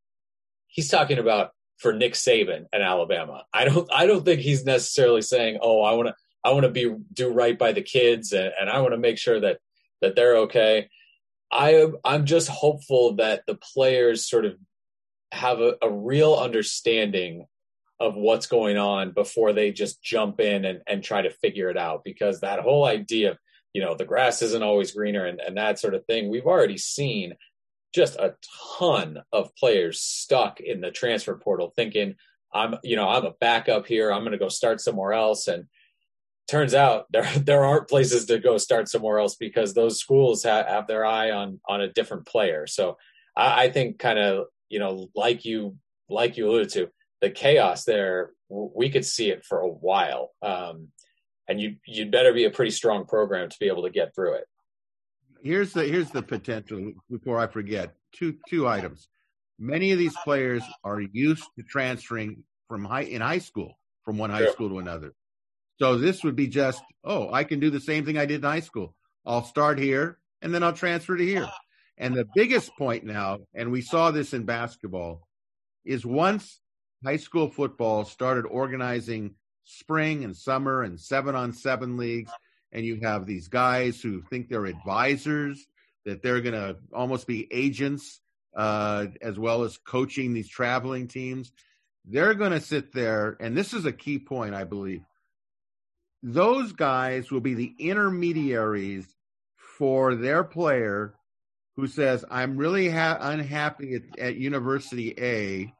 he's 0.67 0.89
talking 0.89 1.17
about 1.17 1.51
for 1.77 1.93
Nick 1.93 2.13
Saban 2.13 2.65
and 2.71 2.83
Alabama. 2.83 3.43
I 3.53 3.65
don't 3.65 3.89
I 3.91 4.05
don't 4.05 4.23
think 4.23 4.41
he's 4.41 4.65
necessarily 4.65 5.21
saying, 5.21 5.59
"Oh, 5.61 5.81
I 5.81 5.93
want 5.93 6.09
to 6.09 6.15
I 6.43 6.51
want 6.51 6.63
to 6.63 6.71
be 6.71 6.93
do 7.13 7.31
right 7.31 7.57
by 7.57 7.71
the 7.71 7.81
kids 7.81 8.31
and, 8.33 8.51
and 8.59 8.69
I 8.69 8.81
want 8.81 8.93
to 8.93 8.99
make 8.99 9.17
sure 9.17 9.39
that 9.39 9.59
that 10.01 10.15
they're 10.15 10.37
okay." 10.37 10.89
I 11.51 11.87
I'm 12.03 12.25
just 12.25 12.49
hopeful 12.49 13.15
that 13.15 13.43
the 13.47 13.55
players 13.55 14.29
sort 14.29 14.45
of 14.45 14.55
have 15.31 15.59
a, 15.59 15.75
a 15.81 15.89
real 15.89 16.35
understanding 16.35 17.45
of 17.99 18.15
what's 18.15 18.47
going 18.47 18.77
on 18.77 19.11
before 19.11 19.53
they 19.53 19.71
just 19.71 20.01
jump 20.01 20.39
in 20.39 20.65
and, 20.65 20.81
and 20.87 21.03
try 21.03 21.21
to 21.21 21.29
figure 21.29 21.69
it 21.69 21.77
out 21.77 22.03
because 22.03 22.41
that 22.41 22.59
whole 22.59 22.85
idea 22.85 23.31
of 23.31 23.37
you 23.75 23.81
know 23.81 23.93
the 23.93 24.05
grass 24.05 24.41
isn't 24.41 24.63
always 24.63 24.93
greener 24.93 25.25
and, 25.25 25.41
and 25.41 25.57
that 25.57 25.79
sort 25.79 25.95
of 25.95 26.05
thing. 26.05 26.29
We've 26.29 26.45
already 26.45 26.77
seen 26.77 27.33
just 27.93 28.15
a 28.15 28.35
ton 28.79 29.21
of 29.33 29.53
players 29.57 29.99
stuck 29.99 30.61
in 30.61 30.79
the 30.79 30.91
transfer 30.91 31.35
portal 31.35 31.73
thinking 31.75 32.15
i'm 32.53 32.75
you 32.83 32.95
know 32.95 33.09
i'm 33.09 33.25
a 33.25 33.33
backup 33.41 33.85
here. 33.85 34.13
I'm 34.13 34.21
going 34.21 34.31
to 34.31 34.37
go 34.37 34.47
start 34.47 34.79
somewhere 34.79 35.11
else. 35.11 35.49
And 35.49 35.65
turns 36.47 36.73
out 36.73 37.07
there 37.11 37.29
there 37.37 37.65
aren't 37.65 37.89
places 37.89 38.27
to 38.27 38.39
go 38.39 38.57
start 38.57 38.87
somewhere 38.87 39.19
else 39.19 39.35
because 39.35 39.73
those 39.73 39.99
schools 39.99 40.43
have, 40.43 40.67
have 40.67 40.87
their 40.87 41.05
eye 41.05 41.31
on 41.31 41.59
on 41.67 41.81
a 41.81 41.91
different 41.91 42.25
player. 42.25 42.67
So 42.67 42.97
I, 43.35 43.65
I 43.65 43.69
think 43.71 43.99
kind 43.99 44.19
of 44.19 44.45
you 44.69 44.79
know 44.79 45.09
like 45.13 45.43
you 45.43 45.75
like 46.07 46.37
you 46.37 46.47
alluded 46.47 46.69
to 46.69 46.91
the 47.19 47.29
chaos 47.29 47.83
there 47.83 48.31
we 48.47 48.89
could 48.89 49.05
see 49.05 49.31
it 49.31 49.43
for 49.43 49.59
a 49.59 49.67
while. 49.67 50.31
Um, 50.41 50.89
and 51.47 51.59
you 51.59 51.75
you'd 51.85 52.11
better 52.11 52.33
be 52.33 52.45
a 52.45 52.49
pretty 52.49 52.71
strong 52.71 53.05
program 53.05 53.49
to 53.49 53.57
be 53.59 53.67
able 53.67 53.83
to 53.83 53.89
get 53.89 54.13
through 54.15 54.35
it 54.35 54.45
here's 55.43 55.73
the 55.73 55.83
here's 55.83 56.11
the 56.11 56.21
potential 56.21 56.93
before 57.09 57.39
i 57.39 57.47
forget 57.47 57.95
two 58.13 58.35
two 58.49 58.67
items 58.67 59.07
many 59.59 59.91
of 59.91 59.99
these 59.99 60.15
players 60.23 60.63
are 60.83 61.01
used 61.01 61.45
to 61.57 61.63
transferring 61.63 62.43
from 62.67 62.83
high 62.83 63.03
in 63.03 63.21
high 63.21 63.39
school 63.39 63.77
from 64.03 64.17
one 64.17 64.29
high 64.29 64.39
sure. 64.39 64.53
school 64.53 64.69
to 64.69 64.79
another 64.79 65.13
so 65.77 65.97
this 65.97 66.23
would 66.23 66.35
be 66.35 66.47
just, 66.47 66.81
oh, 67.03 67.31
I 67.31 67.43
can 67.43 67.59
do 67.59 67.69
the 67.69 67.81
same 67.81 68.05
thing 68.05 68.17
I 68.17 68.25
did 68.25 68.37
in 68.37 68.49
high 68.49 68.61
school. 68.61 68.95
I'll 69.25 69.43
start 69.43 69.77
here 69.77 70.17
and 70.41 70.53
then 70.53 70.63
I'll 70.63 70.73
transfer 70.73 71.17
to 71.17 71.25
here. 71.25 71.49
And 71.97 72.15
the 72.15 72.27
biggest 72.35 72.75
point 72.77 73.03
now, 73.03 73.39
and 73.53 73.71
we 73.71 73.81
saw 73.81 74.11
this 74.11 74.33
in 74.33 74.43
basketball, 74.43 75.27
is 75.83 76.05
once 76.05 76.59
high 77.03 77.17
school 77.17 77.49
football 77.49 78.05
started 78.05 78.45
organizing 78.45 79.35
spring 79.65 80.23
and 80.23 80.35
summer 80.35 80.81
and 80.81 80.99
seven 80.99 81.35
on 81.35 81.53
seven 81.53 81.97
leagues, 81.97 82.31
and 82.71 82.85
you 82.85 82.99
have 83.01 83.25
these 83.25 83.47
guys 83.47 84.01
who 84.01 84.21
think 84.21 84.47
they're 84.47 84.65
advisors, 84.65 85.67
that 86.05 86.21
they're 86.21 86.41
going 86.41 86.53
to 86.53 86.77
almost 86.93 87.27
be 87.27 87.47
agents, 87.51 88.21
uh, 88.55 89.07
as 89.21 89.37
well 89.37 89.63
as 89.63 89.77
coaching 89.77 90.33
these 90.33 90.47
traveling 90.47 91.07
teams. 91.07 91.51
They're 92.05 92.35
going 92.35 92.51
to 92.51 92.61
sit 92.61 92.93
there, 92.93 93.35
and 93.39 93.57
this 93.57 93.73
is 93.73 93.85
a 93.85 93.91
key 93.91 94.19
point, 94.19 94.55
I 94.55 94.63
believe 94.63 95.01
those 96.25 96.71
guys 96.71 97.29
will 97.29 97.39
be 97.39 97.53
the 97.53 97.75
intermediaries 97.77 99.05
for 99.77 100.15
their 100.15 100.43
player 100.43 101.13
who 101.75 101.85
says, 101.85 102.25
I'm 102.31 102.57
really 102.57 102.89
ha- 102.89 103.19
unhappy 103.21 103.93
at, 103.93 104.19
at, 104.19 104.35
University 104.35 105.13
A. 105.19 105.71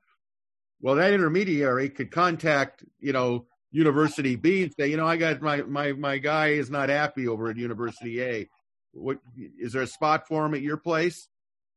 Well, 0.82 0.96
that 0.96 1.14
intermediary 1.14 1.90
could 1.90 2.12
contact, 2.12 2.84
you 3.00 3.12
know, 3.12 3.48
University 3.76 4.38
B 4.38 4.64
and 4.64 4.74
say, 4.74 4.88
you 4.88 4.96
know, 4.96 5.06
I 5.06 5.18
got 5.18 5.42
my, 5.42 5.62
my, 5.64 5.92
my 5.92 6.18
guy 6.18 6.48
is 6.50 6.70
not 6.70 6.88
happy 6.88 7.28
over 7.28 7.50
at 7.50 7.58
University 7.58 8.22
A. 8.22 8.50
What 8.94 9.20
is 9.60 9.74
there 9.74 9.82
a 9.82 9.88
spot 9.88 10.28
for 10.28 10.46
him 10.46 10.54
at 10.54 10.62
your 10.62 10.78
place? 10.78 11.28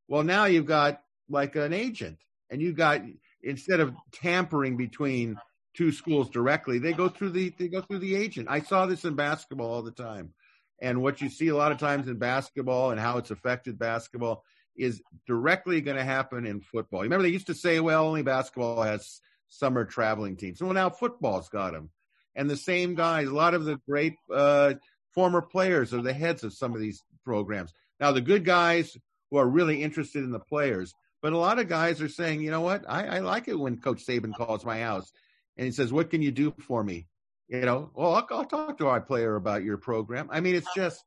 Well, 0.06 0.22
now 0.22 0.44
you've 0.44 0.66
got 0.66 1.02
like 1.28 1.56
an 1.56 1.72
agent 1.72 2.18
and 2.50 2.62
you've 2.62 2.76
got, 2.76 3.02
instead 3.42 3.80
of 3.80 3.94
tampering 4.12 4.76
between 4.76 5.38
two 5.74 5.90
schools 5.90 6.30
directly. 6.30 6.78
They 6.78 6.92
go 6.92 7.08
through 7.08 7.30
the 7.30 7.52
they 7.58 7.68
go 7.68 7.80
through 7.80 8.00
the 8.00 8.16
agent. 8.16 8.48
I 8.50 8.60
saw 8.60 8.86
this 8.86 9.04
in 9.04 9.14
basketball 9.14 9.70
all 9.70 9.82
the 9.82 9.90
time. 9.90 10.34
And 10.80 11.02
what 11.02 11.20
you 11.20 11.28
see 11.28 11.48
a 11.48 11.56
lot 11.56 11.72
of 11.72 11.78
times 11.78 12.06
in 12.06 12.18
basketball 12.18 12.92
and 12.92 13.00
how 13.00 13.18
it's 13.18 13.32
affected 13.32 13.78
basketball 13.78 14.44
is 14.76 15.02
directly 15.26 15.80
going 15.80 15.96
to 15.96 16.04
happen 16.04 16.46
in 16.46 16.60
football. 16.60 17.02
Remember, 17.02 17.24
they 17.24 17.28
used 17.30 17.48
to 17.48 17.54
say, 17.54 17.80
well, 17.80 18.06
only 18.06 18.22
basketball 18.22 18.82
has 18.84 19.20
summer 19.48 19.84
traveling 19.84 20.36
teams. 20.36 20.62
Well, 20.62 20.72
now 20.72 20.90
football's 20.90 21.48
got 21.48 21.72
them. 21.72 21.90
And 22.34 22.48
the 22.48 22.56
same 22.56 22.94
guys, 22.94 23.26
a 23.28 23.34
lot 23.34 23.54
of 23.54 23.64
the 23.64 23.80
great 23.88 24.14
uh, 24.32 24.74
former 25.12 25.42
players 25.42 25.92
are 25.92 26.02
the 26.02 26.12
heads 26.12 26.44
of 26.44 26.52
some 26.52 26.74
of 26.74 26.80
these 26.80 27.02
programs. 27.24 27.72
Now, 27.98 28.12
the 28.12 28.20
good 28.20 28.44
guys 28.44 28.96
who 29.30 29.38
are 29.38 29.46
really 29.46 29.82
interested 29.82 30.22
in 30.22 30.30
the 30.30 30.38
players, 30.38 30.94
but 31.20 31.32
a 31.32 31.38
lot 31.38 31.58
of 31.58 31.68
guys 31.68 32.00
are 32.00 32.08
saying, 32.08 32.42
you 32.42 32.50
know 32.50 32.60
what, 32.60 32.84
I, 32.88 33.06
I 33.06 33.18
like 33.18 33.48
it 33.48 33.58
when 33.58 33.80
Coach 33.80 34.06
Saban 34.06 34.34
calls 34.34 34.64
my 34.64 34.80
house 34.80 35.10
and 35.56 35.66
he 35.66 35.72
says, 35.72 35.92
"What 35.92 36.10
can 36.10 36.22
you 36.22 36.30
do 36.30 36.54
for 36.60 36.82
me?" 36.82 37.08
You 37.48 37.62
know, 37.62 37.90
well, 37.94 38.14
I'll, 38.14 38.26
I'll 38.30 38.44
talk 38.44 38.78
to 38.78 38.86
our 38.86 39.00
player 39.00 39.34
about 39.34 39.64
your 39.64 39.76
program. 39.76 40.28
I 40.30 40.40
mean, 40.40 40.54
it's 40.54 40.72
just 40.74 41.04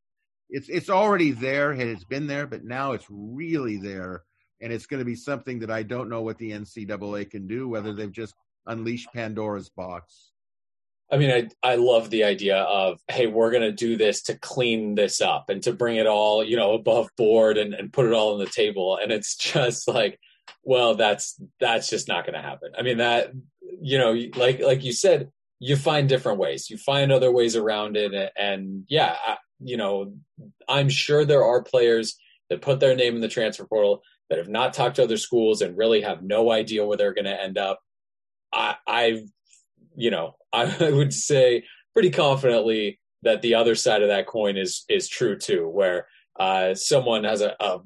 it's 0.50 0.68
it's 0.68 0.90
already 0.90 1.32
there 1.32 1.72
it's 1.72 2.04
been 2.04 2.28
there, 2.28 2.46
but 2.46 2.64
now 2.64 2.92
it's 2.92 3.06
really 3.10 3.78
there, 3.78 4.24
and 4.62 4.72
it's 4.72 4.86
going 4.86 5.00
to 5.00 5.06
be 5.06 5.16
something 5.16 5.60
that 5.60 5.72
I 5.72 5.84
don't 5.84 6.10
know 6.10 6.22
what 6.22 6.38
the 6.38 6.52
NCAA 6.52 7.30
can 7.30 7.48
do. 7.48 7.68
Whether 7.68 7.94
they've 7.94 8.12
just 8.12 8.36
unleashed 8.66 9.10
Pandora's 9.14 9.70
box. 9.70 10.32
I 11.12 11.18
mean, 11.18 11.32
I 11.32 11.72
I 11.72 11.76
love 11.76 12.10
the 12.10 12.24
idea 12.24 12.58
of 12.58 13.00
hey, 13.08 13.28
we're 13.28 13.52
going 13.52 13.64
to 13.64 13.72
do 13.72 13.98
this 13.98 14.22
to 14.24 14.38
clean 14.38 14.96
this 14.96 15.20
up 15.20 15.50
and 15.50 15.62
to 15.64 15.74
bring 15.74 15.98
it 15.98 16.08
all 16.08 16.44
you 16.44 16.56
know 16.56 16.74
above 16.74 17.10
board 17.18 17.58
and 17.58 17.74
and 17.74 17.92
put 17.92 18.06
it 18.06 18.14
all 18.14 18.34
on 18.34 18.40
the 18.40 18.46
table, 18.46 18.98
and 19.02 19.12
it's 19.12 19.36
just 19.36 19.88
like 19.88 20.20
well 20.64 20.96
that's 20.96 21.40
that's 21.60 21.90
just 21.90 22.08
not 22.08 22.26
going 22.26 22.34
to 22.34 22.42
happen 22.42 22.72
i 22.78 22.82
mean 22.82 22.98
that 22.98 23.32
you 23.82 23.98
know, 23.98 24.12
like 24.36 24.60
like 24.60 24.84
you 24.84 24.94
said, 24.94 25.32
you 25.60 25.76
find 25.76 26.08
different 26.08 26.40
ways. 26.40 26.70
You 26.70 26.78
find 26.78 27.12
other 27.12 27.32
ways 27.32 27.56
around 27.56 27.98
it, 27.98 28.32
and 28.38 28.86
yeah, 28.88 29.16
I, 29.26 29.38
you 29.60 29.78
know, 29.78 30.14
I'm 30.68 30.90
sure 30.90 31.26
there 31.26 31.44
are 31.44 31.64
players 31.64 32.18
that 32.50 32.62
put 32.62 32.80
their 32.80 32.96
name 32.96 33.16
in 33.16 33.22
the 33.22 33.28
transfer 33.28 33.66
portal 33.66 34.04
that 34.32 34.38
have 34.38 34.48
not 34.48 34.74
talked 34.74 34.96
to 34.96 35.04
other 35.04 35.18
schools 35.18 35.62
and 35.62 35.78
really 35.78 36.00
have 36.00 36.24
no 36.24 36.54
idea 36.54 36.86
where 36.86 36.96
they're 36.96 37.14
going 37.14 37.26
to 37.26 37.44
end 37.44 37.58
up. 37.58 37.82
I, 38.54 38.76
I, 38.88 39.26
you 39.98 40.10
know, 40.10 40.38
I 40.54 40.90
would 40.90 41.14
say 41.14 41.66
pretty 41.94 42.12
confidently 42.12 43.00
that 43.24 43.42
the 43.42 43.56
other 43.56 43.76
side 43.76 44.02
of 44.02 44.08
that 44.08 44.28
coin 44.28 44.56
is 44.56 44.86
is 44.88 45.10
true 45.10 45.38
too, 45.38 45.68
where 45.68 46.08
uh, 46.40 46.74
someone 46.76 47.26
has 47.26 47.42
a, 47.42 47.56
a 47.60 47.80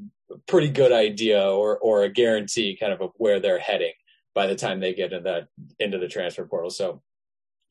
pretty 0.47 0.69
good 0.69 0.91
idea 0.91 1.43
or 1.43 1.79
or 1.79 2.03
a 2.03 2.09
guarantee 2.09 2.77
kind 2.79 2.93
of 2.93 3.01
of 3.01 3.09
where 3.17 3.39
they're 3.39 3.59
heading 3.59 3.93
by 4.35 4.45
the 4.45 4.55
time 4.55 4.79
they 4.79 4.93
get 4.93 5.13
into 5.13 5.23
that 5.23 5.47
into 5.79 5.97
the 5.97 6.07
transfer 6.07 6.45
portal. 6.45 6.69
So, 6.69 7.01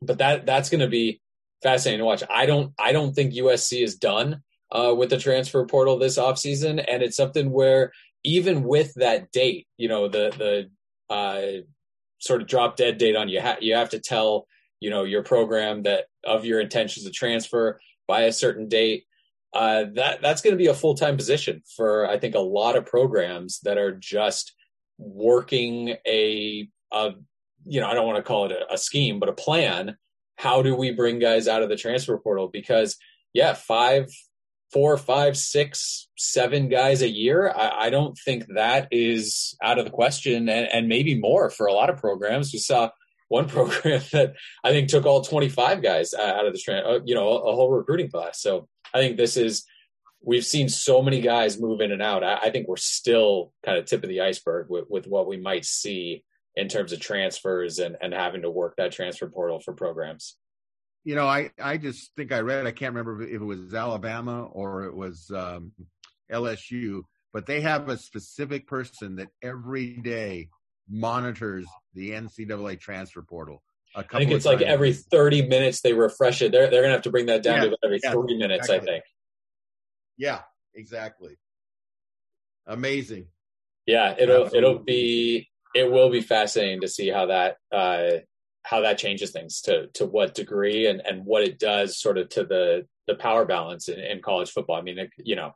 but 0.03 0.19
that 0.19 0.47
that's 0.47 0.69
going 0.69 0.81
to 0.81 0.89
be 0.89 1.21
fascinating 1.63 2.01
to 2.01 2.07
watch. 2.07 2.25
I 2.29 2.47
don't 2.47 2.73
I 2.77 2.91
don't 2.91 3.15
think 3.15 3.35
USC 3.35 3.85
is 3.85 3.95
done 3.95 4.43
uh, 4.73 4.93
with 4.97 5.11
the 5.11 5.19
transfer 5.19 5.65
portal 5.65 5.97
this 5.97 6.19
offseason, 6.19 6.85
and 6.87 7.05
it's 7.05 7.17
something 7.17 7.53
where 7.53 7.93
even 8.25 8.65
with 8.65 8.95
that 8.95 9.31
date, 9.31 9.67
you 9.77 9.89
know, 9.89 10.09
the 10.09 10.69
the 11.09 11.15
uh, 11.15 11.63
sort 12.19 12.41
of 12.43 12.49
drop 12.49 12.77
dead 12.77 12.99
date 12.99 13.17
on 13.17 13.29
you, 13.29 13.41
ha- 13.41 13.59
you 13.61 13.75
have 13.75 13.91
to 13.91 14.01
tell 14.01 14.47
you 14.81 14.91
know 14.91 15.05
your 15.05 15.23
program 15.23 15.83
that 15.85 16.07
of 16.25 16.45
your 16.45 16.61
intentions 16.61 17.05
to 17.05 17.13
transfer 17.13 17.79
by 18.09 18.23
a 18.23 18.33
certain 18.33 18.69
date. 18.69 19.05
Uh, 19.53 19.85
that 19.95 20.21
that's 20.21 20.43
going 20.43 20.53
to 20.53 20.59
be 20.59 20.67
a 20.67 20.75
full 20.75 20.95
time 20.95 21.17
position 21.17 21.63
for 21.77 22.09
I 22.11 22.19
think 22.19 22.35
a 22.35 22.41
lot 22.41 22.77
of 22.77 22.87
programs 22.87 23.61
that 23.61 23.79
are 23.79 23.93
just 23.93 24.53
working 24.99 25.97
a, 26.07 26.69
a 26.93 27.13
you 27.67 27.81
know, 27.81 27.89
I 27.89 27.95
don't 27.95 28.07
want 28.07 28.17
to 28.17 28.23
call 28.23 28.47
it 28.47 28.53
a, 28.53 28.75
a 28.75 28.79
scheme, 28.79 29.21
but 29.21 29.29
a 29.29 29.33
plan. 29.33 29.97
How 30.37 30.63
do 30.63 30.75
we 30.75 30.91
bring 30.91 31.21
guys 31.21 31.47
out 31.47 31.63
of 31.63 31.69
the 31.69 31.77
transfer 31.77 32.19
portal? 32.19 32.49
Because 32.49 32.97
yeah, 33.33 33.55
five, 33.55 34.11
four, 34.75 34.97
five, 34.97 35.37
six, 35.37 36.09
seven 36.19 36.69
guys 36.69 37.01
a 37.01 37.09
year. 37.09 37.49
I, 37.49 37.87
I, 37.87 37.91
don't 37.91 38.19
think 38.19 38.45
that 38.57 38.89
is 38.91 39.57
out 39.63 39.79
of 39.79 39.85
the 39.85 39.91
question, 39.93 40.49
and, 40.49 40.67
and, 40.67 40.89
maybe 40.89 41.15
more 41.15 41.49
for 41.49 41.67
a 41.67 41.73
lot 41.73 41.91
of 41.91 41.99
programs. 41.99 42.53
We 42.53 42.59
saw 42.59 42.91
one 43.29 43.49
program 43.57 44.03
that 44.11 44.35
I 44.65 44.73
think 44.73 44.89
took 44.89 45.07
all 45.07 45.23
25 45.23 45.81
guys 45.81 46.13
out 46.13 46.45
of 46.45 46.53
the, 46.53 46.73
uh, 46.73 46.99
you 47.05 47.15
know, 47.15 47.39
a 47.39 47.55
whole 47.55 47.71
recruiting 47.71 48.11
class. 48.11 48.41
So 48.41 48.69
I 48.93 48.99
think 48.99 49.17
this 49.17 49.37
is 49.37 49.65
we've 50.21 50.45
seen 50.45 50.69
so 50.69 51.01
many 51.01 51.21
guys 51.21 51.61
move 51.61 51.81
in 51.81 51.93
and 51.93 52.03
out. 52.03 52.25
I, 52.25 52.39
I 52.43 52.51
think 52.51 52.67
we're 52.67 52.77
still 52.77 53.53
kind 53.65 53.79
of 53.79 53.85
tip 53.85 54.03
of 54.03 54.09
the 54.09 54.23
iceberg 54.23 54.67
with, 54.69 54.87
with 54.91 55.07
what 55.07 55.29
we 55.29 55.37
might 55.37 55.65
see 55.65 56.25
in 56.57 56.67
terms 56.67 56.93
of 56.93 56.99
transfers 56.99 57.79
and, 57.79 57.97
and 58.01 58.13
having 58.13 58.43
to 58.43 58.51
work 58.51 58.75
that 58.77 58.91
transfer 58.91 59.29
portal 59.29 59.61
for 59.61 59.73
programs. 59.73 60.37
You 61.05 61.15
know, 61.15 61.27
I, 61.27 61.51
I 61.63 61.77
just 61.77 62.15
think 62.17 62.33
I 62.33 62.41
read, 62.41 62.67
I 62.67 62.73
can't 62.73 62.95
remember 62.95 63.23
if 63.23 63.31
it 63.31 63.45
was 63.45 63.75
Alabama 63.75 64.45
or 64.45 64.85
it 64.85 64.95
was 64.95 65.31
um, 65.35 65.73
LSU, 66.33 67.03
but 67.33 67.47
they 67.47 67.61
have 67.61 67.89
a 67.89 67.99
specific 67.99 68.67
person 68.67 69.17
that 69.17 69.29
every 69.43 69.99
day 69.99 70.49
monitors 70.89 71.67
the 71.95 72.11
NCAA 72.11 72.81
transfer 72.81 73.23
portal. 73.23 73.63
I 73.97 74.03
think 74.03 74.33
it's 74.33 74.45
like 74.45 74.61
every 74.61 74.93
30 74.93 75.47
minutes 75.47 75.81
they 75.81 75.93
refresh 75.93 76.43
it. 76.43 76.51
They're, 76.51 76.69
they're 76.69 76.83
going 76.83 76.91
to 76.91 76.97
have 76.97 77.03
to 77.03 77.11
bring 77.11 77.27
that 77.27 77.43
down 77.43 77.63
yeah, 77.63 77.71
to 77.71 77.77
every 77.85 78.01
yeah, 78.03 78.13
three 78.13 78.37
minutes, 78.37 78.69
exactly. 78.69 78.89
I 78.89 78.93
think. 78.93 79.05
Yeah, 80.17 80.41
exactly. 80.75 81.39
Amazing. 82.67 83.27
Yeah, 83.87 84.15
it'll 84.19 84.47
Absolutely. 84.47 84.59
it'll 84.59 84.79
be 84.83 85.49
it 85.75 85.91
will 85.91 86.11
be 86.11 86.23
fascinating 86.23 86.81
to 86.81 86.89
see 86.89 87.09
how 87.09 87.27
that 87.27 87.57
uh, 87.71 88.21
how 88.65 88.81
that 88.81 88.99
changes 88.99 89.31
things 89.31 89.61
to 89.63 89.89
to 89.95 90.07
what 90.07 90.35
degree 90.35 90.87
and 90.87 91.01
and 91.07 91.25
what 91.25 91.43
it 91.43 91.59
does 91.59 91.99
sort 91.99 92.19
of 92.19 92.29
to 92.31 92.45
the 92.45 92.87
the 93.07 93.15
power 93.15 93.45
balance 93.45 93.89
in, 93.89 94.01
in 94.01 94.23
college 94.23 94.51
football. 94.51 94.77
I 94.77 94.83
mean, 94.83 94.99
it, 94.99 95.11
you 95.19 95.37
know, 95.37 95.55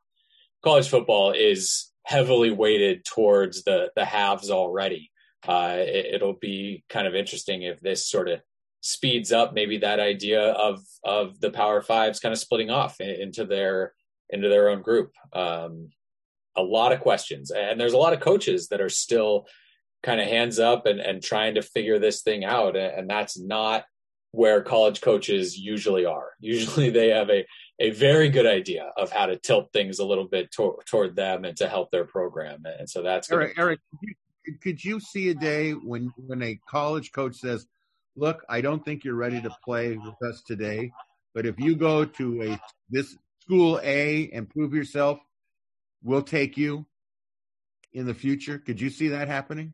college 0.62 0.88
football 0.88 1.32
is 1.32 1.90
heavily 2.04 2.50
weighted 2.50 3.04
towards 3.04 3.64
the 3.64 3.90
the 3.96 4.04
halves 4.04 4.50
already. 4.50 5.10
Uh, 5.46 5.76
it, 5.78 6.20
will 6.20 6.34
be 6.34 6.82
kind 6.88 7.06
of 7.06 7.14
interesting 7.14 7.62
if 7.62 7.80
this 7.80 8.08
sort 8.08 8.28
of 8.28 8.40
speeds 8.80 9.30
up 9.32 9.54
maybe 9.54 9.78
that 9.78 10.00
idea 10.00 10.50
of 10.50 10.80
of 11.04 11.40
the 11.40 11.50
power 11.50 11.80
fives 11.80 12.20
kind 12.20 12.32
of 12.32 12.38
splitting 12.38 12.70
off 12.70 13.00
into 13.00 13.44
their 13.44 13.94
into 14.30 14.48
their 14.48 14.68
own 14.68 14.82
group. 14.82 15.12
Um, 15.32 15.90
a 16.56 16.62
lot 16.62 16.92
of 16.92 17.00
questions, 17.00 17.50
and 17.52 17.80
there's 17.80 17.92
a 17.92 17.98
lot 17.98 18.12
of 18.12 18.20
coaches 18.20 18.68
that 18.68 18.80
are 18.80 18.88
still 18.88 19.46
kind 20.02 20.20
of 20.20 20.28
hands 20.28 20.58
up 20.58 20.86
and, 20.86 21.00
and 21.00 21.22
trying 21.22 21.54
to 21.54 21.62
figure 21.62 21.98
this 21.98 22.22
thing 22.22 22.44
out, 22.44 22.76
and 22.76 23.08
that's 23.08 23.38
not 23.38 23.84
where 24.32 24.62
college 24.62 25.00
coaches 25.00 25.58
usually 25.58 26.04
are. 26.04 26.30
Usually, 26.40 26.90
they 26.90 27.08
have 27.08 27.30
a 27.30 27.46
a 27.80 27.90
very 27.90 28.28
good 28.28 28.46
idea 28.46 28.90
of 28.96 29.12
how 29.12 29.26
to 29.26 29.36
tilt 29.38 29.72
things 29.72 30.00
a 30.00 30.04
little 30.04 30.26
bit 30.26 30.50
to, 30.50 30.76
toward 30.86 31.14
them 31.14 31.44
and 31.44 31.56
to 31.58 31.68
help 31.68 31.90
their 31.90 32.04
program, 32.04 32.62
and 32.64 32.88
so 32.88 33.02
that's 33.02 33.30
Erik. 33.30 33.56
Gonna... 33.56 33.68
Erik, 33.68 33.80
could 34.60 34.84
you 34.84 35.00
see 35.00 35.30
a 35.30 35.34
day 35.34 35.72
when 35.72 36.12
when 36.16 36.42
a 36.42 36.58
college 36.68 37.12
coach 37.12 37.36
says, 37.36 37.66
"Look, 38.16 38.44
I 38.48 38.60
don't 38.60 38.84
think 38.84 39.04
you're 39.04 39.14
ready 39.14 39.40
to 39.42 39.50
play 39.64 39.96
with 39.96 40.22
us 40.28 40.42
today, 40.46 40.92
but 41.34 41.46
if 41.46 41.58
you 41.58 41.76
go 41.76 42.04
to 42.04 42.42
a 42.42 42.60
this 42.90 43.16
school 43.42 43.80
A 43.82 44.30
and 44.32 44.48
prove 44.48 44.74
yourself, 44.74 45.18
we'll 46.02 46.22
take 46.22 46.56
you 46.56 46.86
in 47.92 48.06
the 48.06 48.14
future. 48.14 48.58
Could 48.58 48.80
you 48.80 48.90
see 48.90 49.08
that 49.08 49.28
happening? 49.28 49.72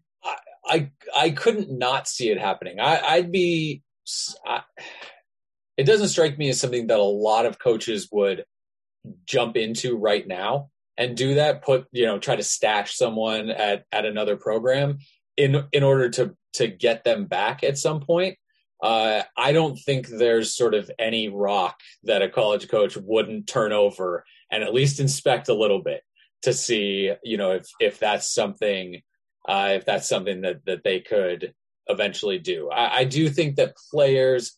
I 0.67 0.91
I, 1.17 1.31
couldn't 1.31 1.71
not 1.71 2.09
see 2.09 2.31
it 2.31 2.41
happening. 2.41 2.81
I, 2.81 3.21
would 3.21 3.33
be. 3.33 3.83
I, 4.47 4.63
it 5.77 5.85
doesn't 5.85 6.09
strike 6.09 6.39
me 6.39 6.49
as 6.51 6.61
something 6.61 6.87
that 6.89 6.99
a 6.99 7.03
lot 7.03 7.47
of 7.47 7.59
coaches 7.59 8.09
would 8.13 8.45
jump 9.27 9.57
into 9.57 9.97
right 9.97 10.27
now 10.27 10.71
and 10.97 11.17
do 11.17 11.35
that. 11.35 11.63
Put 11.63 11.87
you 11.93 12.07
know 12.07 12.19
try 12.19 12.37
to 12.37 12.43
stash 12.43 12.97
someone 12.97 13.51
at 13.51 13.85
at 13.93 14.07
another 14.07 14.37
program 14.37 14.99
in 15.37 15.65
in 15.73 15.83
order 15.83 16.11
to 16.11 16.37
to 16.55 16.69
get 16.69 17.05
them 17.05 17.27
back 17.27 17.65
at 17.65 17.77
some 17.77 18.01
point 18.01 18.39
uh, 18.85 19.23
I 19.35 19.53
don't 19.53 19.79
think 19.79 20.09
there's 20.09 20.55
sort 20.55 20.75
of 20.75 20.91
any 20.99 21.31
rock 21.31 21.81
that 22.03 22.21
a 22.21 22.29
college 22.29 22.69
coach 22.69 22.99
wouldn't 22.99 23.47
turn 23.47 23.73
over 23.73 24.27
and 24.51 24.63
at 24.63 24.75
least 24.75 25.01
inspect 25.01 25.49
a 25.49 25.55
little 25.55 25.83
bit 25.83 26.03
to 26.43 26.53
see, 26.53 27.11
you 27.23 27.39
know, 27.39 27.53
if 27.53 27.67
if 27.81 27.99
that's 27.99 28.33
something, 28.33 29.01
uh, 29.49 29.73
if 29.73 29.85
that's 29.85 30.09
something 30.09 30.43
that 30.43 30.65
that 30.67 30.85
they 30.85 31.01
could 31.01 31.55
eventually 31.87 32.39
do. 32.39 32.71
I, 32.71 32.99
I 32.99 33.05
do 33.05 33.29
think 33.29 33.57
that 33.57 33.77
players, 33.91 34.57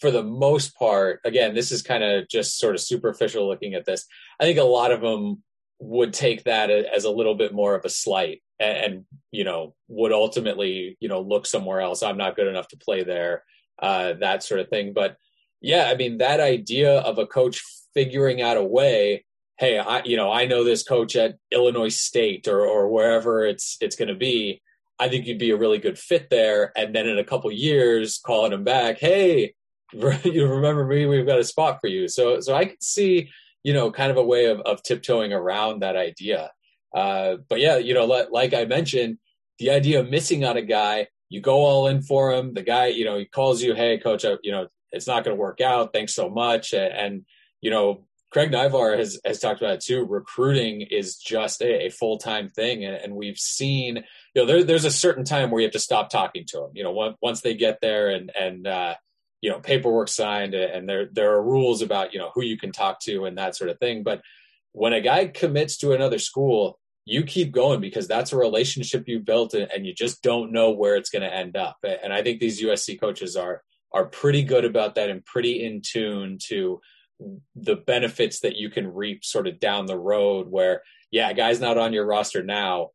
for 0.00 0.10
the 0.10 0.22
most 0.22 0.76
part, 0.76 1.20
again, 1.24 1.54
this 1.54 1.72
is 1.72 1.82
kind 1.82 2.04
of 2.04 2.28
just 2.28 2.58
sort 2.58 2.74
of 2.74 2.80
superficial 2.80 3.48
looking 3.48 3.74
at 3.74 3.84
this. 3.84 4.06
I 4.38 4.44
think 4.44 4.58
a 4.58 4.64
lot 4.64 4.92
of 4.92 5.00
them 5.00 5.42
would 5.80 6.12
take 6.12 6.44
that 6.44 6.70
as 6.70 7.04
a 7.04 7.10
little 7.10 7.34
bit 7.34 7.52
more 7.52 7.74
of 7.74 7.84
a 7.84 7.88
slight 7.88 8.42
and, 8.58 8.76
and 8.78 9.04
you 9.30 9.44
know 9.44 9.74
would 9.86 10.12
ultimately 10.12 10.96
you 11.00 11.08
know 11.08 11.20
look 11.20 11.46
somewhere 11.46 11.80
else. 11.80 12.02
I'm 12.02 12.18
not 12.18 12.36
good 12.36 12.48
enough 12.48 12.68
to 12.68 12.76
play 12.76 13.04
there 13.04 13.44
uh, 13.80 14.14
that 14.14 14.42
sort 14.42 14.60
of 14.60 14.68
thing. 14.68 14.92
But 14.92 15.16
yeah, 15.60 15.88
I 15.90 15.96
mean, 15.96 16.18
that 16.18 16.40
idea 16.40 16.98
of 17.00 17.18
a 17.18 17.26
coach 17.26 17.62
figuring 17.94 18.42
out 18.42 18.56
a 18.56 18.62
way, 18.62 19.24
hey, 19.58 19.78
I, 19.78 20.02
you 20.04 20.16
know, 20.16 20.30
I 20.30 20.46
know 20.46 20.64
this 20.64 20.82
coach 20.82 21.16
at 21.16 21.36
Illinois 21.50 21.94
State 21.94 22.46
or, 22.48 22.60
or 22.60 22.88
wherever 22.88 23.44
it's, 23.44 23.76
it's 23.80 23.96
going 23.96 24.08
to 24.08 24.14
be. 24.14 24.62
I 24.98 25.08
think 25.08 25.26
you'd 25.26 25.38
be 25.38 25.50
a 25.50 25.56
really 25.56 25.78
good 25.78 25.98
fit 25.98 26.30
there. 26.30 26.72
And 26.76 26.94
then 26.94 27.08
in 27.08 27.18
a 27.18 27.24
couple 27.24 27.50
years, 27.52 28.18
calling 28.18 28.52
him 28.52 28.64
back, 28.64 28.98
hey, 28.98 29.54
you 29.92 30.46
remember 30.46 30.86
me? 30.86 31.06
We've 31.06 31.26
got 31.26 31.38
a 31.38 31.44
spot 31.44 31.78
for 31.80 31.86
you. 31.86 32.08
So, 32.08 32.40
so 32.40 32.54
I 32.54 32.66
could 32.66 32.82
see, 32.82 33.30
you 33.62 33.72
know, 33.72 33.90
kind 33.90 34.10
of 34.10 34.16
a 34.16 34.24
way 34.24 34.46
of, 34.46 34.60
of 34.60 34.82
tiptoeing 34.82 35.32
around 35.32 35.80
that 35.80 35.96
idea. 35.96 36.50
Uh, 36.94 37.36
but 37.48 37.60
yeah, 37.60 37.76
you 37.76 37.94
know, 37.94 38.06
like, 38.06 38.28
like 38.30 38.54
I 38.54 38.64
mentioned, 38.64 39.18
the 39.58 39.70
idea 39.70 40.00
of 40.00 40.10
missing 40.10 40.44
on 40.44 40.56
a 40.56 40.62
guy 40.62 41.08
you 41.28 41.40
go 41.40 41.56
all 41.56 41.88
in 41.88 42.02
for 42.02 42.32
him. 42.32 42.54
The 42.54 42.62
guy, 42.62 42.86
you 42.86 43.04
know, 43.04 43.18
he 43.18 43.26
calls 43.26 43.62
you, 43.62 43.74
hey, 43.74 43.98
coach, 43.98 44.24
I, 44.24 44.36
you 44.42 44.52
know, 44.52 44.68
it's 44.92 45.06
not 45.06 45.24
going 45.24 45.36
to 45.36 45.40
work 45.40 45.60
out. 45.60 45.92
Thanks 45.92 46.14
so 46.14 46.30
much. 46.30 46.72
And, 46.72 46.92
and, 46.92 47.26
you 47.60 47.70
know, 47.70 48.04
Craig 48.30 48.50
Naivar 48.50 48.98
has, 48.98 49.18
has 49.24 49.38
talked 49.38 49.60
about 49.60 49.74
it 49.74 49.80
too. 49.80 50.04
Recruiting 50.04 50.82
is 50.82 51.16
just 51.16 51.62
a, 51.62 51.86
a 51.86 51.90
full 51.90 52.18
time 52.18 52.48
thing. 52.48 52.84
And, 52.84 52.94
and, 52.94 53.14
we've 53.14 53.38
seen, 53.38 53.96
you 53.96 54.42
know, 54.42 54.46
there, 54.46 54.64
there's 54.64 54.84
a 54.84 54.90
certain 54.90 55.24
time 55.24 55.50
where 55.50 55.60
you 55.60 55.66
have 55.66 55.72
to 55.72 55.78
stop 55.78 56.10
talking 56.10 56.44
to 56.48 56.58
them. 56.58 56.70
You 56.74 56.84
know, 56.84 56.90
once, 56.90 57.16
once 57.22 57.40
they 57.40 57.54
get 57.54 57.78
there 57.80 58.10
and, 58.10 58.30
and, 58.38 58.66
uh, 58.66 58.94
you 59.40 59.50
know, 59.50 59.60
paperwork 59.60 60.08
signed 60.08 60.54
and 60.54 60.88
there, 60.88 61.08
there 61.10 61.32
are 61.32 61.42
rules 61.42 61.80
about, 61.80 62.12
you 62.12 62.18
know, 62.18 62.30
who 62.34 62.42
you 62.42 62.58
can 62.58 62.72
talk 62.72 63.00
to 63.00 63.24
and 63.24 63.38
that 63.38 63.56
sort 63.56 63.70
of 63.70 63.78
thing. 63.78 64.02
But 64.02 64.20
when 64.72 64.92
a 64.92 65.00
guy 65.00 65.26
commits 65.26 65.78
to 65.78 65.92
another 65.92 66.18
school, 66.18 66.78
you 67.04 67.22
keep 67.22 67.52
going 67.52 67.80
because 67.80 68.06
that's 68.06 68.32
a 68.32 68.36
relationship 68.36 69.04
you 69.06 69.20
built 69.20 69.54
and 69.54 69.86
you 69.86 69.94
just 69.94 70.22
don't 70.22 70.52
know 70.52 70.72
where 70.72 70.96
it's 70.96 71.08
going 71.08 71.22
to 71.22 71.34
end 71.34 71.56
up. 71.56 71.78
And 71.82 72.12
I 72.12 72.22
think 72.22 72.38
these 72.38 72.60
USC 72.60 73.00
coaches 73.00 73.34
are 73.36 73.62
are 73.92 74.04
pretty 74.04 74.42
good 74.42 74.66
about 74.66 74.96
that 74.96 75.08
and 75.08 75.24
pretty 75.24 75.64
in 75.64 75.80
tune 75.80 76.36
to 76.48 76.78
the 77.54 77.76
benefits 77.76 78.40
that 78.40 78.56
you 78.56 78.70
can 78.70 78.92
reap 78.92 79.24
sort 79.24 79.46
of 79.46 79.58
down 79.60 79.86
the 79.86 79.98
road 79.98 80.48
where 80.48 80.82
yeah, 81.10 81.32
guy's 81.32 81.60
not 81.60 81.78
on 81.78 81.92
your 81.92 82.06
roster 82.06 82.42
now, 82.42 82.90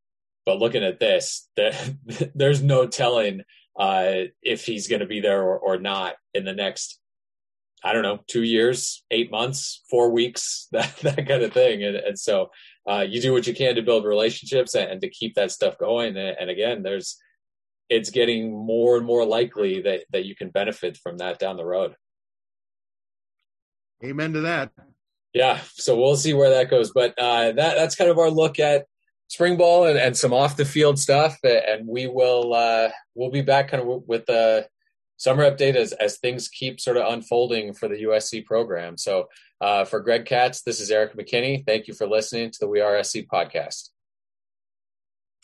but 0.45 0.59
looking 0.59 0.84
at 0.84 0.99
this, 0.99 1.49
there's 2.36 2.61
no 2.61 2.88
telling 2.88 3.41
uh, 3.78 4.13
if 4.41 4.65
he's 4.65 4.88
going 4.88 4.99
to 4.99 5.07
be 5.07 5.19
there 5.19 5.41
or, 5.41 5.57
or 5.57 5.78
not 5.80 6.15
in 6.34 6.45
the 6.45 6.53
next 6.53 6.99
I 7.86 7.91
don't 7.91 8.03
know, 8.03 8.19
two 8.28 8.43
years, 8.43 9.03
eight 9.11 9.30
months, 9.30 9.84
four 9.89 10.09
weeks, 10.09 10.67
that 10.71 10.95
that 10.97 11.28
kind 11.28 11.43
of 11.43 11.53
thing. 11.53 11.84
And, 11.84 11.95
and 11.97 12.17
so 12.17 12.49
uh, 12.89 13.05
you 13.07 13.21
do 13.21 13.34
what 13.34 13.47
you 13.47 13.53
can 13.53 13.76
to 13.76 13.82
build 13.82 14.05
relationships 14.05 14.74
and, 14.76 14.89
and 14.89 15.01
to 15.01 15.09
keep 15.09 15.36
that 15.36 15.51
stuff 15.51 15.78
going. 15.78 16.15
And, 16.17 16.36
and, 16.39 16.49
again, 16.49 16.84
there's 16.84 17.17
it's 17.89 18.09
getting 18.09 18.53
more 18.53 18.97
and 18.97 19.05
more 19.05 19.26
likely 19.26 19.82
that 19.82 20.05
that 20.11 20.26
you 20.26 20.36
can 20.36 20.49
benefit 20.49 20.97
from 20.97 21.17
that 21.17 21.39
down 21.39 21.57
the 21.57 21.65
road. 21.65 21.95
Amen 24.04 24.34
to 24.34 24.41
that. 24.41 24.72
Yeah, 25.34 25.60
so 25.74 25.97
we'll 25.97 26.16
see 26.16 26.34
where 26.34 26.51
that 26.51 26.70
goes. 26.70 26.91
But 26.91 27.18
uh, 27.18 27.54
that 27.54 27.76
that's 27.76 27.95
kind 27.95 28.10
of 28.10 28.20
our 28.20 28.30
look 28.30 28.60
at 28.60 28.86
spring 29.28 29.58
ball 29.58 29.86
and, 29.86 29.97
and 29.97 30.16
some 30.16 30.34
off 30.34 30.58
the 30.58 30.66
field 30.66 30.99
stuff. 30.99 31.38
And 31.43 31.88
we 31.88 32.08
will 32.08 32.54
uh, 32.54 32.89
we'll 33.16 33.32
be 33.32 33.41
back 33.41 33.70
kind 33.70 33.82
of 33.82 34.04
with 34.08 34.26
the 34.26 34.68
summer 35.18 35.49
update 35.49 35.76
as 35.76 35.93
as 35.93 36.18
things 36.18 36.49
keep 36.49 36.80
sort 36.80 36.97
of 36.97 37.12
unfolding 37.12 37.74
for 37.74 37.88
the 37.88 38.04
USC 38.04 38.45
program. 38.45 38.97
So 38.97 39.30
uh, 39.62 39.86
for 39.86 40.01
Greg 40.01 40.26
Katz, 40.26 40.62
this 40.62 40.80
is 40.80 40.91
Erik 40.91 41.16
McKinney. 41.18 41.66
Thank 41.66 41.88
you 41.88 41.93
for 41.93 42.08
listening 42.08 42.51
to 42.51 42.60
the 42.60 42.68
We 42.68 42.82
Are 42.82 43.04
SC 43.04 43.20
podcast. 43.32 43.89